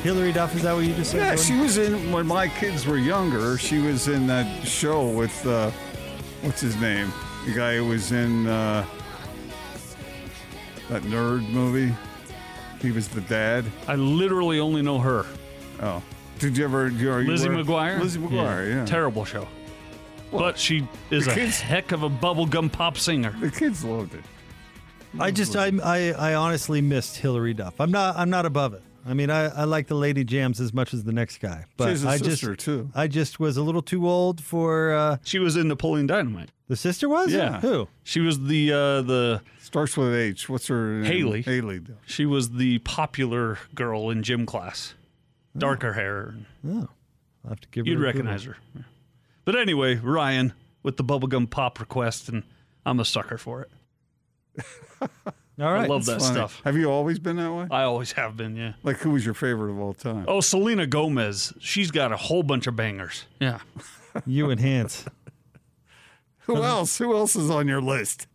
Hilary 0.02 0.32
Duff, 0.32 0.56
is 0.56 0.64
that 0.64 0.74
what 0.74 0.86
you 0.86 0.96
just 0.96 1.12
said? 1.12 1.20
Yeah, 1.20 1.36
Gordon? 1.36 1.46
she 1.46 1.60
was 1.60 1.78
in 1.78 2.12
when 2.12 2.26
my 2.26 2.48
kids 2.48 2.88
were 2.88 2.98
younger. 2.98 3.60
She 3.60 3.78
was 3.78 4.08
in 4.08 4.26
that 4.26 4.66
show 4.66 5.08
with 5.08 5.46
uh, 5.46 5.70
what's 6.42 6.62
his 6.62 6.76
name? 6.78 7.14
The 7.46 7.54
guy 7.54 7.76
who 7.76 7.86
was 7.86 8.12
in 8.12 8.48
uh, 8.48 8.84
that 10.90 11.04
nerd 11.04 11.48
movie. 11.52 11.94
He 12.82 12.92
was 12.92 13.08
the 13.08 13.22
dad. 13.22 13.66
I 13.88 13.96
literally 13.96 14.60
only 14.60 14.82
know 14.82 14.98
her. 15.00 15.26
Oh, 15.82 16.02
did 16.40 16.58
you 16.58 16.64
ever? 16.64 16.90
You, 16.90 17.18
you 17.20 17.28
Lizzie 17.32 17.50
were- 17.50 17.56
McGuire. 17.64 18.00
Lizzie 18.00 18.20
McGuire. 18.20 18.70
Yeah. 18.70 18.86
Terrible 18.86 19.26
show. 19.26 19.48
but 20.32 20.58
she 20.58 20.88
is 21.10 21.28
a 21.28 21.34
kids- 21.34 21.60
heck 21.60 21.92
of 21.92 22.04
a 22.04 22.10
bubblegum 22.10 22.72
pop 22.72 22.98
singer. 22.98 23.36
The 23.40 23.52
kids 23.52 23.84
loved 23.84 24.14
it. 24.16 24.24
I 25.20 25.30
just 25.32 25.56
I, 25.58 25.72
I 25.84 26.12
I 26.14 26.34
honestly 26.36 26.80
missed 26.82 27.18
Hilary 27.18 27.54
Duff. 27.54 27.80
I'm 27.82 27.92
not 27.92 28.16
I'm 28.18 28.30
not 28.30 28.46
above 28.46 28.74
it. 28.74 28.82
I 29.06 29.14
mean 29.14 29.30
I, 29.30 29.46
I 29.46 29.64
like 29.64 29.88
the 29.88 29.96
Lady 29.96 30.24
Jams 30.24 30.60
as 30.62 30.74
much 30.74 30.94
as 30.94 31.04
the 31.04 31.12
next 31.12 31.40
guy, 31.40 31.66
but 31.78 31.90
She's 31.90 32.04
a 32.06 32.10
I 32.10 32.18
sister 32.18 32.56
just 32.56 32.66
too. 32.66 32.90
I 32.94 33.08
just 33.08 33.40
was 33.40 33.58
a 33.58 33.64
little 33.64 33.82
too 33.82 34.08
old 34.08 34.42
for 34.44 34.94
uh, 34.94 35.18
She 35.24 35.40
was 35.40 35.56
in 35.58 35.68
Napoleon 35.68 36.08
Dynamite. 36.08 36.50
the 36.68 36.76
sister 36.76 37.10
was 37.10 37.34
Yeah. 37.34 37.60
who 37.62 37.88
She 38.04 38.20
was 38.20 38.40
the 38.46 38.72
uh, 38.72 39.02
the 39.02 39.42
Starts 39.60 39.96
with 39.98 40.14
H. 40.14 40.50
What's 40.50 40.68
her 40.68 41.00
name? 41.02 41.12
Haylie. 41.12 41.44
Haylie. 41.46 41.96
she 42.06 42.26
was 42.26 42.52
the 42.52 42.80
popular 42.80 43.58
girl 43.74 44.10
in 44.10 44.22
gym 44.24 44.46
class. 44.46 44.94
Darker 45.58 45.94
hair. 45.94 46.36
oh 46.68 46.90
I'll 47.44 47.50
have 47.50 47.62
to 47.62 47.68
give 47.70 47.86
her 47.86 47.92
You'd 47.92 48.00
a 48.00 48.04
recognize 48.04 48.44
her. 48.44 48.58
But 49.46 49.56
anyway, 49.56 49.96
Ryan 49.96 50.54
with 50.84 50.98
the 50.98 51.04
bubblegum 51.04 51.50
pop 51.50 51.80
request, 51.80 52.30
and 52.30 52.44
I'm 52.86 53.00
a 53.00 53.06
sucker 53.06 53.38
for 53.40 53.62
it. 53.64 54.64
Google. 55.58 55.68
all 55.68 55.74
right 55.74 55.86
I 55.86 55.88
love 55.88 56.06
that 56.06 56.20
Funny. 56.22 56.34
stuff. 56.34 56.62
Have 56.64 56.76
you 56.78 56.90
always 56.92 57.20
been 57.20 57.36
that 57.38 57.52
way? 57.54 57.68
I 57.72 57.84
always 57.84 58.12
have 58.14 58.36
been, 58.38 58.56
yeah. 58.56 58.74
Like, 58.84 58.98
who 58.98 59.12
was 59.12 59.24
your 59.26 59.34
favorite 59.34 59.72
of 59.72 59.80
all 59.80 59.94
time? 59.94 60.26
Oh, 60.28 60.42
Selena 60.42 60.86
Gomez. 60.88 61.54
She's 61.60 61.92
got 61.92 62.12
a 62.12 62.18
whole 62.18 62.44
bunch 62.44 62.68
of 62.68 62.76
bangers. 62.76 63.26
Yeah. 63.40 63.60
you 64.26 64.50
and 64.50 64.60
Hans 64.60 65.06
Who 66.46 66.64
else? 66.64 66.98
Who 66.98 67.16
else 67.16 67.36
is 67.36 67.50
on 67.50 67.68
your 67.68 67.82
list? 67.82 68.28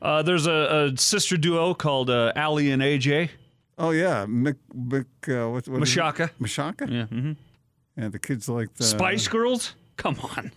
Uh, 0.00 0.22
there's 0.22 0.46
a, 0.46 0.90
a 0.94 0.96
sister 0.96 1.36
duo 1.36 1.74
called 1.74 2.08
uh, 2.08 2.32
Aly 2.36 2.70
and 2.70 2.80
AJ. 2.80 3.30
Oh 3.76 3.90
yeah, 3.90 4.26
Mick, 4.26 4.56
Mick 4.74 5.06
uh, 5.28 5.50
what, 5.50 5.66
what 5.68 5.82
is 5.82 5.96
it? 5.96 6.00
Mashaka. 6.00 6.30
Mashaka. 6.40 6.90
Yeah. 6.90 7.06
hmm 7.06 7.32
Yeah, 7.96 8.08
the 8.08 8.18
kids 8.18 8.48
like 8.48 8.74
the 8.74 8.84
Spice 8.84 9.26
Girls? 9.28 9.74
Come 9.96 10.18
on. 10.36 10.52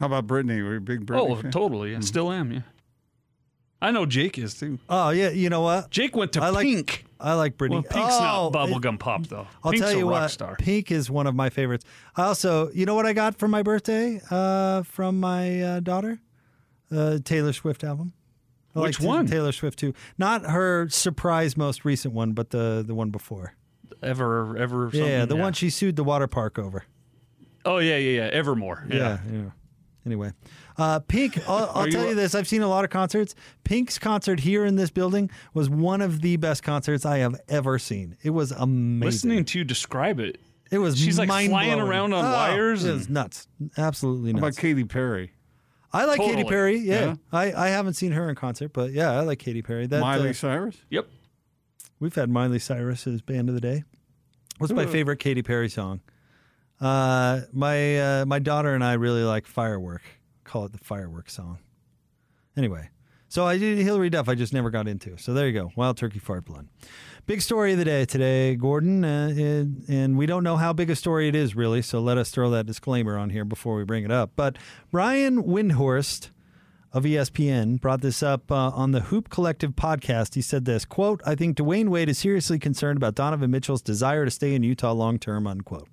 How 0.00 0.06
about 0.06 0.26
Britney? 0.26 0.62
Were 0.62 0.72
you 0.72 0.76
a 0.78 0.80
big 0.80 1.06
Britney? 1.06 1.30
Oh, 1.30 1.36
fan? 1.36 1.50
totally. 1.50 1.96
I 1.96 2.00
still 2.00 2.30
am, 2.32 2.52
yeah. 2.52 2.60
I 3.82 3.90
know 3.90 4.06
Jake 4.06 4.38
is 4.38 4.54
too. 4.54 4.78
oh 4.88 5.10
yeah 5.10 5.30
you 5.30 5.48
know 5.50 5.60
what 5.60 5.90
Jake 5.90 6.16
went 6.16 6.32
to 6.34 6.42
I 6.42 6.50
like- 6.50 6.64
Pink. 6.64 7.04
I 7.18 7.32
like 7.32 7.56
Britney 7.56 7.70
Well, 7.70 7.82
Pink's 7.82 8.14
oh, 8.14 8.50
not 8.52 8.52
bubblegum 8.52 8.98
pop, 8.98 9.26
though. 9.28 9.46
I'll 9.64 9.70
Pink's 9.72 9.86
tell 9.86 9.96
you 9.96 10.06
a 10.06 10.10
rock 10.10 10.20
what 10.22 10.30
star. 10.30 10.56
Pink 10.56 10.90
is 10.90 11.08
one 11.10 11.26
of 11.26 11.34
my 11.34 11.48
favorites 11.48 11.84
I 12.14 12.24
also 12.24 12.70
you 12.72 12.84
know 12.86 12.94
what 12.94 13.06
I 13.06 13.12
got 13.12 13.38
for 13.38 13.48
my 13.48 13.62
birthday 13.62 14.20
uh, 14.30 14.82
from 14.82 15.18
my 15.20 15.62
uh, 15.62 15.80
daughter 15.80 16.18
uh, 16.92 17.18
Taylor 17.24 17.52
Swift 17.52 17.84
album 17.84 18.12
I 18.74 18.80
Which 18.80 19.00
one? 19.00 19.26
Taylor 19.26 19.52
Swift 19.52 19.78
too 19.78 19.94
not 20.18 20.44
her 20.44 20.88
surprise 20.90 21.56
most 21.56 21.84
recent 21.84 22.12
one 22.12 22.32
but 22.32 22.50
the 22.50 22.84
the 22.86 22.94
one 22.94 23.10
before 23.10 23.54
Ever, 24.02 24.56
ever. 24.58 24.90
Something? 24.90 25.06
yeah 25.08 25.24
the 25.24 25.36
one 25.36 25.52
she 25.54 25.70
sued 25.70 25.96
the 25.96 26.04
water 26.04 26.26
park 26.26 26.58
over 26.58 26.84
Oh, 27.68 27.78
yeah, 27.78 27.96
yeah, 27.96 28.22
yeah. 28.22 28.30
Evermore. 28.30 28.86
Yeah. 28.88 29.18
yeah. 29.28 29.50
Anyway, 30.06 30.30
uh, 30.78 31.00
Pink. 31.00 31.38
I'll, 31.48 31.70
I'll 31.74 31.86
you 31.86 31.92
tell 31.92 32.04
a- 32.04 32.08
you 32.10 32.14
this: 32.14 32.34
I've 32.34 32.48
seen 32.48 32.62
a 32.62 32.68
lot 32.68 32.84
of 32.84 32.90
concerts. 32.90 33.34
Pink's 33.64 33.98
concert 33.98 34.40
here 34.40 34.64
in 34.64 34.76
this 34.76 34.90
building 34.90 35.30
was 35.54 35.68
one 35.70 36.00
of 36.02 36.20
the 36.20 36.36
best 36.36 36.62
concerts 36.62 37.04
I 37.06 37.18
have 37.18 37.40
ever 37.48 37.78
seen. 37.78 38.16
It 38.22 38.30
was 38.30 38.52
amazing. 38.52 39.00
Listening 39.06 39.44
to 39.46 39.58
you 39.58 39.64
describe 39.64 40.20
it, 40.20 40.38
it 40.70 40.78
was. 40.78 40.98
she's, 40.98 41.18
like, 41.18 41.28
flying 41.28 41.50
mind-blowing. 41.50 41.88
around 41.88 42.12
on 42.12 42.24
Oh, 42.24 42.32
wires 42.32 42.84
It 42.84 42.88
and- 42.90 42.98
was 42.98 43.08
nuts. 43.08 43.48
Absolutely 43.76 44.32
How 44.32 44.38
nuts. 44.40 44.56
about 44.58 44.62
Katy 44.62 44.84
Perry? 44.84 45.32
I 45.92 46.04
like 46.04 46.20
Katy 46.20 46.44
Perry. 46.44 46.78
Yeah, 46.78 47.00
Yeah? 47.00 47.14
I, 47.32 47.52
I 47.52 47.68
haven't 47.68 47.94
seen 47.94 48.12
her 48.12 48.28
in 48.28 48.34
concert, 48.34 48.72
but 48.74 48.90
yeah, 48.92 49.12
I 49.12 49.20
like 49.20 49.38
Katy 49.38 49.62
Perry. 49.62 49.86
That 49.86 50.00
Miley 50.00 50.30
uh, 50.30 50.32
Cyrus? 50.34 50.76
yep. 50.90 51.06
we've 52.00 52.14
had 52.14 52.28
Miley 52.28 52.58
Cyrus 52.58 53.06
as 53.06 53.22
band 53.22 53.48
of 53.48 53.54
the 53.54 53.60
day. 53.62 53.84
What's 54.58 54.72
my 54.74 54.84
favorite 54.84 55.18
Katy 55.20 55.42
Perry 55.42 55.68
song? 55.70 56.00
Uh, 56.80 57.42
my 57.52 57.98
uh, 58.20 58.26
my 58.26 58.38
daughter 58.38 58.74
and 58.74 58.84
I 58.84 58.94
really 58.94 59.22
like 59.22 59.46
Firework. 59.46 60.02
Call 60.46 60.64
it 60.64 60.72
the 60.72 60.78
fireworks 60.78 61.34
song. 61.34 61.58
Anyway, 62.56 62.90
so 63.28 63.44
I 63.44 63.58
did 63.58 63.78
Hilary 63.78 64.10
Duff. 64.10 64.28
I 64.28 64.36
just 64.36 64.52
never 64.52 64.70
got 64.70 64.86
into. 64.86 65.18
So 65.18 65.34
there 65.34 65.48
you 65.48 65.52
go. 65.52 65.72
Wild 65.74 65.96
Turkey 65.96 66.20
Fart 66.20 66.44
Blood. 66.44 66.68
Big 67.26 67.42
story 67.42 67.72
of 67.72 67.78
the 67.78 67.84
day 67.84 68.04
today, 68.04 68.54
Gordon, 68.54 69.04
uh, 69.04 69.34
and, 69.36 69.84
and 69.88 70.16
we 70.16 70.24
don't 70.24 70.44
know 70.44 70.56
how 70.56 70.72
big 70.72 70.88
a 70.88 70.94
story 70.94 71.26
it 71.26 71.34
is 71.34 71.56
really. 71.56 71.82
So 71.82 71.98
let 71.98 72.16
us 72.16 72.30
throw 72.30 72.48
that 72.50 72.64
disclaimer 72.64 73.18
on 73.18 73.30
here 73.30 73.44
before 73.44 73.74
we 73.74 73.82
bring 73.82 74.04
it 74.04 74.12
up. 74.12 74.30
But 74.36 74.56
Brian 74.92 75.42
Windhorst 75.42 76.30
of 76.92 77.02
ESPN 77.02 77.80
brought 77.80 78.00
this 78.00 78.22
up 78.22 78.52
uh, 78.52 78.68
on 78.68 78.92
the 78.92 79.00
Hoop 79.00 79.28
Collective 79.30 79.72
podcast. 79.72 80.36
He 80.36 80.42
said 80.42 80.64
this 80.64 80.84
quote, 80.84 81.20
I 81.26 81.34
think 81.34 81.56
Dwyane 81.56 81.88
Wade 81.88 82.08
is 82.08 82.18
seriously 82.18 82.60
concerned 82.60 82.98
about 82.98 83.16
Donovan 83.16 83.50
Mitchell's 83.50 83.82
desire 83.82 84.24
to 84.24 84.30
stay 84.30 84.54
in 84.54 84.62
Utah 84.62 84.92
long 84.92 85.18
term, 85.18 85.48
unquote. 85.48 85.88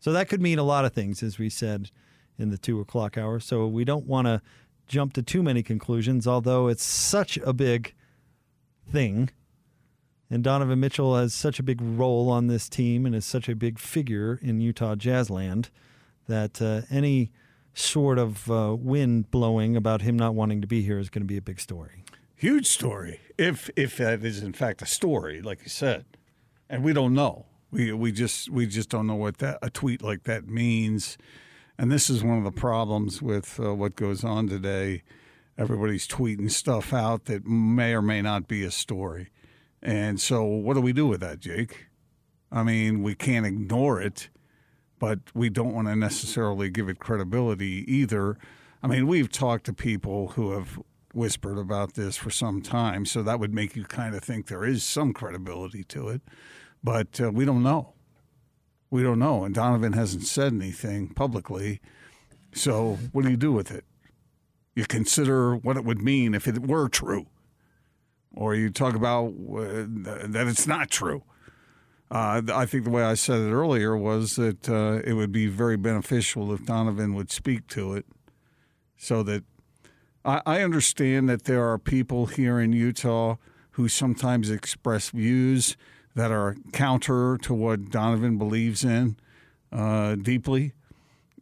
So 0.00 0.10
that 0.12 0.30
could 0.30 0.40
mean 0.40 0.58
a 0.58 0.62
lot 0.62 0.86
of 0.86 0.94
things, 0.94 1.22
as 1.22 1.38
we 1.38 1.50
said 1.50 1.90
in 2.38 2.50
the 2.50 2.58
two 2.58 2.80
o'clock 2.80 3.16
hour. 3.16 3.40
So 3.40 3.66
we 3.66 3.84
don't 3.84 4.06
want 4.06 4.26
to 4.26 4.42
jump 4.86 5.12
to 5.14 5.22
too 5.22 5.42
many 5.42 5.62
conclusions, 5.62 6.26
although 6.26 6.68
it's 6.68 6.84
such 6.84 7.36
a 7.38 7.52
big 7.52 7.94
thing. 8.90 9.30
And 10.28 10.42
Donovan 10.42 10.80
Mitchell 10.80 11.16
has 11.16 11.34
such 11.34 11.58
a 11.58 11.62
big 11.62 11.80
role 11.80 12.30
on 12.30 12.48
this 12.48 12.68
team 12.68 13.06
and 13.06 13.14
is 13.14 13.24
such 13.24 13.48
a 13.48 13.54
big 13.54 13.78
figure 13.78 14.40
in 14.42 14.60
Utah 14.60 14.96
Jazz 14.96 15.30
land 15.30 15.70
that 16.26 16.60
uh, 16.60 16.82
any 16.90 17.30
sort 17.74 18.18
of 18.18 18.50
uh, 18.50 18.74
wind 18.76 19.30
blowing 19.30 19.76
about 19.76 20.02
him 20.02 20.16
not 20.16 20.34
wanting 20.34 20.60
to 20.60 20.66
be 20.66 20.82
here 20.82 20.98
is 20.98 21.10
going 21.10 21.22
to 21.22 21.26
be 21.26 21.36
a 21.36 21.42
big 21.42 21.60
story. 21.60 22.04
Huge 22.34 22.66
story. 22.66 23.20
If 23.38 23.70
if 23.76 23.96
that 23.98 24.24
is 24.24 24.42
in 24.42 24.52
fact 24.52 24.82
a 24.82 24.86
story, 24.86 25.40
like 25.40 25.62
you 25.62 25.68
said, 25.68 26.04
and 26.68 26.82
we 26.82 26.92
don't 26.92 27.14
know. 27.14 27.46
We 27.70 27.92
we 27.92 28.12
just 28.12 28.50
we 28.50 28.66
just 28.66 28.88
don't 28.88 29.06
know 29.06 29.14
what 29.14 29.38
that 29.38 29.58
a 29.62 29.70
tweet 29.70 30.02
like 30.02 30.24
that 30.24 30.48
means. 30.48 31.16
And 31.78 31.92
this 31.92 32.08
is 32.08 32.24
one 32.24 32.38
of 32.38 32.44
the 32.44 32.58
problems 32.58 33.20
with 33.20 33.60
uh, 33.60 33.74
what 33.74 33.96
goes 33.96 34.24
on 34.24 34.48
today. 34.48 35.02
Everybody's 35.58 36.08
tweeting 36.08 36.50
stuff 36.50 36.92
out 36.92 37.26
that 37.26 37.46
may 37.46 37.94
or 37.94 38.02
may 38.02 38.22
not 38.22 38.48
be 38.48 38.64
a 38.64 38.70
story. 38.70 39.28
And 39.82 40.20
so, 40.20 40.42
what 40.42 40.74
do 40.74 40.80
we 40.80 40.92
do 40.92 41.06
with 41.06 41.20
that, 41.20 41.40
Jake? 41.40 41.86
I 42.50 42.62
mean, 42.62 43.02
we 43.02 43.14
can't 43.14 43.44
ignore 43.44 44.00
it, 44.00 44.30
but 44.98 45.18
we 45.34 45.50
don't 45.50 45.74
want 45.74 45.88
to 45.88 45.96
necessarily 45.96 46.70
give 46.70 46.88
it 46.88 46.98
credibility 46.98 47.84
either. 47.86 48.38
I 48.82 48.86
mean, 48.86 49.06
we've 49.06 49.30
talked 49.30 49.66
to 49.66 49.72
people 49.72 50.28
who 50.28 50.52
have 50.52 50.80
whispered 51.12 51.58
about 51.58 51.94
this 51.94 52.16
for 52.16 52.30
some 52.30 52.62
time, 52.62 53.04
so 53.04 53.22
that 53.22 53.38
would 53.40 53.52
make 53.52 53.76
you 53.76 53.84
kind 53.84 54.14
of 54.14 54.22
think 54.22 54.46
there 54.46 54.64
is 54.64 54.82
some 54.82 55.12
credibility 55.12 55.84
to 55.84 56.08
it, 56.08 56.22
but 56.82 57.20
uh, 57.20 57.30
we 57.30 57.44
don't 57.44 57.62
know. 57.62 57.95
We 58.96 59.02
don't 59.02 59.18
know. 59.18 59.44
And 59.44 59.54
Donovan 59.54 59.92
hasn't 59.92 60.22
said 60.22 60.54
anything 60.54 61.08
publicly. 61.08 61.82
So 62.54 62.96
what 63.12 63.24
do 63.24 63.30
you 63.30 63.36
do 63.36 63.52
with 63.52 63.70
it? 63.70 63.84
You 64.74 64.86
consider 64.86 65.54
what 65.54 65.76
it 65.76 65.84
would 65.84 66.00
mean 66.00 66.34
if 66.34 66.48
it 66.48 66.66
were 66.66 66.88
true, 66.88 67.26
or 68.32 68.54
you 68.54 68.70
talk 68.70 68.94
about 68.94 69.26
uh, 69.26 69.84
that 69.86 70.46
it's 70.48 70.66
not 70.66 70.88
true. 70.88 71.24
Uh, 72.10 72.40
I 72.50 72.64
think 72.64 72.84
the 72.84 72.90
way 72.90 73.02
I 73.02 73.12
said 73.12 73.42
it 73.42 73.52
earlier 73.52 73.94
was 73.94 74.36
that 74.36 74.66
uh, 74.66 75.02
it 75.04 75.12
would 75.12 75.30
be 75.30 75.46
very 75.46 75.76
beneficial 75.76 76.50
if 76.54 76.64
Donovan 76.64 77.12
would 77.12 77.30
speak 77.30 77.66
to 77.68 77.92
it, 77.92 78.06
so 78.96 79.22
that 79.24 79.44
I, 80.24 80.40
I 80.46 80.62
understand 80.62 81.28
that 81.28 81.44
there 81.44 81.68
are 81.68 81.76
people 81.76 82.24
here 82.24 82.58
in 82.58 82.72
Utah 82.72 83.36
who 83.72 83.88
sometimes 83.88 84.48
express 84.48 85.10
views 85.10 85.76
that 86.16 86.32
are 86.32 86.56
counter 86.72 87.38
to 87.42 87.54
what 87.54 87.90
Donovan 87.90 88.38
believes 88.38 88.82
in 88.82 89.16
uh, 89.70 90.16
deeply. 90.16 90.72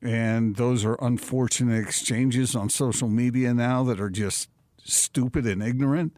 And 0.02 0.56
those 0.56 0.84
are 0.84 0.98
unfortunate 1.00 1.80
exchanges 1.80 2.54
on 2.54 2.68
social 2.68 3.08
media 3.08 3.54
now 3.54 3.84
that 3.84 4.00
are 4.00 4.10
just 4.10 4.50
stupid 4.84 5.46
and 5.46 5.62
ignorant. 5.62 6.16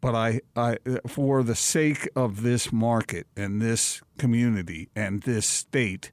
But 0.00 0.14
I, 0.14 0.40
I, 0.56 0.78
for 1.06 1.42
the 1.42 1.56
sake 1.56 2.08
of 2.16 2.42
this 2.42 2.72
market 2.72 3.26
and 3.36 3.60
this 3.60 4.00
community 4.16 4.88
and 4.94 5.22
this 5.24 5.44
state, 5.44 6.12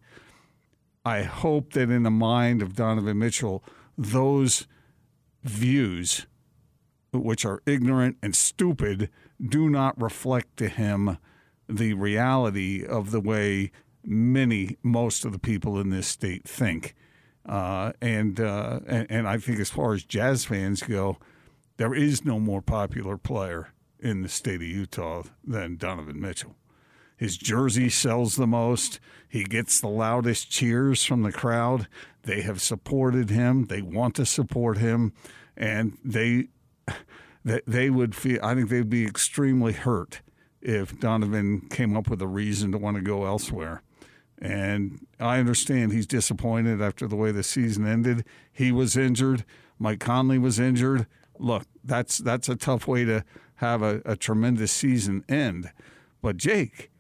I 1.06 1.22
hope 1.22 1.74
that 1.74 1.92
in 1.92 2.04
the 2.04 2.12
mind 2.12 2.62
of 2.62 2.76
Donovan 2.76 3.20
Mitchell, 3.20 3.64
those 3.98 4.68
views, 5.44 6.26
which 7.14 7.46
are 7.46 7.62
ignorant 7.68 8.18
and 8.22 8.36
stupid, 8.36 9.10
do 9.42 9.70
not 9.70 10.02
reflect 10.02 10.58
to 10.58 10.68
him 10.68 11.18
the 11.70 11.94
reality 11.94 12.86
of 12.86 13.12
the 13.12 13.20
way 13.20 13.72
many, 14.04 14.78
most 14.84 15.26
of 15.26 15.32
the 15.32 15.40
people 15.40 15.80
in 15.80 15.90
this 15.90 16.08
state 16.08 16.48
think. 16.48 16.96
Uh, 17.46 17.94
and, 18.02 18.40
uh, 18.40 18.80
and 18.88 19.08
and 19.10 19.28
I 19.28 19.38
think 19.38 19.60
as 19.60 19.70
far 19.70 19.94
as 19.94 20.04
jazz 20.04 20.46
fans 20.46 20.82
go, 20.82 21.18
there 21.78 21.94
is 21.94 22.26
no 22.26 22.40
more 22.40 22.62
popular 22.62 23.18
player 23.18 23.70
in 24.00 24.22
the 24.22 24.30
state 24.30 24.56
of 24.56 24.64
Utah 24.64 25.24
than 25.44 25.78
Donovan 25.78 26.20
Mitchell. 26.20 26.56
His 27.16 27.38
jersey 27.38 27.90
sells 27.90 28.36
the 28.36 28.48
most. 28.48 29.00
He 29.28 29.44
gets 29.44 29.80
the 29.80 29.88
loudest 29.88 30.52
cheers 30.52 31.04
from 31.04 31.24
the 31.24 31.32
crowd. 31.32 31.88
They 32.24 32.42
have 32.42 32.62
supported 32.62 33.30
him. 33.30 33.66
They 33.66 33.82
want 33.82 34.16
to 34.16 34.26
support 34.26 34.78
him, 34.78 35.14
and 35.56 35.98
they 36.04 36.50
they, 37.46 37.62
they 37.66 37.90
would 37.90 38.14
feel. 38.14 38.40
I 38.44 38.56
think 38.56 38.70
they'd 38.70 38.90
be 38.90 39.06
extremely 39.06 39.74
hurt 39.74 40.22
if 40.62 41.00
Donovan 41.00 41.68
came 41.70 41.96
up 41.96 42.10
with 42.10 42.22
a 42.22 42.28
reason 42.28 42.72
to 42.72 42.78
want 42.78 42.98
to 42.98 43.04
go 43.04 43.26
elsewhere. 43.26 43.82
And 44.40 45.06
I 45.20 45.40
understand 45.40 45.92
he's 45.92 46.08
disappointed 46.08 46.82
after 46.82 47.08
the 47.08 47.16
way 47.16 47.32
the 47.32 47.44
season 47.44 47.88
ended. 47.88 48.24
He 48.52 48.72
was 48.72 48.96
injured. 48.96 49.44
Mike 49.80 50.00
Conley 50.00 50.38
was 50.38 50.60
injured. 50.60 51.08
Look, 51.40 51.64
that's 51.84 52.18
that's 52.18 52.50
a 52.50 52.56
tough 52.56 52.88
way 52.88 53.06
to 53.06 53.24
have 53.56 53.82
a, 53.82 54.02
a 54.06 54.16
tremendous 54.16 54.72
season 54.72 55.24
end. 55.28 55.72
But 56.22 56.38
Jake, 56.38 56.92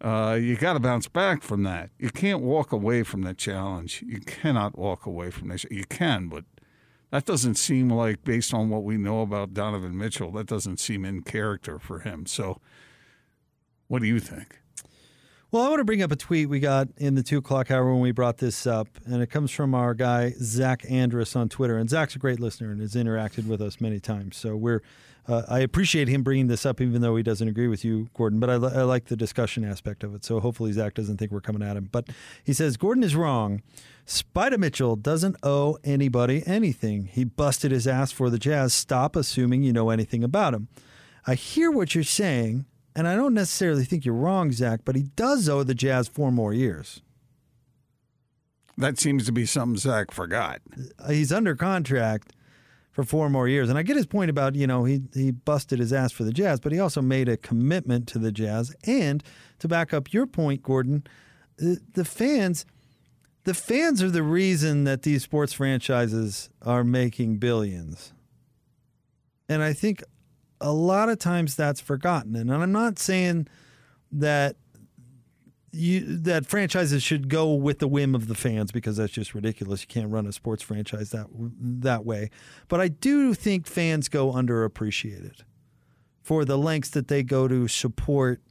uh, 0.00 0.38
you 0.40 0.56
got 0.56 0.74
to 0.74 0.80
bounce 0.80 1.08
back 1.08 1.42
from 1.42 1.62
that. 1.62 1.90
You 1.98 2.10
can't 2.10 2.40
walk 2.40 2.72
away 2.72 3.02
from 3.02 3.22
that 3.22 3.38
challenge. 3.38 4.02
You 4.06 4.20
cannot 4.20 4.76
walk 4.76 5.06
away 5.06 5.30
from 5.30 5.48
this. 5.48 5.64
You 5.70 5.84
can, 5.84 6.28
but 6.28 6.44
that 7.10 7.24
doesn't 7.24 7.54
seem 7.54 7.90
like, 7.90 8.24
based 8.24 8.52
on 8.52 8.68
what 8.68 8.84
we 8.84 8.96
know 8.96 9.20
about 9.20 9.54
Donovan 9.54 9.96
Mitchell, 9.96 10.32
that 10.32 10.46
doesn't 10.46 10.80
seem 10.80 11.04
in 11.04 11.22
character 11.22 11.78
for 11.78 12.00
him. 12.00 12.26
So, 12.26 12.60
what 13.92 14.00
do 14.00 14.08
you 14.08 14.20
think? 14.20 14.58
Well, 15.50 15.64
I 15.64 15.68
want 15.68 15.80
to 15.80 15.84
bring 15.84 16.02
up 16.02 16.10
a 16.10 16.16
tweet 16.16 16.48
we 16.48 16.60
got 16.60 16.88
in 16.96 17.14
the 17.14 17.22
two 17.22 17.36
o'clock 17.36 17.70
hour 17.70 17.92
when 17.92 18.00
we 18.00 18.10
brought 18.10 18.38
this 18.38 18.66
up, 18.66 18.88
and 19.04 19.20
it 19.20 19.26
comes 19.26 19.50
from 19.50 19.74
our 19.74 19.92
guy 19.92 20.32
Zach 20.38 20.82
Andrus 20.88 21.36
on 21.36 21.50
Twitter. 21.50 21.76
And 21.76 21.90
Zach's 21.90 22.16
a 22.16 22.18
great 22.18 22.40
listener 22.40 22.70
and 22.70 22.80
has 22.80 22.94
interacted 22.94 23.46
with 23.46 23.60
us 23.60 23.82
many 23.82 24.00
times. 24.00 24.38
So 24.38 24.56
we're, 24.56 24.80
uh, 25.28 25.42
I 25.46 25.58
appreciate 25.58 26.08
him 26.08 26.22
bringing 26.22 26.46
this 26.46 26.64
up, 26.64 26.80
even 26.80 27.02
though 27.02 27.16
he 27.16 27.22
doesn't 27.22 27.46
agree 27.46 27.68
with 27.68 27.84
you, 27.84 28.08
Gordon. 28.14 28.40
But 28.40 28.48
I, 28.48 28.56
li- 28.56 28.72
I 28.74 28.82
like 28.84 29.04
the 29.04 29.16
discussion 29.16 29.62
aspect 29.62 30.02
of 30.04 30.14
it. 30.14 30.24
So 30.24 30.40
hopefully 30.40 30.72
Zach 30.72 30.94
doesn't 30.94 31.18
think 31.18 31.30
we're 31.30 31.42
coming 31.42 31.62
at 31.62 31.76
him. 31.76 31.90
But 31.92 32.08
he 32.42 32.54
says 32.54 32.78
Gordon 32.78 33.02
is 33.02 33.14
wrong. 33.14 33.60
Spider 34.06 34.56
Mitchell 34.56 34.96
doesn't 34.96 35.36
owe 35.42 35.76
anybody 35.84 36.42
anything. 36.46 37.10
He 37.12 37.24
busted 37.24 37.72
his 37.72 37.86
ass 37.86 38.10
for 38.10 38.30
the 38.30 38.38
Jazz. 38.38 38.72
Stop 38.72 39.16
assuming 39.16 39.62
you 39.62 39.74
know 39.74 39.90
anything 39.90 40.24
about 40.24 40.54
him. 40.54 40.68
I 41.26 41.34
hear 41.34 41.70
what 41.70 41.94
you're 41.94 42.04
saying, 42.04 42.64
and 42.94 43.08
I 43.08 43.14
don't 43.14 43.34
necessarily 43.34 43.84
think 43.84 44.04
you're 44.04 44.14
wrong, 44.14 44.52
Zach, 44.52 44.80
but 44.84 44.96
he 44.96 45.04
does 45.16 45.48
owe 45.48 45.62
the 45.62 45.74
Jazz 45.74 46.08
four 46.08 46.30
more 46.30 46.52
years. 46.52 47.02
That 48.76 48.98
seems 48.98 49.26
to 49.26 49.32
be 49.32 49.46
something 49.46 49.78
Zach 49.78 50.10
forgot. 50.10 50.60
Uh, 50.98 51.10
he's 51.10 51.32
under 51.32 51.54
contract 51.54 52.32
for 52.90 53.04
four 53.04 53.30
more 53.30 53.48
years. 53.48 53.68
And 53.68 53.78
I 53.78 53.82
get 53.82 53.96
his 53.96 54.06
point 54.06 54.30
about, 54.30 54.54
you 54.54 54.66
know, 54.66 54.84
he, 54.84 55.02
he 55.14 55.30
busted 55.30 55.78
his 55.78 55.92
ass 55.92 56.12
for 56.12 56.24
the 56.24 56.32
Jazz, 56.32 56.60
but 56.60 56.72
he 56.72 56.80
also 56.80 57.00
made 57.00 57.28
a 57.28 57.36
commitment 57.36 58.06
to 58.08 58.18
the 58.18 58.32
Jazz. 58.32 58.74
And 58.84 59.22
to 59.60 59.68
back 59.68 59.94
up 59.94 60.12
your 60.12 60.26
point, 60.26 60.62
Gordon, 60.62 61.04
the, 61.56 61.80
the 61.92 62.04
fans 62.04 62.66
the 63.44 63.54
fans 63.54 64.02
are 64.02 64.10
the 64.10 64.22
reason 64.22 64.84
that 64.84 65.02
these 65.02 65.24
sports 65.24 65.52
franchises 65.52 66.48
are 66.62 66.84
making 66.84 67.38
billions. 67.38 68.12
And 69.48 69.62
I 69.62 69.72
think 69.72 70.02
a 70.62 70.72
lot 70.72 71.08
of 71.08 71.18
times 71.18 71.54
that's 71.54 71.80
forgotten. 71.80 72.36
And 72.36 72.52
I'm 72.52 72.72
not 72.72 72.98
saying 72.98 73.48
that 74.12 74.56
you 75.72 76.18
that 76.18 76.46
franchises 76.46 77.02
should 77.02 77.28
go 77.28 77.54
with 77.54 77.78
the 77.78 77.88
whim 77.88 78.14
of 78.14 78.28
the 78.28 78.34
fans 78.34 78.70
because 78.70 78.98
that's 78.98 79.12
just 79.12 79.34
ridiculous. 79.34 79.82
You 79.82 79.88
can't 79.88 80.10
run 80.10 80.26
a 80.26 80.32
sports 80.32 80.62
franchise 80.62 81.10
that 81.10 81.26
that 81.32 82.04
way. 82.04 82.30
But 82.68 82.80
I 82.80 82.88
do 82.88 83.34
think 83.34 83.66
fans 83.66 84.08
go 84.08 84.32
underappreciated 84.32 85.40
for 86.22 86.44
the 86.44 86.58
lengths 86.58 86.90
that 86.90 87.08
they 87.08 87.22
go 87.22 87.48
to 87.48 87.68
support 87.68 88.42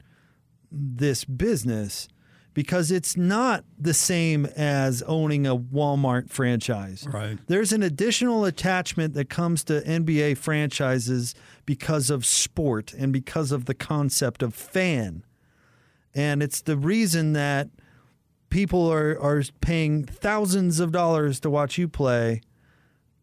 this 0.70 1.24
business 1.24 2.08
because 2.54 2.90
it's 2.90 3.16
not 3.16 3.64
the 3.78 3.94
same 3.94 4.46
as 4.46 5.02
owning 5.04 5.46
a 5.46 5.56
Walmart 5.56 6.30
franchise. 6.30 7.06
Right. 7.10 7.38
There's 7.46 7.72
an 7.72 7.82
additional 7.82 8.44
attachment 8.44 9.14
that 9.14 9.30
comes 9.30 9.64
to 9.64 9.80
NBA 9.80 10.36
franchises 10.36 11.34
because 11.64 12.10
of 12.10 12.26
sport 12.26 12.92
and 12.92 13.12
because 13.12 13.52
of 13.52 13.66
the 13.66 13.74
concept 13.74 14.42
of 14.42 14.54
fan. 14.54 15.24
And 16.14 16.42
it's 16.42 16.60
the 16.60 16.76
reason 16.76 17.32
that 17.32 17.68
people 18.50 18.90
are, 18.92 19.18
are 19.20 19.42
paying 19.60 20.04
thousands 20.04 20.78
of 20.78 20.92
dollars 20.92 21.40
to 21.40 21.48
watch 21.48 21.78
you 21.78 21.88
play, 21.88 22.42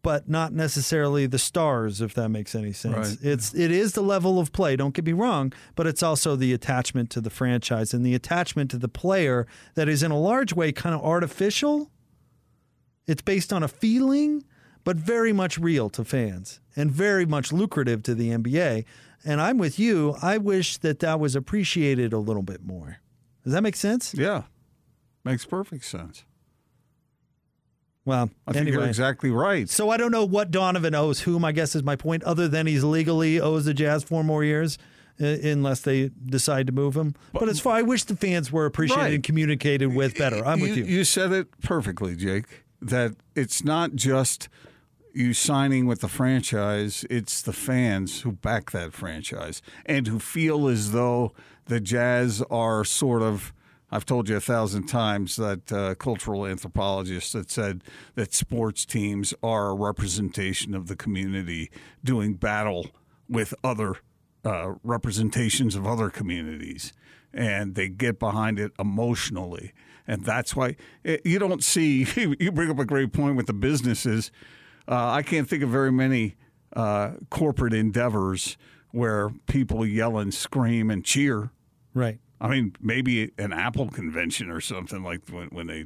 but 0.02 0.28
not 0.28 0.52
necessarily 0.52 1.26
the 1.26 1.38
stars, 1.38 2.00
if 2.00 2.14
that 2.14 2.30
makes 2.30 2.54
any 2.54 2.72
sense. 2.72 2.96
Right. 2.96 3.18
It's 3.22 3.54
it 3.54 3.70
is 3.70 3.92
the 3.92 4.02
level 4.02 4.40
of 4.40 4.50
play, 4.52 4.74
don't 4.74 4.94
get 4.94 5.04
me 5.04 5.12
wrong, 5.12 5.52
but 5.76 5.86
it's 5.86 6.02
also 6.02 6.34
the 6.34 6.52
attachment 6.52 7.10
to 7.10 7.20
the 7.20 7.30
franchise 7.30 7.94
and 7.94 8.04
the 8.04 8.14
attachment 8.14 8.70
to 8.72 8.78
the 8.78 8.88
player 8.88 9.46
that 9.74 9.88
is 9.88 10.02
in 10.02 10.10
a 10.10 10.18
large 10.18 10.52
way 10.52 10.72
kind 10.72 10.94
of 10.94 11.02
artificial. 11.02 11.90
It's 13.06 13.22
based 13.22 13.52
on 13.52 13.62
a 13.62 13.68
feeling, 13.68 14.44
but 14.84 14.96
very 14.96 15.32
much 15.32 15.58
real 15.58 15.88
to 15.90 16.04
fans 16.04 16.60
and 16.76 16.90
very 16.90 17.26
much 17.26 17.52
lucrative 17.52 18.02
to 18.04 18.14
the 18.14 18.30
NBA. 18.30 18.84
And 19.24 19.40
I'm 19.40 19.58
with 19.58 19.78
you. 19.78 20.16
I 20.22 20.38
wish 20.38 20.78
that 20.78 21.00
that 21.00 21.20
was 21.20 21.36
appreciated 21.36 22.12
a 22.12 22.18
little 22.18 22.42
bit 22.42 22.64
more. 22.64 22.98
Does 23.44 23.52
that 23.52 23.62
make 23.62 23.76
sense? 23.76 24.14
Yeah, 24.14 24.44
makes 25.24 25.44
perfect 25.44 25.84
sense. 25.84 26.24
Well, 28.04 28.30
I 28.46 28.52
think 28.52 28.62
anyway. 28.62 28.78
you're 28.82 28.88
exactly 28.88 29.30
right. 29.30 29.68
So 29.68 29.90
I 29.90 29.96
don't 29.96 30.10
know 30.10 30.24
what 30.24 30.50
Donovan 30.50 30.94
owes 30.94 31.20
whom, 31.20 31.44
I 31.44 31.52
guess 31.52 31.74
is 31.74 31.82
my 31.82 31.96
point, 31.96 32.24
other 32.24 32.48
than 32.48 32.66
he's 32.66 32.82
legally 32.82 33.38
owes 33.40 33.66
the 33.66 33.74
Jazz 33.74 34.02
four 34.04 34.24
more 34.24 34.42
years. 34.42 34.78
uh, 35.20 35.26
Unless 35.26 35.82
they 35.82 36.10
decide 36.26 36.66
to 36.68 36.72
move 36.72 36.96
him, 36.96 37.14
but, 37.34 37.46
as 37.50 37.60
far 37.60 37.76
I 37.76 37.82
wish 37.82 38.04
the 38.04 38.16
fans 38.16 38.50
were 38.50 38.64
appreciated 38.64 39.02
Right. 39.02 39.14
and 39.14 39.22
communicated 39.22 39.94
with 39.94 40.16
better. 40.16 40.42
I'm 40.44 40.60
with 40.60 40.76
you. 40.78 40.84
You 40.84 41.04
said 41.04 41.30
it 41.32 41.48
perfectly, 41.60 42.16
Jake. 42.16 42.46
That 42.80 43.16
it's 43.36 43.62
not 43.62 43.94
just 43.94 44.48
you 45.14 45.32
signing 45.32 45.86
with 45.86 46.00
the 46.00 46.08
franchise; 46.08 47.04
it's 47.10 47.42
the 47.42 47.52
fans 47.52 48.22
who 48.22 48.32
back 48.32 48.70
that 48.70 48.92
franchise 48.92 49.62
and 49.86 50.06
who 50.06 50.18
feel 50.18 50.68
as 50.68 50.92
though 50.92 51.32
the 51.66 51.80
Jazz 51.80 52.42
are 52.50 52.84
sort 52.84 53.22
of. 53.22 53.52
I've 53.92 54.06
told 54.06 54.28
you 54.28 54.36
a 54.36 54.40
thousand 54.40 54.86
times 54.86 55.34
that 55.34 55.72
uh, 55.72 55.96
cultural 55.96 56.46
anthropologists 56.46 57.32
that 57.32 57.50
said 57.50 57.82
that 58.14 58.32
sports 58.32 58.86
teams 58.86 59.34
are 59.42 59.70
a 59.70 59.74
representation 59.74 60.74
of 60.74 60.86
the 60.86 60.94
community 60.94 61.72
doing 62.04 62.34
battle 62.34 62.86
with 63.28 63.52
other 63.64 63.96
uh, 64.44 64.74
representations 64.84 65.74
of 65.74 65.86
other 65.86 66.08
communities, 66.08 66.92
and 67.34 67.74
they 67.74 67.88
get 67.88 68.18
behind 68.18 68.58
it 68.58 68.72
emotionally, 68.78 69.72
and 70.06 70.24
that's 70.24 70.56
why 70.56 70.76
eh, 71.04 71.18
you 71.24 71.38
don't 71.38 71.62
see. 71.62 72.04
You 72.40 72.52
bring 72.52 72.70
up 72.70 72.78
a 72.78 72.84
great 72.84 73.12
point 73.12 73.36
with 73.36 73.46
the 73.46 73.52
businesses. 73.52 74.30
Uh, 74.90 75.10
I 75.12 75.22
can't 75.22 75.48
think 75.48 75.62
of 75.62 75.70
very 75.70 75.92
many 75.92 76.34
uh, 76.74 77.12
corporate 77.30 77.72
endeavors 77.72 78.56
where 78.90 79.30
people 79.46 79.86
yell 79.86 80.18
and 80.18 80.34
scream 80.34 80.90
and 80.90 81.04
cheer. 81.04 81.50
right. 81.94 82.18
I 82.42 82.48
mean, 82.48 82.74
maybe 82.80 83.32
an 83.36 83.52
Apple 83.52 83.90
convention 83.90 84.50
or 84.50 84.62
something 84.62 85.02
like 85.02 85.28
when, 85.28 85.48
when 85.48 85.66
they 85.66 85.84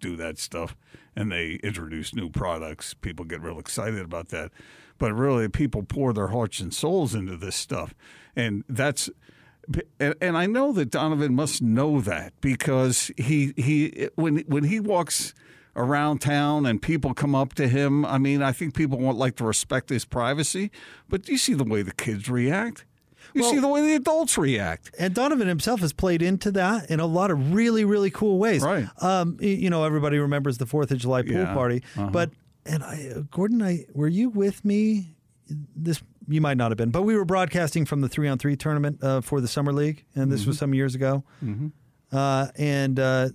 do 0.00 0.16
that 0.16 0.38
stuff 0.38 0.74
and 1.14 1.30
they 1.30 1.60
introduce 1.62 2.14
new 2.14 2.30
products, 2.30 2.94
people 2.94 3.26
get 3.26 3.42
real 3.42 3.58
excited 3.58 4.00
about 4.00 4.30
that. 4.30 4.50
But 4.96 5.12
really, 5.12 5.48
people 5.48 5.82
pour 5.82 6.14
their 6.14 6.28
hearts 6.28 6.60
and 6.60 6.72
souls 6.72 7.14
into 7.14 7.36
this 7.36 7.54
stuff. 7.54 7.94
And 8.34 8.64
that's. 8.68 9.10
And, 9.98 10.14
and 10.20 10.36
I 10.36 10.46
know 10.46 10.72
that 10.72 10.90
Donovan 10.90 11.34
must 11.34 11.62
know 11.62 12.00
that 12.02 12.34
because 12.40 13.10
he 13.16 13.54
he 13.56 14.08
when 14.14 14.38
when 14.46 14.64
he 14.64 14.78
walks 14.78 15.34
around 15.76 16.20
town 16.20 16.66
and 16.66 16.80
people 16.80 17.14
come 17.14 17.34
up 17.34 17.54
to 17.54 17.66
him. 17.68 18.04
I 18.04 18.18
mean, 18.18 18.42
I 18.42 18.52
think 18.52 18.74
people 18.74 18.98
want 18.98 19.18
like 19.18 19.36
to 19.36 19.44
respect 19.44 19.88
his 19.90 20.04
privacy, 20.04 20.70
but 21.08 21.22
do 21.22 21.32
you 21.32 21.38
see 21.38 21.54
the 21.54 21.64
way 21.64 21.82
the 21.82 21.92
kids 21.92 22.28
react? 22.28 22.84
You 23.34 23.42
Well- 23.42 23.50
see 23.52 23.58
the 23.58 23.68
way 23.68 23.80
the 23.80 23.94
adults 23.96 24.38
react. 24.38 24.90
And 24.98 25.12
Donovan 25.14 25.48
himself 25.48 25.80
has 25.80 25.92
played 25.92 26.22
into 26.22 26.52
that 26.52 26.88
in 26.90 27.00
a 27.00 27.06
lot 27.06 27.30
of 27.32 27.52
really, 27.54 27.84
really 27.84 28.10
cool 28.10 28.38
ways. 28.38 28.62
Right. 28.62 28.86
Um, 29.02 29.36
you 29.40 29.70
know, 29.70 29.82
everybody 29.84 30.18
remembers 30.18 30.58
the 30.58 30.66
Fourth 30.66 30.90
of 30.92 30.98
July 30.98 31.22
pool 31.22 31.32
Yeah. 31.32 31.54
party, 31.54 31.82
Uh-huh. 31.96 32.10
but 32.10 32.30
and 32.66 32.82
I, 32.84 33.14
Gordon, 33.30 33.60
I 33.62 33.86
were 33.92 34.08
you 34.08 34.28
with 34.30 34.64
me? 34.64 35.16
This 35.76 36.00
you 36.26 36.40
might 36.40 36.56
not 36.56 36.70
have 36.70 36.78
been, 36.78 36.90
but 36.90 37.02
we 37.02 37.14
were 37.16 37.24
broadcasting 37.26 37.84
from 37.84 38.00
the 38.00 38.08
three 38.08 38.28
on 38.28 38.38
three 38.38 38.56
tournament 38.56 39.02
uh, 39.02 39.20
for 39.20 39.42
the 39.42 39.48
summer 39.48 39.72
league, 39.74 40.04
and 40.14 40.32
this 40.32 40.42
Mm-hmm. 40.42 40.50
was 40.50 40.58
some 40.58 40.72
years 40.72 40.94
ago. 40.94 41.22
Uh, 42.12 42.46
and 42.56 43.00
uh, 43.00 43.28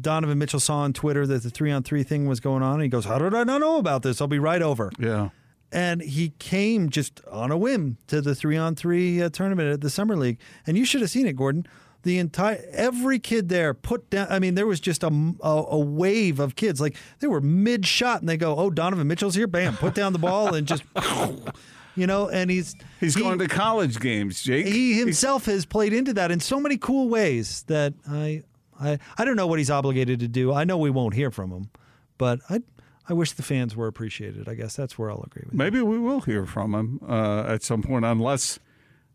Donovan 0.00 0.38
Mitchell 0.38 0.60
saw 0.60 0.78
on 0.78 0.92
Twitter 0.92 1.26
that 1.26 1.42
the 1.42 1.50
three 1.50 1.70
on 1.70 1.82
three 1.82 2.02
thing 2.02 2.26
was 2.26 2.40
going 2.40 2.62
on. 2.62 2.74
And 2.74 2.82
he 2.82 2.88
goes, 2.88 3.04
"How 3.04 3.18
did 3.18 3.34
I 3.34 3.44
not 3.44 3.60
know 3.60 3.78
about 3.78 4.02
this? 4.02 4.20
I'll 4.20 4.26
be 4.28 4.38
right 4.38 4.62
over." 4.62 4.90
Yeah. 4.98 5.30
and 5.72 6.00
he 6.00 6.30
came 6.38 6.90
just 6.90 7.20
on 7.30 7.50
a 7.50 7.56
whim 7.58 7.96
to 8.06 8.20
the 8.20 8.34
three 8.34 8.56
on 8.56 8.74
three 8.76 9.20
uh, 9.22 9.28
tournament 9.28 9.68
at 9.68 9.80
the 9.80 9.90
summer 9.90 10.16
league 10.16 10.38
and 10.64 10.78
you 10.78 10.84
should 10.84 11.00
have 11.00 11.10
seen 11.10 11.26
it 11.26 11.34
gordon 11.34 11.66
the 12.04 12.18
entire 12.18 12.62
every 12.70 13.18
kid 13.18 13.48
there 13.48 13.74
put 13.74 14.08
down 14.08 14.28
i 14.30 14.38
mean 14.38 14.54
there 14.54 14.66
was 14.66 14.78
just 14.78 15.02
a, 15.02 15.08
a, 15.42 15.48
a 15.70 15.78
wave 15.78 16.38
of 16.38 16.54
kids 16.54 16.80
like 16.80 16.94
they 17.18 17.26
were 17.26 17.40
mid 17.40 17.84
shot 17.84 18.20
and 18.20 18.28
they 18.28 18.36
go 18.36 18.54
oh 18.56 18.70
donovan 18.70 19.08
mitchell's 19.08 19.34
here 19.34 19.48
bam 19.48 19.76
put 19.76 19.92
down 19.92 20.12
the 20.12 20.20
ball 20.20 20.54
and 20.54 20.68
just 20.68 20.84
you 21.96 22.06
know 22.06 22.28
and 22.28 22.48
he's 22.48 22.76
He's 23.00 23.14
he, 23.16 23.20
going 23.22 23.38
to 23.40 23.48
college 23.48 23.98
games, 23.98 24.42
Jake. 24.42 24.66
he 24.66 24.96
himself 24.98 25.46
has 25.46 25.66
played 25.66 25.92
into 25.92 26.14
that 26.14 26.30
in 26.30 26.38
so 26.38 26.60
many 26.60 26.76
cool 26.76 27.08
ways 27.08 27.64
that 27.66 27.92
i 28.08 28.42
i 28.80 28.98
i 29.18 29.24
don't 29.24 29.36
know 29.36 29.46
what 29.46 29.58
he's 29.58 29.70
obligated 29.70 30.20
to 30.20 30.28
do 30.28 30.52
i 30.52 30.64
know 30.64 30.76
we 30.76 30.90
won't 30.90 31.14
hear 31.14 31.30
from 31.30 31.50
him 31.50 31.70
but 32.18 32.40
i 32.50 32.60
I 33.08 33.12
wish 33.12 33.32
the 33.32 33.42
fans 33.42 33.76
were 33.76 33.86
appreciated. 33.86 34.48
I 34.48 34.54
guess 34.54 34.74
that's 34.74 34.98
where 34.98 35.10
I'll 35.10 35.22
agree 35.22 35.42
with 35.44 35.52
you. 35.52 35.58
Maybe 35.58 35.80
we 35.80 35.98
will 35.98 36.22
hear 36.22 36.44
from 36.44 36.74
him 36.74 37.00
uh, 37.08 37.42
at 37.42 37.62
some 37.62 37.82
point, 37.82 38.04
unless 38.04 38.58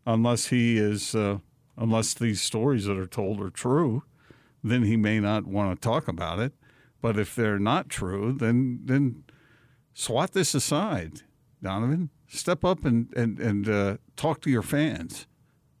unless 0.06 0.46
he 0.46 0.78
is 0.78 1.14
uh, 1.14 1.38
unless 1.76 2.14
these 2.14 2.40
stories 2.40 2.86
that 2.86 2.96
are 2.96 3.06
told 3.06 3.40
are 3.40 3.50
true, 3.50 4.04
then 4.64 4.84
he 4.84 4.96
may 4.96 5.20
not 5.20 5.46
want 5.46 5.78
to 5.80 5.88
talk 5.88 6.08
about 6.08 6.38
it. 6.38 6.52
But 7.00 7.18
if 7.18 7.34
they're 7.34 7.58
not 7.58 7.88
true, 7.88 8.32
then 8.32 8.80
then 8.84 9.24
swat 9.92 10.32
this 10.32 10.54
aside, 10.54 11.20
Donovan. 11.62 12.10
Step 12.28 12.64
up 12.64 12.84
and 12.84 13.12
and 13.14 13.38
and 13.38 13.68
uh, 13.68 13.96
talk 14.16 14.40
to 14.42 14.50
your 14.50 14.62
fans, 14.62 15.26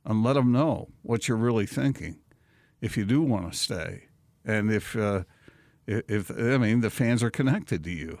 and 0.04 0.22
let 0.22 0.34
them 0.34 0.52
know 0.52 0.88
what 1.00 1.28
you're 1.28 1.36
really 1.36 1.66
thinking. 1.66 2.18
If 2.82 2.96
you 2.96 3.04
do 3.04 3.22
want 3.22 3.50
to 3.50 3.56
stay, 3.56 4.08
and 4.44 4.70
if 4.70 4.96
uh, 4.96 5.22
if 5.86 6.30
I 6.30 6.58
mean 6.58 6.80
the 6.80 6.90
fans 6.90 7.22
are 7.22 7.30
connected 7.30 7.84
to 7.84 7.90
you, 7.90 8.18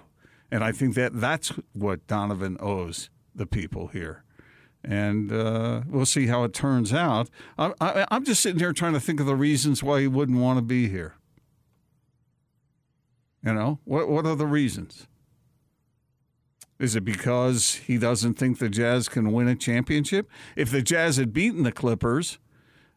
and 0.52 0.62
I 0.62 0.70
think 0.70 0.94
that 0.94 1.20
that's 1.20 1.52
what 1.72 2.06
Donovan 2.06 2.56
owes 2.60 3.10
the 3.34 3.44
people 3.44 3.88
here, 3.88 4.22
and 4.84 5.32
uh, 5.32 5.82
we'll 5.88 6.06
see 6.06 6.28
how 6.28 6.44
it 6.44 6.54
turns 6.54 6.92
out. 6.92 7.28
I, 7.58 7.72
I, 7.80 8.06
I'm 8.12 8.24
just 8.24 8.40
sitting 8.40 8.60
here 8.60 8.72
trying 8.72 8.92
to 8.92 9.00
think 9.00 9.18
of 9.18 9.26
the 9.26 9.34
reasons 9.34 9.82
why 9.82 10.00
he 10.00 10.06
wouldn't 10.06 10.38
want 10.38 10.58
to 10.58 10.62
be 10.62 10.88
here. 10.88 11.16
You 13.44 13.54
know 13.54 13.80
what? 13.84 14.08
What 14.08 14.26
are 14.26 14.36
the 14.36 14.46
reasons? 14.46 15.08
Is 16.78 16.96
it 16.96 17.04
because 17.04 17.74
he 17.74 17.98
doesn't 17.98 18.34
think 18.34 18.58
the 18.58 18.68
Jazz 18.68 19.08
can 19.08 19.32
win 19.32 19.48
a 19.48 19.54
championship? 19.56 20.28
If 20.56 20.70
the 20.70 20.82
Jazz 20.82 21.16
had 21.16 21.32
beaten 21.32 21.64
the 21.64 21.72
Clippers 21.72 22.38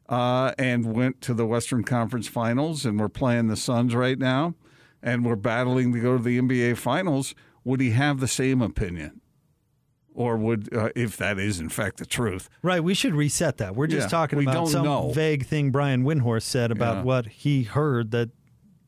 uh, 0.09 0.53
and 0.57 0.93
went 0.93 1.21
to 1.21 1.33
the 1.33 1.45
Western 1.45 1.83
Conference 1.83 2.27
Finals 2.27 2.85
and 2.85 2.99
we're 2.99 3.09
playing 3.09 3.47
the 3.47 3.55
Suns 3.55 3.95
right 3.95 4.19
now 4.19 4.55
and 5.01 5.25
we're 5.25 5.35
battling 5.35 5.93
to 5.93 5.99
go 5.99 6.17
to 6.17 6.23
the 6.23 6.39
NBA 6.39 6.77
Finals, 6.77 7.33
would 7.63 7.79
he 7.79 7.91
have 7.91 8.19
the 8.19 8.27
same 8.27 8.61
opinion? 8.61 9.21
Or 10.13 10.37
would, 10.37 10.73
uh, 10.73 10.89
if 10.95 11.17
that 11.17 11.37
is 11.37 11.59
in 11.59 11.67
fact 11.69 11.97
the 11.97 12.05
truth, 12.05 12.49
Right, 12.61 12.81
we 12.83 12.93
should 12.93 13.13
reset 13.15 13.57
that. 13.57 13.75
We're 13.75 13.87
just 13.87 14.05
Yeah, 14.05 14.09
talking 14.17 14.41
about 14.41 14.69
some 14.69 14.85
know. 14.85 15.11
vague 15.11 15.45
thing 15.45 15.71
Brian 15.71 16.03
Windhorst 16.05 16.43
said 16.43 16.71
about 16.71 16.97
Yeah. 16.97 17.03
what 17.03 17.25
he 17.27 17.63
heard 17.63 18.11
that 18.11 18.29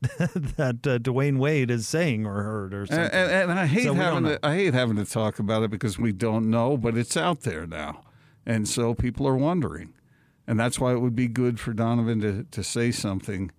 that 0.00 0.86
uh, 0.86 0.98
Dwyane 1.00 1.38
Wade 1.38 1.70
is 1.72 1.88
saying 1.88 2.24
or 2.24 2.42
heard 2.44 2.72
or 2.72 2.86
something. 2.86 3.04
and, 3.04 3.12
and, 3.32 3.50
and 3.50 3.58
I 3.58 3.66
hate 3.66 3.82
So 3.82 3.94
having 3.94 4.24
to, 4.24 4.38
I 4.46 4.54
hate 4.54 4.72
having 4.72 4.94
to 4.96 5.04
talk 5.04 5.40
about 5.40 5.64
it 5.64 5.70
because 5.72 5.98
we 5.98 6.12
don't 6.12 6.48
know, 6.48 6.76
but 6.76 6.96
it's 6.96 7.16
out 7.16 7.40
there 7.40 7.66
now, 7.66 8.04
and 8.46 8.68
so 8.68 8.94
people 8.94 9.26
are 9.26 9.34
wondering, 9.36 9.92
and 10.48 10.58
that's 10.58 10.80
why 10.80 10.92
it 10.92 11.00
would 11.00 11.14
be 11.14 11.28
good 11.28 11.60
for 11.60 11.72
Donovan 11.72 12.20
to 12.22 12.44
to 12.50 12.64
say 12.64 12.90
something. 12.90 13.52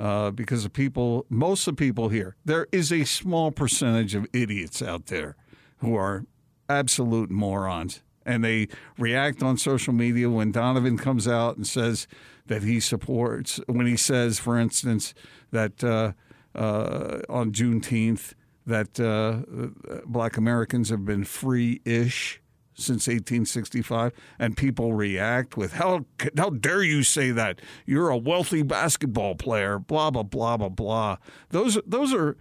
Uh, 0.00 0.30
because 0.30 0.62
the 0.62 0.70
people, 0.70 1.26
most 1.28 1.66
of 1.66 1.74
the 1.76 1.84
people 1.84 2.08
here, 2.08 2.36
there 2.44 2.68
is 2.70 2.92
a 2.92 3.02
small 3.02 3.50
percentage 3.50 4.14
of 4.14 4.28
idiots 4.32 4.80
out 4.80 5.06
there 5.06 5.34
who 5.78 5.96
are 5.96 6.24
absolute 6.68 7.32
morons. 7.32 8.00
And 8.24 8.44
they 8.44 8.68
react 8.96 9.42
on 9.42 9.56
social 9.56 9.92
media 9.92 10.30
when 10.30 10.52
Donovan 10.52 10.98
comes 10.98 11.26
out 11.26 11.56
and 11.56 11.66
says 11.66 12.06
that 12.46 12.62
he 12.62 12.78
supports, 12.78 13.58
when 13.66 13.86
he 13.86 13.96
says, 13.96 14.38
for 14.38 14.56
instance, 14.56 15.14
that 15.50 15.82
uh, 15.82 16.12
uh, 16.54 17.22
on 17.28 17.50
Juneteenth, 17.50 18.34
that 18.66 19.00
uh, 19.00 20.00
black 20.06 20.36
Americans 20.36 20.90
have 20.90 21.04
been 21.04 21.24
free 21.24 21.80
ish 21.84 22.40
since 22.78 23.08
1865, 23.08 24.12
and 24.38 24.56
people 24.56 24.92
react 24.92 25.56
with, 25.56 25.74
how, 25.74 26.06
how 26.36 26.50
dare 26.50 26.82
you 26.82 27.02
say 27.02 27.30
that? 27.32 27.60
You're 27.86 28.08
a 28.08 28.16
wealthy 28.16 28.62
basketball 28.62 29.34
player, 29.34 29.78
blah, 29.78 30.10
blah, 30.10 30.22
blah, 30.22 30.56
blah, 30.56 30.68
blah. 30.68 31.16
Those, 31.50 31.78
those 31.86 32.14
are. 32.14 32.36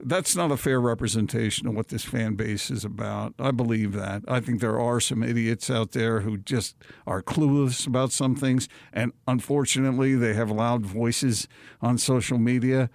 That's 0.00 0.36
not 0.36 0.52
a 0.52 0.56
fair 0.56 0.80
representation 0.80 1.66
of 1.66 1.74
what 1.74 1.88
this 1.88 2.04
fan 2.04 2.36
base 2.36 2.70
is 2.70 2.84
about. 2.84 3.34
I 3.36 3.50
believe 3.50 3.94
that. 3.94 4.22
I 4.28 4.38
think 4.38 4.60
there 4.60 4.78
are 4.78 5.00
some 5.00 5.24
idiots 5.24 5.70
out 5.70 5.90
there 5.90 6.20
who 6.20 6.38
just 6.38 6.76
are 7.04 7.20
clueless 7.20 7.84
about 7.84 8.12
some 8.12 8.36
things, 8.36 8.68
and 8.92 9.10
unfortunately, 9.26 10.14
they 10.14 10.34
have 10.34 10.52
loud 10.52 10.86
voices 10.86 11.48
on 11.82 11.98
social 11.98 12.38
media. 12.38 12.90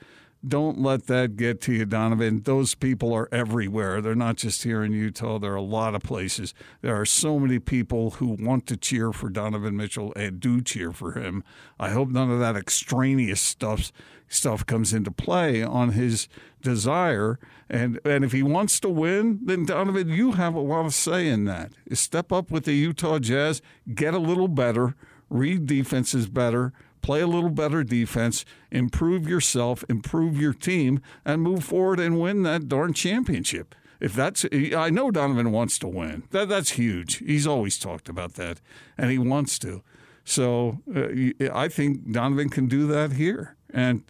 Don't 0.45 0.79
let 0.79 1.07
that 1.07 1.37
get 1.37 1.61
to 1.61 1.73
you, 1.73 1.85
Donovan. 1.85 2.41
Those 2.43 2.75
people 2.75 3.13
are 3.13 3.29
everywhere. 3.31 4.01
They're 4.01 4.13
not 4.13 4.35
just 4.35 4.63
here 4.63 4.83
in 4.83 4.91
Utah. 4.91 5.39
There 5.39 5.53
are 5.53 5.55
a 5.55 5.61
lot 5.61 5.95
of 5.95 6.03
places. 6.03 6.53
There 6.81 6.99
are 6.99 7.05
so 7.05 7.39
many 7.39 7.59
people 7.59 8.11
who 8.11 8.35
want 8.37 8.67
to 8.67 8.75
cheer 8.75 9.13
for 9.13 9.29
Donovan 9.29 9.77
Mitchell 9.77 10.11
and 10.17 10.41
do 10.41 10.61
cheer 10.61 10.91
for 10.91 11.13
him. 11.13 11.45
I 11.79 11.91
hope 11.91 12.09
none 12.09 12.29
of 12.29 12.39
that 12.39 12.57
extraneous 12.57 13.39
stuff 13.39 13.93
stuff 14.27 14.65
comes 14.65 14.93
into 14.93 15.11
play 15.11 15.63
on 15.63 15.91
his 15.91 16.27
desire. 16.61 17.39
And 17.69 17.99
and 18.03 18.25
if 18.25 18.33
he 18.33 18.43
wants 18.43 18.81
to 18.81 18.89
win, 18.89 19.39
then 19.43 19.65
Donovan, 19.65 20.09
you 20.09 20.33
have 20.33 20.55
a 20.55 20.59
lot 20.59 20.85
of 20.85 20.93
say 20.93 21.27
in 21.27 21.45
that. 21.45 21.71
Step 21.93 22.33
up 22.33 22.51
with 22.51 22.65
the 22.65 22.73
Utah 22.73 23.19
Jazz, 23.19 23.61
get 23.93 24.13
a 24.13 24.19
little 24.19 24.49
better, 24.49 24.95
read 25.29 25.67
defenses 25.67 26.27
better, 26.27 26.73
play 27.04 27.22
a 27.22 27.28
little 27.28 27.51
better 27.51 27.84
defense, 27.84 28.45
improve 28.72 29.30
yourself, 29.30 29.84
improve 29.88 30.39
your 30.41 30.54
team, 30.54 31.01
and 31.24 31.43
move 31.43 31.64
forward 31.64 31.99
and 31.99 32.20
win 32.20 32.41
that 32.43 32.68
darn 32.68 32.93
championship. 32.93 33.76
If 33.99 34.14
that's, 34.14 34.45
I 34.51 34.89
know 34.89 35.12
Donovan 35.12 35.51
wants 35.51 35.78
to 35.80 35.88
win. 35.88 36.24
That 36.32 36.49
that's 36.49 36.72
huge. 36.72 37.18
He's 37.18 37.45
always 37.45 37.78
talked 37.78 38.10
about 38.10 38.34
that, 38.34 38.60
and 38.97 39.12
he 39.12 39.18
wants 39.18 39.60
to. 39.60 39.84
So 40.26 40.80
uh, 40.93 41.49
I 41.54 41.68
think 41.68 42.12
Donovan 42.12 42.49
can 42.49 42.68
do 42.68 42.88
that 42.88 43.14
here, 43.14 43.56
and 43.70 44.04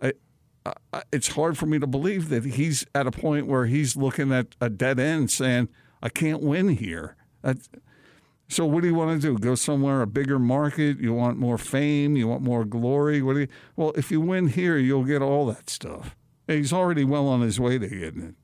I, 0.00 0.12
I, 0.92 1.02
it's 1.12 1.28
hard 1.28 1.58
for 1.58 1.66
me 1.66 1.78
to 1.78 1.86
believe 1.86 2.30
that 2.30 2.44
he's 2.44 2.86
at 2.94 3.06
a 3.06 3.10
point 3.10 3.46
where 3.46 3.66
he's 3.66 3.96
looking 3.96 4.32
at 4.32 4.56
a 4.60 4.70
dead 4.70 4.98
end, 4.98 5.30
saying, 5.30 5.68
"I 6.02 6.08
can't 6.08 6.42
win 6.42 6.70
here." 6.70 7.16
That's, 7.42 7.68
so 8.48 8.64
what 8.64 8.82
do 8.82 8.88
you 8.88 8.94
want 8.94 9.20
to 9.20 9.26
do? 9.26 9.38
Go 9.38 9.54
somewhere 9.54 10.00
a 10.00 10.06
bigger 10.06 10.38
market? 10.38 10.98
You 10.98 11.12
want 11.12 11.36
more 11.36 11.58
fame? 11.58 12.16
You 12.16 12.28
want 12.28 12.42
more 12.42 12.64
glory? 12.64 13.20
What 13.20 13.34
do 13.34 13.40
you? 13.40 13.48
Well, 13.76 13.92
if 13.94 14.10
you 14.10 14.20
win 14.20 14.48
here, 14.48 14.78
you'll 14.78 15.04
get 15.04 15.20
all 15.20 15.46
that 15.46 15.68
stuff. 15.68 16.16
He's 16.46 16.72
already 16.72 17.04
well 17.04 17.26
on 17.26 17.42
his 17.42 17.60
way 17.60 17.78
to 17.78 17.86
getting 17.86 18.22
it. 18.22 18.34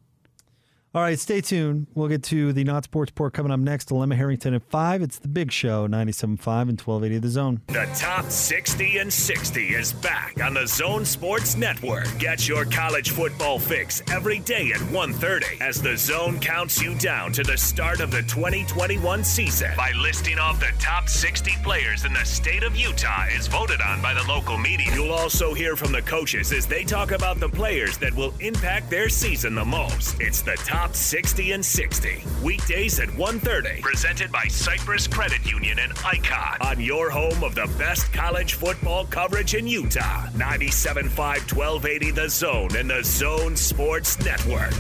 All 0.95 1.03
right, 1.03 1.19
stay 1.19 1.41
tuned. 1.41 1.89
We'll 1.97 2.07
get 2.07 2.23
to 2.25 2.53
the 2.53 2.63
Not 2.63 2.85
Sports 2.85 3.11
Report 3.11 3.33
coming 3.33 3.51
up 3.51 3.59
next. 3.59 3.89
Alema 3.89 4.15
Harrington 4.15 4.55
at 4.55 4.63
5. 4.63 5.03
It's 5.03 5.19
the 5.19 5.27
big 5.27 5.51
show, 5.51 5.89
97.5 5.89 6.69
and 6.69 6.81
1280 6.81 7.19
The 7.19 7.29
Zone. 7.29 7.61
The 7.67 7.91
top 7.99 8.27
60 8.27 8.99
and 8.99 9.13
60 9.13 9.61
is 9.75 9.93
back 9.93 10.41
on 10.41 10.55
the 10.55 10.69
Zone 10.69 11.05
Sports 11.05 11.57
Network. 11.57 12.07
Get 12.21 12.47
your 12.47 12.65
college 12.65 13.11
football 13.11 13.59
fix 13.59 14.03
every 14.13 14.39
day 14.39 14.71
at 14.73 14.81
1:30 14.93 15.61
as 15.61 15.83
the 15.83 15.97
Zone 15.97 16.39
counts 16.39 16.81
you 16.81 16.95
down 16.95 17.33
to 17.33 17.43
the 17.43 17.59
start 17.59 18.01
of 18.01 18.13
the 18.13 18.23
2021 18.23 19.25
season 19.25 19.73
by 19.77 19.91
listing 20.01 20.39
off 20.39 20.61
the 20.61 20.71
top 20.79 21.09
60 21.09 21.57
players 21.65 22.05
in 22.05 22.13
the 22.13 22.25
state 22.25 22.63
of 22.63 22.77
Utah 22.77 23.25
as 23.37 23.49
voted 23.49 23.81
on 23.81 24.01
by 24.01 24.15
the 24.15 24.23
local 24.29 24.57
media. 24.57 24.95
You'll 24.95 25.11
also 25.11 25.55
hear 25.55 25.75
from 25.75 25.91
the 25.91 26.03
coaches 26.03 26.53
as 26.53 26.69
they 26.69 26.85
talk 26.85 27.11
about 27.11 27.41
the 27.41 27.49
players 27.49 27.99
that 27.99 28.15
will 28.15 28.33
impact 28.39 28.91
their 28.91 29.09
season 29.09 29.57
the 29.57 29.65
most. 29.65 30.21
It's 30.21 30.41
the 30.41 30.55
top 30.65 30.84
60 30.93 31.53
and 31.53 31.65
60. 31.65 32.25
Weekdays 32.43 32.99
at 33.01 33.09
1:30. 33.09 33.81
Presented 33.81 34.33
by 34.33 34.45
Cyprus 34.49 35.07
Credit 35.07 35.45
Union 35.49 35.79
and 35.79 35.93
Icon 36.05 36.59
on 36.61 36.81
your 36.81 37.11
home 37.11 37.45
of 37.45 37.55
the 37.55 37.71
best 37.79 38.13
college 38.13 38.55
football 38.55 39.07
coverage 39.07 39.55
in 39.55 39.67
Utah. 39.67 40.27
97.5 40.37 41.55
1280 41.57 42.11
The 42.11 42.29
Zone 42.29 42.77
and 42.77 42.91
the 42.91 43.03
Zone 43.05 43.57
Sports 43.57 44.19
Network. 44.25 44.75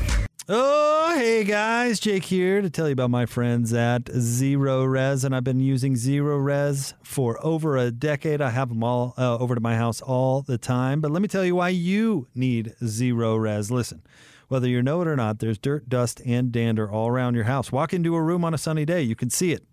Oh, 0.46 1.14
hey 1.16 1.42
guys, 1.42 1.98
Jake 1.98 2.24
here 2.24 2.61
to 2.61 2.68
tell 2.68 2.86
you 2.86 2.92
about 2.92 3.09
my 3.09 3.24
friends 3.24 3.72
at 3.72 4.05
Zerorez, 4.05 5.24
and 5.24 5.34
I've 5.34 5.42
been 5.42 5.59
using 5.59 5.94
Zerorez 5.94 6.92
for 7.02 7.38
over 7.42 7.78
a 7.78 7.90
decade. 7.90 8.42
I 8.42 8.50
have 8.50 8.68
them 8.68 8.84
all 8.84 9.14
uh, 9.16 9.38
over 9.38 9.55
to 9.55 9.61
my 9.62 9.74
house 9.74 10.02
all 10.02 10.42
the 10.42 10.59
time. 10.59 11.00
But 11.00 11.12
let 11.12 11.22
me 11.22 11.28
tell 11.28 11.46
you 11.46 11.55
why 11.55 11.70
you 11.70 12.26
need 12.34 12.74
Zerorez. 12.82 13.70
Listen, 13.70 14.02
whether 14.49 14.68
you 14.68 14.82
know 14.82 15.01
it 15.03 15.09
or 15.09 15.16
not, 15.16 15.38
there's 15.38 15.59
dirt, 15.59 15.88
dust, 15.88 16.20
and 16.24 16.53
dander 16.53 16.90
all 16.90 17.09
around 17.09 17.34
your 17.34 17.45
house. 17.45 17.72
Walk 17.72 17.92
into 17.92 18.14
a 18.14 18.22
room 18.22 18.45
on 18.45 18.55
a 18.55 18.59
sunny 18.59 18.84
day, 18.84 19.03
you 19.03 19.14
can 19.14 19.30
see 19.30 19.53
it. 19.53 19.64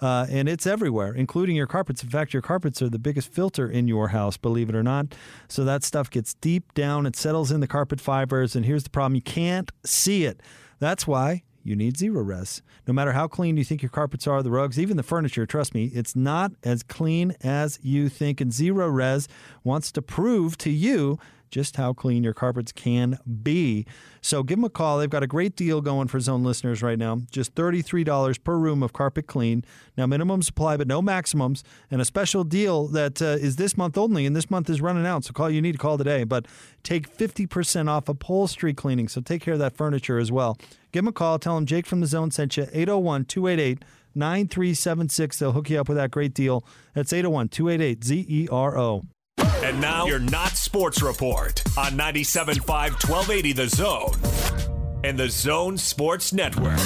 Uh, 0.00 0.26
and 0.30 0.48
it's 0.48 0.66
everywhere, 0.66 1.12
including 1.12 1.54
your 1.54 1.66
carpets. 1.66 2.02
In 2.02 2.08
fact, 2.08 2.32
your 2.32 2.40
carpets 2.40 2.80
are 2.80 2.88
the 2.88 2.98
biggest 2.98 3.32
filter 3.32 3.68
in 3.68 3.86
your 3.86 4.08
house, 4.08 4.36
believe 4.38 4.70
it 4.70 4.74
or 4.74 4.82
not. 4.82 5.14
So 5.46 5.64
that 5.64 5.84
stuff 5.84 6.10
gets 6.10 6.34
deep 6.34 6.72
down, 6.72 7.06
it 7.06 7.16
settles 7.16 7.50
in 7.50 7.60
the 7.60 7.66
carpet 7.66 8.00
fibers, 8.00 8.56
and 8.56 8.64
here's 8.64 8.84
the 8.84 8.90
problem 8.90 9.14
you 9.14 9.22
can't 9.22 9.70
see 9.84 10.24
it. 10.24 10.40
That's 10.78 11.06
why 11.06 11.42
you 11.62 11.76
need 11.76 11.96
Zerorez. 11.96 12.62
No 12.86 12.94
matter 12.94 13.12
how 13.12 13.28
clean 13.28 13.56
you 13.58 13.64
think 13.64 13.82
your 13.82 13.90
carpets 13.90 14.26
are, 14.26 14.42
the 14.42 14.50
rugs, 14.50 14.78
even 14.78 14.96
the 14.96 15.02
furniture, 15.02 15.44
trust 15.44 15.74
me, 15.74 15.90
it's 15.92 16.16
not 16.16 16.52
as 16.64 16.82
clean 16.82 17.36
as 17.42 17.78
you 17.82 18.08
think. 18.08 18.40
And 18.40 18.50
Zerorez 18.50 19.28
wants 19.62 19.92
to 19.92 20.02
prove 20.02 20.56
to 20.58 20.70
you 20.70 21.18
just 21.50 21.76
how 21.76 21.92
clean 21.92 22.22
your 22.22 22.34
carpets 22.34 22.72
can 22.72 23.18
be. 23.42 23.86
So 24.22 24.42
give 24.42 24.58
them 24.58 24.64
a 24.64 24.70
call. 24.70 24.98
They've 24.98 25.10
got 25.10 25.22
a 25.22 25.26
great 25.26 25.56
deal 25.56 25.80
going 25.80 26.08
for 26.08 26.20
zone 26.20 26.44
listeners 26.44 26.82
right 26.82 26.98
now. 26.98 27.20
Just 27.30 27.54
$33 27.54 28.42
per 28.44 28.56
room 28.56 28.82
of 28.82 28.92
carpet 28.92 29.26
clean. 29.26 29.64
Now, 29.96 30.06
minimum 30.06 30.42
supply, 30.42 30.76
but 30.76 30.86
no 30.86 31.00
maximums. 31.00 31.64
And 31.90 32.00
a 32.00 32.04
special 32.04 32.44
deal 32.44 32.86
that 32.88 33.20
uh, 33.20 33.36
is 33.40 33.56
this 33.56 33.76
month 33.76 33.96
only, 33.96 34.26
and 34.26 34.36
this 34.36 34.50
month 34.50 34.68
is 34.70 34.80
running 34.80 35.06
out. 35.06 35.24
So 35.24 35.32
call 35.32 35.50
you 35.50 35.62
need 35.62 35.72
to 35.72 35.78
call 35.78 35.98
today. 35.98 36.24
But 36.24 36.46
take 36.82 37.14
50% 37.14 37.88
off 37.88 38.08
upholstery 38.08 38.74
cleaning. 38.74 39.08
So 39.08 39.20
take 39.20 39.42
care 39.42 39.54
of 39.54 39.60
that 39.60 39.76
furniture 39.76 40.18
as 40.18 40.30
well. 40.30 40.56
Give 40.92 41.04
them 41.04 41.08
a 41.08 41.12
call. 41.12 41.38
Tell 41.38 41.54
them 41.54 41.66
Jake 41.66 41.86
from 41.86 42.00
the 42.00 42.06
Zone 42.06 42.30
sent 42.30 42.56
you 42.56 42.66
801 42.72 43.24
288 43.26 43.84
9376. 44.14 45.38
They'll 45.38 45.52
hook 45.52 45.70
you 45.70 45.80
up 45.80 45.88
with 45.88 45.96
that 45.96 46.10
great 46.10 46.34
deal. 46.34 46.64
That's 46.94 47.12
801 47.12 47.48
288 47.48 48.00
ZERO. 48.00 49.06
And 49.64 49.80
now 49.80 50.06
your 50.06 50.18
Not 50.18 50.52
Sports 50.52 51.02
Report 51.02 51.62
on 51.76 51.92
97.5 51.92 52.66
1280 53.08 53.52
The 53.52 53.68
Zone 53.68 54.14
and 55.04 55.18
the 55.18 55.28
Zone 55.28 55.76
Sports 55.76 56.32
Network. 56.32 56.78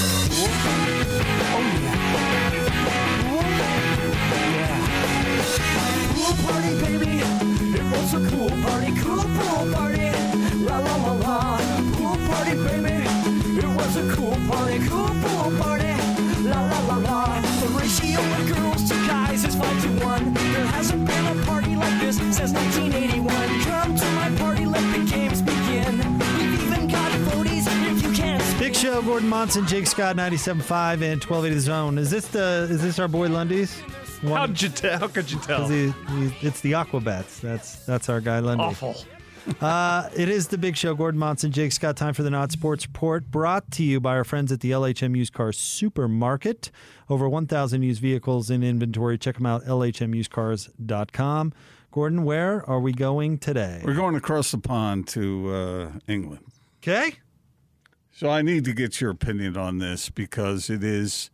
Show, 28.95 29.03
Gordon 29.03 29.29
Monson, 29.29 29.67
Jake 29.67 29.89
Scott, 29.89 30.15
97.5 30.15 31.03
and 31.03 31.21
1280 31.25 31.55
The 31.55 31.61
Zone. 31.61 31.99
Is 31.99 32.11
this 32.13 32.29
the 32.29 32.69
is 32.71 32.81
this 32.81 33.01
our 33.01 33.09
boy 33.09 33.29
Lundy's? 33.29 33.77
One- 34.23 34.37
How 34.37 34.47
did 34.47 34.63
you 34.63 34.69
tell? 34.69 35.01
How 35.01 35.09
could 35.09 35.29
you 35.33 35.41
tell? 35.41 35.67
he, 35.67 35.89
he, 35.91 36.33
it's 36.47 36.61
the 36.61 36.73
Aquabats. 36.73 37.41
That's 37.41 37.85
that's 37.87 38.09
our 38.09 38.21
guy 38.21 38.39
Lundy. 38.39 38.63
Awful. 38.65 38.97
Uh, 39.61 40.09
it 40.17 40.31
is 40.31 40.49
the 40.49 40.57
big 40.57 40.75
show. 40.75 40.95
Gordon 40.95 41.19
Monson, 41.21 41.53
Jake 41.53 41.71
Scott. 41.73 41.99
Time 41.99 42.15
for 42.15 42.23
the 42.23 42.31
Not 42.31 42.51
Sports 42.51 42.87
Report, 42.87 43.31
brought 43.31 43.71
to 43.73 43.83
you 43.85 44.01
by 44.01 44.17
our 44.17 44.25
friends 44.25 44.51
at 44.51 44.61
the 44.61 44.71
LHM 44.71 45.15
Used 45.15 45.35
Car 45.35 45.53
Supermarket. 45.53 46.71
Over 47.11 47.29
1,000 47.29 47.83
used 47.83 48.01
vehicles 48.01 48.49
in 48.49 48.63
inventory. 48.63 49.19
Check 49.19 49.35
them 49.35 49.45
out, 49.45 49.63
lhmusedcars.com. 49.67 51.53
Gordon, 51.93 52.25
where 52.25 52.67
are 52.67 52.81
we 52.81 52.93
going 52.95 53.37
today? 53.37 53.83
We're 53.85 53.93
going 53.93 54.15
across 54.17 54.51
the 54.51 54.57
pond 54.57 55.09
to 55.09 55.51
uh, 55.55 55.91
England. 56.09 56.47
Okay. 56.83 57.19
So 58.17 58.31
I 58.31 58.43
need 58.43 58.65
to 58.67 58.73
get 58.73 59.01
your 59.01 59.11
opinion 59.11 59.57
on 59.57 59.79
this 59.79 60.09
because 60.09 60.71
it 60.71 60.85
is. 60.85 61.31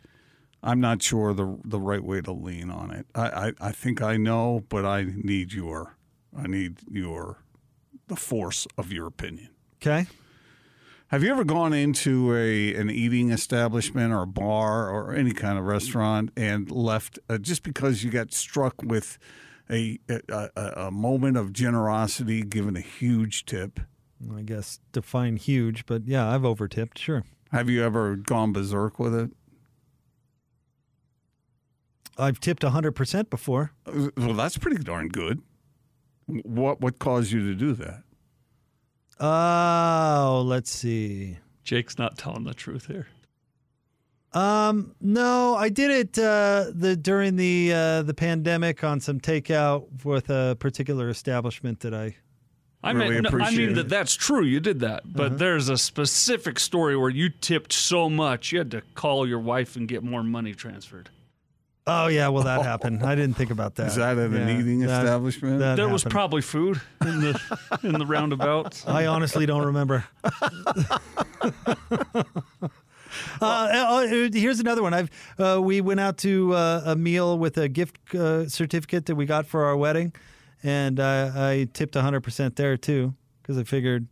I'm 0.62 0.80
not 0.80 1.02
sure 1.02 1.34
the 1.34 1.58
the 1.62 1.78
right 1.78 2.02
way 2.02 2.22
to 2.22 2.32
lean 2.32 2.70
on 2.70 2.90
it. 2.90 3.06
I, 3.14 3.28
I, 3.28 3.52
I 3.60 3.72
think 3.72 4.00
I 4.00 4.16
know, 4.16 4.64
but 4.70 4.86
I 4.86 5.04
need 5.14 5.52
your 5.52 5.96
I 6.34 6.46
need 6.46 6.78
your 6.90 7.42
the 8.08 8.16
force 8.16 8.66
of 8.78 8.90
your 8.92 9.06
opinion. 9.06 9.50
Okay. 9.76 10.06
Have 11.08 11.22
you 11.22 11.30
ever 11.30 11.44
gone 11.44 11.74
into 11.74 12.34
a 12.34 12.74
an 12.74 12.88
eating 12.88 13.30
establishment 13.30 14.14
or 14.14 14.22
a 14.22 14.26
bar 14.26 14.88
or 14.88 15.14
any 15.14 15.32
kind 15.32 15.58
of 15.58 15.66
restaurant 15.66 16.30
and 16.34 16.70
left 16.70 17.18
uh, 17.28 17.36
just 17.36 17.62
because 17.62 18.02
you 18.02 18.10
got 18.10 18.32
struck 18.32 18.82
with 18.82 19.18
a, 19.68 19.98
a 20.08 20.48
a 20.56 20.72
a 20.86 20.90
moment 20.90 21.36
of 21.36 21.52
generosity, 21.52 22.42
given 22.42 22.74
a 22.74 22.80
huge 22.80 23.44
tip? 23.44 23.80
I 24.34 24.42
guess 24.42 24.80
define 24.92 25.36
huge, 25.36 25.86
but 25.86 26.06
yeah, 26.06 26.28
I've 26.28 26.44
overtipped. 26.44 26.98
Sure. 26.98 27.24
Have 27.52 27.68
you 27.68 27.82
ever 27.82 28.16
gone 28.16 28.52
berserk 28.52 28.98
with 28.98 29.14
it? 29.14 29.30
I've 32.18 32.38
tipped 32.38 32.62
100% 32.62 33.30
before. 33.30 33.72
Well, 34.16 34.34
that's 34.34 34.58
pretty 34.58 34.82
darn 34.82 35.08
good. 35.08 35.40
What 36.26 36.80
what 36.80 36.98
caused 36.98 37.32
you 37.32 37.40
to 37.48 37.54
do 37.54 37.72
that? 37.74 38.02
Oh, 39.18 40.42
let's 40.46 40.70
see. 40.70 41.38
Jake's 41.64 41.98
not 41.98 42.16
telling 42.18 42.44
the 42.44 42.54
truth 42.54 42.86
here. 42.86 43.08
Um, 44.32 44.94
no, 45.00 45.56
I 45.56 45.68
did 45.70 45.90
it 45.90 46.18
uh, 46.18 46.66
the 46.72 46.96
during 46.96 47.34
the 47.36 47.72
uh, 47.72 48.02
the 48.02 48.14
pandemic 48.14 48.84
on 48.84 49.00
some 49.00 49.18
takeout 49.18 50.04
with 50.04 50.30
a 50.30 50.56
particular 50.60 51.08
establishment 51.08 51.80
that 51.80 51.94
I. 51.94 52.16
I 52.82 52.92
Really 52.92 53.20
mean, 53.20 53.22
no, 53.30 53.38
I 53.44 53.50
mean 53.50 53.70
it. 53.70 53.74
that 53.74 53.88
that's 53.90 54.14
true. 54.14 54.42
You 54.42 54.58
did 54.58 54.80
that, 54.80 55.02
but 55.04 55.38
there's 55.38 55.68
a 55.68 55.76
specific 55.76 56.58
story 56.58 56.96
where 56.96 57.10
you 57.10 57.28
tipped 57.28 57.72
so 57.74 58.08
much 58.08 58.52
you 58.52 58.58
had 58.58 58.70
to 58.70 58.80
call 58.94 59.28
your 59.28 59.38
wife 59.38 59.76
and 59.76 59.86
get 59.86 60.02
more 60.02 60.22
money 60.22 60.54
transferred. 60.54 61.10
Oh 61.86 62.06
yeah, 62.06 62.28
well 62.28 62.44
that 62.44 62.62
happened. 62.72 63.02
I 63.02 63.14
didn't 63.14 63.36
think 63.36 63.50
about 63.50 63.74
that. 63.74 63.88
Is 63.88 63.96
that 63.96 64.16
at 64.16 64.30
an 64.30 64.48
eating 64.60 64.80
that- 64.80 65.04
establishment? 65.04 65.58
that 65.58 65.76
There 65.76 65.88
was 65.88 66.04
probably 66.04 66.40
food 66.40 66.80
in 67.02 67.20
the 67.20 67.58
in 67.82 67.92
the 67.98 68.06
roundabout. 68.06 68.82
I 68.86 69.06
honestly 69.06 69.44
don't 69.44 69.66
remember. 69.66 70.04
Uh, 73.40 73.68
oh, 73.72 74.28
here's 74.32 74.60
another 74.60 74.82
one. 74.82 74.94
I've 74.94 75.10
uh, 75.38 75.60
we 75.60 75.80
went 75.80 75.98
out 75.98 76.16
to 76.18 76.54
uh, 76.54 76.82
a 76.86 76.94
meal 76.96 77.38
with 77.38 77.58
a 77.58 77.68
gift 77.68 77.98
uh, 78.14 78.48
certificate 78.48 79.06
that 79.06 79.16
we 79.16 79.26
got 79.26 79.46
for 79.46 79.64
our 79.64 79.76
wedding, 79.76 80.12
and 80.62 81.00
uh, 81.00 81.32
I 81.34 81.68
tipped 81.72 81.94
100 81.94 82.20
percent 82.20 82.56
there 82.56 82.76
too 82.76 83.14
because 83.42 83.58
I 83.58 83.64
figured, 83.64 84.06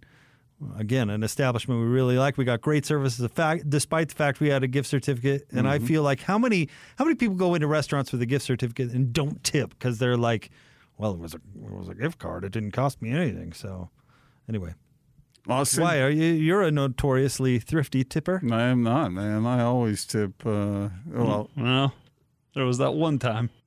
again, 0.76 1.10
an 1.10 1.22
establishment 1.22 1.80
we 1.80 1.86
really 1.86 2.18
like. 2.18 2.36
We 2.36 2.44
got 2.44 2.60
great 2.60 2.84
service, 2.84 3.16
the 3.16 3.28
fact, 3.28 3.68
despite 3.68 4.08
the 4.08 4.14
fact 4.14 4.40
we 4.40 4.48
had 4.48 4.62
a 4.62 4.66
gift 4.68 4.88
certificate. 4.88 5.46
And 5.52 5.68
I 5.68 5.78
feel 5.78 6.02
like 6.02 6.20
how 6.20 6.38
many 6.38 6.68
how 6.96 7.04
many 7.04 7.14
people 7.14 7.36
go 7.36 7.54
into 7.54 7.66
restaurants 7.66 8.12
with 8.12 8.22
a 8.22 8.26
gift 8.26 8.44
certificate 8.44 8.92
and 8.92 9.12
don't 9.12 9.42
tip 9.44 9.70
because 9.70 9.98
they're 9.98 10.16
like, 10.16 10.50
well, 10.96 11.12
it 11.12 11.18
was 11.18 11.34
a 11.34 11.36
it 11.36 11.72
was 11.72 11.88
a 11.88 11.94
gift 11.94 12.18
card. 12.18 12.44
It 12.44 12.52
didn't 12.52 12.72
cost 12.72 13.00
me 13.00 13.10
anything. 13.10 13.52
So 13.52 13.90
anyway. 14.48 14.74
Austin? 15.48 15.82
Why 15.82 16.00
are 16.00 16.10
you? 16.10 16.24
You're 16.24 16.62
a 16.62 16.70
notoriously 16.70 17.58
thrifty 17.58 18.04
tipper. 18.04 18.42
I 18.50 18.62
am 18.64 18.82
not, 18.82 19.12
man. 19.12 19.46
I 19.46 19.62
always 19.62 20.04
tip. 20.04 20.44
Uh, 20.44 20.88
well, 21.06 21.48
Well, 21.56 21.94
there 22.54 22.64
was 22.66 22.78
that 22.78 22.92
one 22.92 23.18
time 23.18 23.48
I 23.48 23.57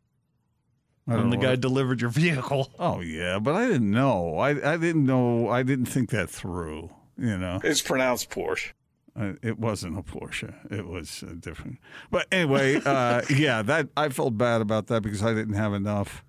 when 1.05 1.17
don't 1.17 1.29
the 1.29 1.35
know 1.37 1.41
guy 1.41 1.49
what- 1.51 1.61
delivered 1.61 2.01
your 2.01 2.09
vehicle. 2.09 2.71
Oh 2.79 2.99
yeah, 3.01 3.39
but 3.39 3.55
I 3.55 3.67
didn't 3.67 3.91
know. 3.91 4.37
I 4.37 4.73
I 4.73 4.77
didn't 4.77 5.05
know. 5.05 5.49
I 5.49 5.63
didn't 5.63 5.85
think 5.85 6.09
that 6.11 6.29
through. 6.29 6.89
You 7.17 7.37
know. 7.37 7.59
It's 7.63 7.81
pronounced 7.81 8.29
Porsche. 8.29 8.71
Uh, 9.19 9.33
it 9.43 9.59
wasn't 9.59 9.97
a 9.99 10.01
Porsche. 10.01 10.53
It 10.71 10.87
was 10.87 11.23
uh, 11.27 11.33
different. 11.39 11.77
But 12.09 12.27
anyway, 12.31 12.75
uh, 12.85 13.21
yeah, 13.29 13.61
that 13.63 13.89
I 13.97 14.09
felt 14.09 14.37
bad 14.37 14.61
about 14.61 14.87
that 14.87 15.01
because 15.03 15.21
I 15.21 15.33
didn't 15.33 15.55
have 15.55 15.73
enough 15.73 16.23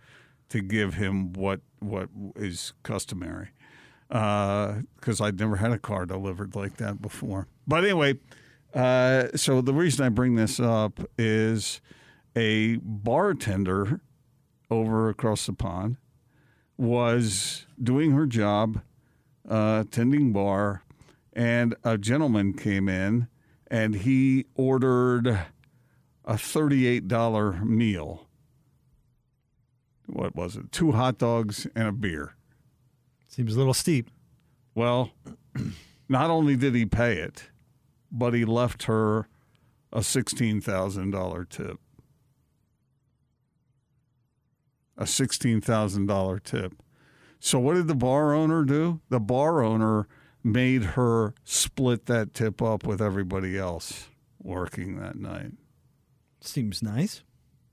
to 0.49 0.61
give 0.61 0.95
him 0.95 1.33
what 1.33 1.61
what 1.79 2.09
is 2.37 2.73
customary. 2.83 3.51
Because 4.09 5.21
I'd 5.23 5.39
never 5.39 5.57
had 5.57 5.73
a 5.73 5.79
car 5.79 6.05
delivered 6.05 6.55
like 6.55 6.77
that 6.77 7.01
before. 7.01 7.47
But 7.67 7.85
anyway, 7.85 8.19
uh, 8.75 9.29
so 9.37 9.63
the 9.63 9.73
reason 9.73 10.05
I 10.05 10.11
bring 10.11 10.35
this 10.35 10.61
up 10.61 11.01
is 11.17 11.81
a 12.37 12.77
bartender 12.83 14.01
over 14.73 15.09
across 15.09 15.47
the 15.47 15.53
pond 15.53 15.97
was 16.77 17.67
doing 17.81 18.13
her 18.13 18.27
job, 18.27 18.81
uh, 19.49 19.85
tending 19.91 20.33
bar, 20.33 20.83
and 21.33 21.75
a 21.85 21.97
gentleman 21.97 22.53
came 22.53 22.89
in 22.89 23.29
and 23.69 23.95
he 23.95 24.47
ordered 24.55 25.27
a 26.25 26.35
$38 26.35 27.65
meal. 27.65 28.27
What 30.07 30.37
was 30.37 30.57
it? 30.57 30.73
Two 30.73 30.93
hot 30.93 31.19
dogs 31.19 31.67
and 31.75 31.89
a 31.89 31.93
beer. 31.93 32.35
Seems 33.29 33.55
a 33.55 33.59
little 33.59 33.75
steep. 33.75 34.11
Well, 34.75 35.13
not 36.09 36.31
only 36.31 36.57
did 36.57 36.75
he 36.75 36.85
pay 36.85 37.19
it, 37.19 37.45
but 38.11 38.35
he 38.35 38.45
left 38.45 38.85
her 38.85 39.29
a 39.93 40.01
$16,000 40.01 41.49
tip. 41.49 41.79
A 45.03 45.05
$16,000 45.05 46.43
tip. 46.45 46.75
So, 47.41 47.59
what 47.59 47.75
did 47.75 47.89
the 47.89 47.97
bar 47.97 48.33
owner 48.33 48.65
do? 48.65 49.01
The 49.09 49.19
bar 49.19 49.61
owner 49.61 50.07
made 50.45 50.85
her 50.85 51.35
split 51.43 52.07
that 52.07 52.35
tip 52.35 52.63
up 52.63 52.87
with 52.87 53.03
everybody 53.03 53.59
else 53.59 54.11
working 54.41 55.01
that 55.01 55.17
night. 55.17 55.55
Seems 56.41 56.85
nice. 56.85 57.25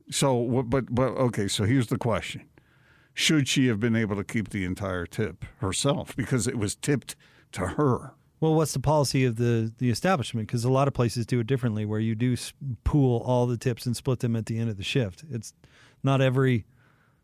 So, 0.10 0.64
but 0.64 0.94
but 0.94 1.10
okay. 1.10 1.48
So 1.48 1.66
here's 1.66 1.86
the 1.86 2.00
question: 2.00 2.46
Should 3.14 3.48
she 3.48 3.68
have 3.68 3.80
been 3.80 3.96
able 3.96 4.16
to 4.16 4.24
keep 4.24 4.50
the 4.50 4.66
entire 4.66 5.06
tip 5.06 5.46
herself 5.58 6.16
because 6.16 6.48
it 6.48 6.58
was 6.58 6.76
tipped 6.76 7.16
to 7.52 7.62
her? 7.68 8.14
Well, 8.40 8.56
what's 8.56 8.74
the 8.74 8.80
policy 8.80 9.24
of 9.24 9.36
the 9.36 9.72
the 9.78 9.92
establishment? 9.92 10.48
Because 10.48 10.64
a 10.64 10.72
lot 10.72 10.88
of 10.88 10.96
places 10.96 11.28
do 11.28 11.42
it 11.42 11.46
differently, 11.46 11.86
where 11.86 12.00
you 12.00 12.16
do 12.16 12.36
pool 12.86 13.22
all 13.24 13.46
the 13.46 13.58
tips 13.58 13.86
and 13.86 13.96
split 13.96 14.22
them 14.22 14.36
at 14.36 14.48
the 14.48 14.58
end 14.58 14.72
of 14.72 14.78
the 14.78 14.84
shift. 14.84 15.24
It's 15.30 15.54
not 16.02 16.22
every 16.22 16.66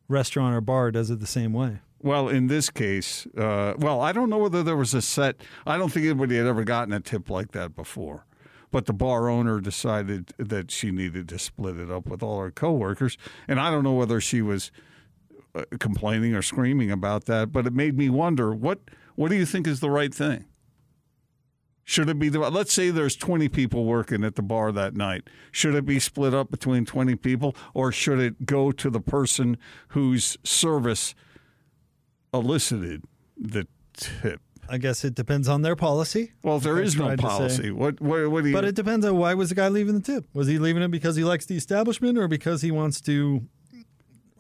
restaurant 0.08 0.56
or 0.56 0.62
bar 0.62 0.92
does 0.92 1.10
it 1.10 1.20
the 1.20 1.28
same 1.28 1.54
way. 1.54 1.80
Well, 2.02 2.30
in 2.30 2.48
this 2.48 2.70
case, 2.70 3.26
uh, 3.38 3.74
well, 3.78 4.00
I 4.02 4.12
don't 4.12 4.30
know 4.30 4.38
whether 4.38 4.62
there 4.62 4.78
was 4.78 4.94
a 4.94 5.02
set. 5.02 5.38
I 5.66 5.78
don't 5.78 5.92
think 5.92 6.06
anybody 6.06 6.38
had 6.38 6.46
ever 6.46 6.64
gotten 6.64 6.94
a 6.94 7.00
tip 7.00 7.30
like 7.30 7.52
that 7.54 7.76
before. 7.76 8.26
But 8.72 8.86
the 8.86 8.94
bar 8.94 9.30
owner 9.30 9.60
decided 9.60 10.34
that 10.38 10.70
she 10.70 10.92
needed 10.92 11.30
to 11.30 11.40
split 11.40 11.78
it 11.78 11.90
up 11.90 12.08
with 12.08 12.22
all 12.22 12.40
her 12.42 12.52
coworkers, 12.52 13.18
and 13.48 13.60
I 13.60 13.72
don't 13.72 13.84
know 13.84 13.94
whether 13.94 14.20
she 14.20 14.42
was 14.42 14.70
uh, 15.56 15.64
complaining 15.80 16.36
or 16.36 16.42
screaming 16.42 16.92
about 16.92 17.26
that. 17.26 17.52
But 17.52 17.66
it 17.66 17.74
made 17.74 17.98
me 17.98 18.10
wonder 18.10 18.54
what 18.54 18.80
what 19.16 19.30
do 19.30 19.36
you 19.36 19.46
think 19.46 19.66
is 19.66 19.80
the 19.80 19.90
right 19.90 20.14
thing? 20.14 20.46
Should 21.88 22.10
it 22.10 22.18
be 22.18 22.30
the 22.30 22.40
let's 22.40 22.74
say 22.74 22.90
there's 22.90 23.16
20 23.16 23.48
people 23.48 23.86
working 23.86 24.24
at 24.24 24.36
the 24.36 24.42
bar 24.42 24.72
that 24.72 24.96
night. 24.96 25.30
Should 25.52 25.76
it 25.76 25.86
be 25.86 26.00
split 26.00 26.34
up 26.34 26.50
between 26.50 26.84
20 26.84 27.16
people 27.16 27.56
or 27.76 27.92
should 27.92 28.20
it 28.20 28.48
go 28.48 28.72
to 28.72 28.90
the 28.90 29.00
person 29.00 29.58
whose 29.90 30.36
service 30.44 31.14
elicited 32.34 33.04
the 33.38 33.68
tip? 33.94 34.42
I 34.68 34.80
guess 34.80 35.06
it 35.06 35.14
depends 35.14 35.48
on 35.48 35.62
their 35.62 35.76
policy. 35.76 36.34
Well, 36.42 36.58
there 36.58 36.82
is 36.82 36.96
no 36.96 37.06
tried 37.06 37.20
to 37.20 37.22
say. 37.22 37.28
policy. 37.28 37.72
What 37.72 38.02
what 38.02 38.32
what 38.32 38.42
do 38.42 38.50
you 38.50 38.56
But 38.56 38.66
it 38.66 38.74
depends 38.74 39.06
on 39.06 39.16
why 39.16 39.36
was 39.36 39.50
the 39.50 39.56
guy 39.56 39.70
leaving 39.70 39.94
the 39.94 40.02
tip? 40.02 40.26
Was 40.34 40.48
he 40.48 40.58
leaving 40.58 40.82
it 40.82 40.90
because 40.90 41.16
he 41.16 41.24
likes 41.24 41.46
the 41.46 41.56
establishment 41.56 42.18
or 42.18 42.28
because 42.28 42.64
he 42.64 42.72
wants 42.72 43.00
to, 43.02 43.46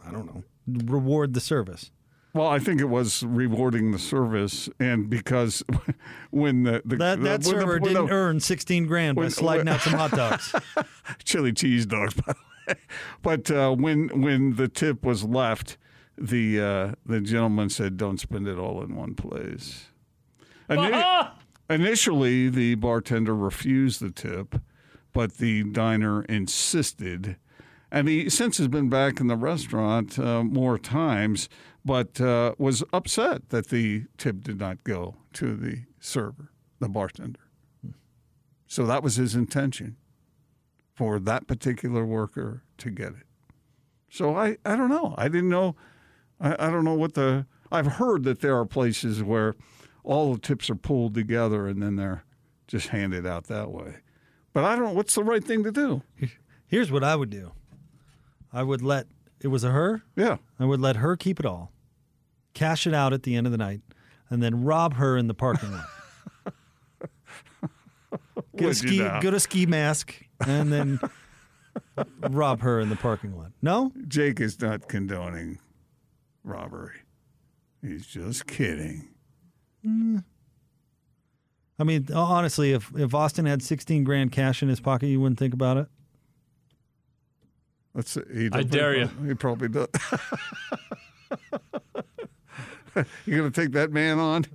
I 0.04 0.12
don't 0.12 0.26
know, 0.26 0.44
reward 0.92 1.36
the 1.36 1.40
service? 1.40 1.92
Well, 2.36 2.48
I 2.48 2.60
think 2.60 2.82
it 2.82 2.90
was 2.90 3.24
rewarding 3.24 3.92
the 3.94 3.98
service 4.00 4.68
and 4.78 5.10
because 5.10 5.64
when 6.32 6.64
the, 6.64 6.82
the 6.84 6.98
That 6.98 7.22
that 7.24 7.42
the, 7.44 7.50
when 7.50 7.56
the- 7.58 7.62
server 7.62 7.80
didn't 7.80 8.06
the- 8.08 8.12
earn 8.14 8.40
16 8.42 8.86
grand 8.88 9.16
by 9.16 9.30
sliding 9.30 9.66
when- 9.66 9.74
out 9.76 9.82
some 9.82 9.94
hot 9.94 10.12
dogs. 10.12 10.54
chili 11.24 11.54
cheese 11.54 11.86
dogs, 11.86 12.14
by 12.14 12.34
the 12.34 12.74
way. 12.74 12.80
But 13.22 13.50
uh, 13.50 13.72
when 13.74 14.22
when 14.22 14.56
the 14.58 14.68
tip 14.68 15.04
was 15.06 15.24
left, 15.24 15.78
the 16.18 16.60
uh, 16.60 16.92
the 17.06 17.22
gentleman 17.22 17.70
said, 17.70 17.96
"Don't 17.96 18.20
spend 18.20 18.48
it 18.50 18.58
all 18.60 18.84
in 18.84 18.96
one 18.96 19.16
place." 19.16 19.86
Ini- 20.70 21.30
initially, 21.70 22.50
the 22.50 22.76
bartender 22.76 23.36
refused 23.36 24.02
the 24.02 24.10
tip, 24.12 24.60
but 25.14 25.38
the 25.38 25.64
diner 25.64 26.24
insisted. 26.24 27.38
And 27.92 28.08
he 28.10 28.30
since 28.30 28.58
has 28.58 28.68
been 28.68 28.90
back 28.90 29.20
in 29.22 29.28
the 29.28 29.38
restaurant 29.38 30.18
uh, 30.20 30.44
more 30.44 30.78
times, 30.80 31.48
but 31.86 32.20
uh, 32.20 32.56
was 32.58 32.84
upset 32.92 33.50
that 33.50 33.70
the 33.70 34.06
tip 34.18 34.42
did 34.42 34.60
not 34.60 34.84
go 34.84 35.16
to 35.34 35.56
the 35.56 35.84
server, 36.00 36.52
the 36.80 36.90
bartender. 36.90 37.40
So 38.68 38.86
that 38.88 39.04
was 39.04 39.16
his 39.16 39.36
intention 39.36 39.96
for 40.96 41.20
that 41.20 41.48
particular 41.48 42.04
worker 42.04 42.64
to 42.80 42.90
get 42.90 43.10
it. 43.10 43.28
So 44.10 44.36
I, 44.36 44.58
I 44.66 44.76
don't 44.76 44.90
know. 44.90 45.14
I 45.18 45.28
didn't 45.28 45.50
know. 45.50 45.76
I, 46.40 46.54
I 46.54 46.72
don't 46.72 46.84
know 46.84 46.96
what 46.96 47.14
the. 47.14 47.46
I've 47.72 47.86
heard 47.94 48.24
that 48.24 48.42
there 48.42 48.58
are 48.58 48.66
places 48.66 49.22
where 49.22 49.56
all 50.04 50.34
the 50.34 50.40
tips 50.40 50.70
are 50.70 50.76
pulled 50.76 51.14
together 51.14 51.68
and 51.68 51.82
then 51.82 51.96
they're 51.96 52.24
just 52.68 52.88
handed 52.88 53.28
out 53.28 53.46
that 53.46 53.72
way. 53.72 53.98
But 54.54 54.64
I 54.64 54.76
don't. 54.76 54.86
know. 54.86 54.94
What's 54.94 55.16
the 55.16 55.24
right 55.24 55.44
thing 55.44 55.64
to 55.64 55.72
do? 55.72 56.02
Here's 56.68 56.92
what 56.92 57.04
I 57.04 57.16
would 57.16 57.30
do. 57.30 57.52
I 58.52 58.64
would 58.64 58.82
let 58.82 59.08
it 59.42 59.50
was 59.50 59.64
a 59.64 59.72
her. 59.72 60.04
Yeah. 60.16 60.38
I 60.60 60.66
would 60.66 60.80
let 60.80 60.96
her 60.98 61.16
keep 61.16 61.40
it 61.40 61.46
all, 61.46 61.72
cash 62.56 62.88
it 62.88 62.94
out 62.96 63.14
at 63.14 63.22
the 63.22 63.36
end 63.36 63.46
of 63.46 63.52
the 63.52 63.58
night, 63.60 63.82
and 64.32 64.42
then 64.42 64.64
rob 64.64 64.96
her 64.96 65.16
in 65.16 65.28
the 65.28 65.36
parking 65.36 65.72
lot. 65.72 65.86
Get 68.58 68.70
a 68.70 68.74
ski, 68.74 68.98
get 68.98 69.34
a 69.34 69.40
ski 69.40 69.66
mask, 69.66 70.16
and 70.46 70.72
then 70.72 71.00
rob 72.30 72.62
her 72.62 72.80
in 72.80 72.90
the 72.90 72.96
parking 72.96 73.38
lot. 73.38 73.52
No, 73.62 73.92
Jake 74.08 74.40
is 74.40 74.62
not 74.62 74.88
condoning 74.88 75.60
robbery. 76.44 77.00
He's 77.82 78.08
just 78.08 78.48
kidding. 78.48 79.10
Mm. 79.86 80.24
I 81.78 81.84
mean 81.84 82.08
honestly, 82.14 82.72
if 82.72 82.92
if 82.96 83.14
Austin 83.14 83.46
had 83.46 83.62
16 83.62 84.06
grand 84.06 84.32
cash 84.32 84.64
in 84.64 84.70
his 84.70 84.80
pocket, 84.80 85.08
you 85.08 85.20
wouldn't 85.20 85.38
think 85.40 85.54
about 85.54 85.78
it. 85.78 85.88
Let's. 87.94 88.12
see. 88.12 88.22
He 88.34 88.50
I 88.52 88.64
dare 88.64 88.96
you. 88.96 89.10
He 89.26 89.34
probably 89.34 89.70
does. 89.70 89.88
you 93.26 93.38
gonna 93.38 93.52
take 93.52 93.72
that 93.74 93.92
man 93.92 94.20
on? 94.20 94.46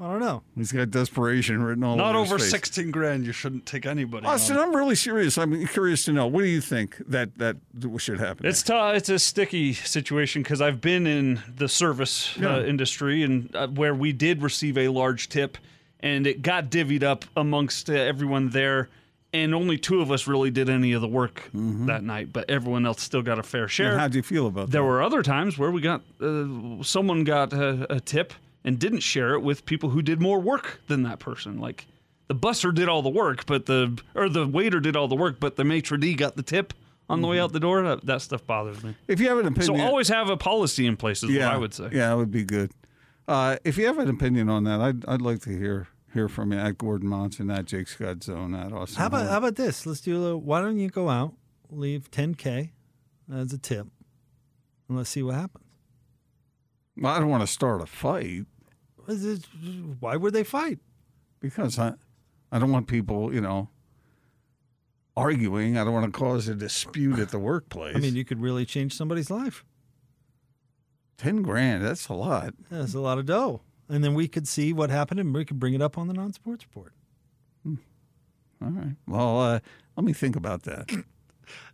I 0.00 0.10
don't 0.10 0.18
know. 0.20 0.42
He's 0.56 0.72
got 0.72 0.90
desperation 0.90 1.62
written 1.62 1.84
all 1.84 1.94
Not 1.94 2.16
over 2.16 2.34
his 2.34 2.42
over 2.42 2.50
16 2.50 2.90
grand. 2.90 3.24
You 3.24 3.30
shouldn't 3.30 3.66
take 3.66 3.86
anybody. 3.86 4.26
on. 4.26 4.34
Austin, 4.34 4.56
I'm 4.58 4.74
really 4.74 4.96
serious. 4.96 5.38
I'm 5.38 5.64
curious 5.68 6.04
to 6.06 6.12
know. 6.12 6.26
What 6.26 6.40
do 6.42 6.48
you 6.48 6.60
think 6.60 6.96
that 7.06 7.38
that 7.38 7.56
should 7.98 8.18
happen? 8.18 8.46
It's 8.46 8.64
tough. 8.64 8.96
It's 8.96 9.08
a 9.08 9.20
sticky 9.20 9.74
situation 9.74 10.42
because 10.42 10.60
I've 10.60 10.80
been 10.80 11.06
in 11.06 11.40
the 11.56 11.68
service 11.68 12.36
Yeah. 12.36 12.56
uh, 12.56 12.62
industry 12.64 13.22
and 13.22 13.54
uh, 13.54 13.68
where 13.68 13.94
we 13.94 14.12
did 14.12 14.42
receive 14.42 14.76
a 14.76 14.88
large 14.88 15.28
tip, 15.28 15.56
and 16.00 16.26
it 16.26 16.42
got 16.42 16.68
divvied 16.68 17.04
up 17.04 17.24
amongst 17.36 17.88
uh, 17.88 17.92
everyone 17.92 18.48
there, 18.50 18.88
and 19.32 19.54
only 19.54 19.78
two 19.78 20.00
of 20.00 20.10
us 20.10 20.26
really 20.26 20.50
did 20.50 20.68
any 20.68 20.92
of 20.92 21.00
the 21.00 21.08
work 21.08 21.48
that 21.52 22.02
night, 22.02 22.32
but 22.32 22.50
everyone 22.50 22.84
else 22.84 23.02
still 23.02 23.22
got 23.22 23.38
a 23.38 23.42
fair 23.42 23.68
share. 23.68 23.86
Mm-hmm. 23.86 23.92
And 23.92 24.00
how'd 24.00 24.14
you 24.14 24.22
feel 24.22 24.46
about 24.46 24.54
There 24.54 24.66
that? 24.66 24.72
There 24.72 24.84
were 24.84 25.02
other 25.02 25.22
times 25.22 25.58
where 25.58 25.70
we 25.70 25.80
got 25.80 26.02
uh, 26.20 26.82
someone 26.82 27.24
got 27.24 27.52
a, 27.52 27.94
a 27.94 28.00
tip 28.00 28.34
and 28.64 28.78
didn't 28.78 29.00
share 29.00 29.34
it 29.34 29.40
with 29.40 29.64
people 29.66 29.90
who 29.90 30.02
did 30.02 30.20
more 30.20 30.38
work 30.38 30.80
than 30.88 31.02
that 31.04 31.18
person. 31.18 31.58
Like 31.58 31.86
the 32.28 32.34
busser 32.34 32.74
did 32.74 32.88
all 32.88 33.02
the 33.02 33.08
work, 33.10 33.46
but 33.46 33.66
the 33.66 33.98
or 34.14 34.28
the 34.28 34.46
waiter 34.46 34.80
did 34.80 34.96
all 34.96 35.08
the 35.08 35.16
work, 35.16 35.40
but 35.40 35.56
the 35.56 35.64
maitre 35.64 35.98
d 35.98 36.14
got 36.14 36.36
the 36.36 36.42
tip 36.42 36.74
on 37.08 37.20
the 37.20 37.28
way 37.28 37.38
out 37.38 37.52
the 37.52 37.60
door. 37.60 37.82
That, 37.82 38.06
that 38.06 38.22
stuff 38.22 38.46
bothers 38.46 38.82
me. 38.82 38.96
If 39.08 39.20
you 39.20 39.28
have 39.28 39.38
an 39.38 39.46
opinion, 39.46 39.78
So 39.78 39.84
always 39.84 40.08
have 40.08 40.30
a 40.30 40.36
policy 40.36 40.86
in 40.86 40.96
place 40.96 41.22
is 41.22 41.30
yeah, 41.30 41.46
what 41.46 41.54
I 41.54 41.58
would 41.58 41.74
say. 41.74 41.88
Yeah, 41.92 42.08
that 42.08 42.16
would 42.16 42.30
be 42.30 42.44
good. 42.44 42.70
Uh, 43.28 43.56
if 43.64 43.76
you 43.76 43.86
have 43.86 43.98
an 43.98 44.08
opinion 44.08 44.48
on 44.48 44.64
that, 44.64 44.80
I'd 44.80 45.04
I'd 45.06 45.22
like 45.22 45.40
to 45.42 45.50
hear 45.50 45.88
hear 46.12 46.28
from 46.28 46.52
you 46.52 46.58
at 46.58 46.78
Gordon 46.78 47.08
Monson, 47.08 47.50
at 47.50 47.64
Jake 47.66 47.88
Scott 47.88 48.22
Zone, 48.22 48.54
at 48.54 48.72
Austin. 48.72 48.98
How 48.98 49.06
about 49.06 49.18
Horn. 49.20 49.30
how 49.30 49.38
about 49.38 49.56
this? 49.56 49.86
Let's 49.86 50.00
do 50.00 50.16
a 50.16 50.20
little. 50.20 50.40
Why 50.40 50.60
don't 50.60 50.78
you 50.78 50.88
go 50.88 51.08
out, 51.08 51.34
leave 51.70 52.10
10k 52.10 52.70
as 53.32 53.52
a 53.52 53.58
tip, 53.58 53.86
and 54.88 54.96
let's 54.98 55.10
see 55.10 55.22
what 55.22 55.34
happens. 55.34 55.64
Well, 56.96 57.12
I 57.14 57.18
don't 57.18 57.30
want 57.30 57.42
to 57.42 57.46
start 57.46 57.80
a 57.80 57.86
fight 57.86 58.44
Why 60.00 60.16
would 60.16 60.34
they 60.34 60.44
fight? 60.44 60.78
because 61.40 61.78
I 61.78 61.94
I 62.52 62.58
don't 62.58 62.70
want 62.70 62.86
people, 62.86 63.32
you 63.34 63.40
know, 63.40 63.70
arguing. 65.16 65.76
I 65.78 65.84
don't 65.84 65.94
want 65.94 66.12
to 66.12 66.16
cause 66.18 66.46
a 66.48 66.54
dispute 66.54 67.18
at 67.18 67.30
the 67.30 67.38
workplace. 67.38 67.96
I 67.96 67.98
mean, 67.98 68.14
you 68.14 68.24
could 68.24 68.40
really 68.40 68.64
change 68.66 68.94
somebody's 68.94 69.30
life. 69.30 69.64
ten 71.16 71.42
grand. 71.42 71.82
That's 71.84 72.08
a 72.08 72.14
lot. 72.14 72.54
That's 72.70 72.94
a 72.94 73.00
lot 73.00 73.18
of 73.18 73.26
dough. 73.26 73.62
And 73.88 74.02
then 74.02 74.14
we 74.14 74.28
could 74.28 74.48
see 74.48 74.72
what 74.72 74.90
happened 74.90 75.20
and 75.20 75.34
we 75.34 75.44
could 75.44 75.58
bring 75.58 75.74
it 75.74 75.82
up 75.82 75.98
on 75.98 76.08
the 76.08 76.14
non 76.14 76.32
sports 76.32 76.64
report. 76.64 76.92
All 78.64 78.70
right. 78.70 78.94
Well, 79.08 79.40
uh, 79.40 79.60
let 79.96 80.04
me 80.04 80.12
think 80.12 80.36
about 80.36 80.62
that. 80.64 80.90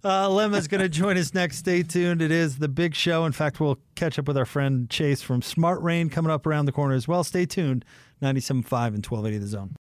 Uh, 0.03 0.27
Lemma's 0.29 0.67
going 0.67 0.81
to 0.83 0.89
join 0.89 1.17
us 1.19 1.35
next. 1.35 1.59
Stay 1.59 1.83
tuned. 1.85 2.21
It 2.23 2.33
is 2.33 2.59
the 2.59 2.69
big 2.69 2.95
show. 2.97 3.27
In 3.27 3.33
fact, 3.33 3.61
we'll 3.61 3.79
catch 3.95 4.19
up 4.19 4.27
with 4.27 4.37
our 4.37 4.47
friend 4.47 4.89
Chase 4.91 5.23
from 5.23 5.41
Smart 5.41 5.81
Rain 5.83 6.09
coming 6.09 6.33
up 6.33 6.47
around 6.47 6.65
the 6.65 6.73
corner 6.73 6.95
as 6.95 7.07
well. 7.07 7.23
Stay 7.23 7.47
tuned. 7.47 7.85
97.5 8.23 8.55
and 8.95 9.07
1280 9.07 9.39
The 9.39 9.47
Zone. 9.47 9.77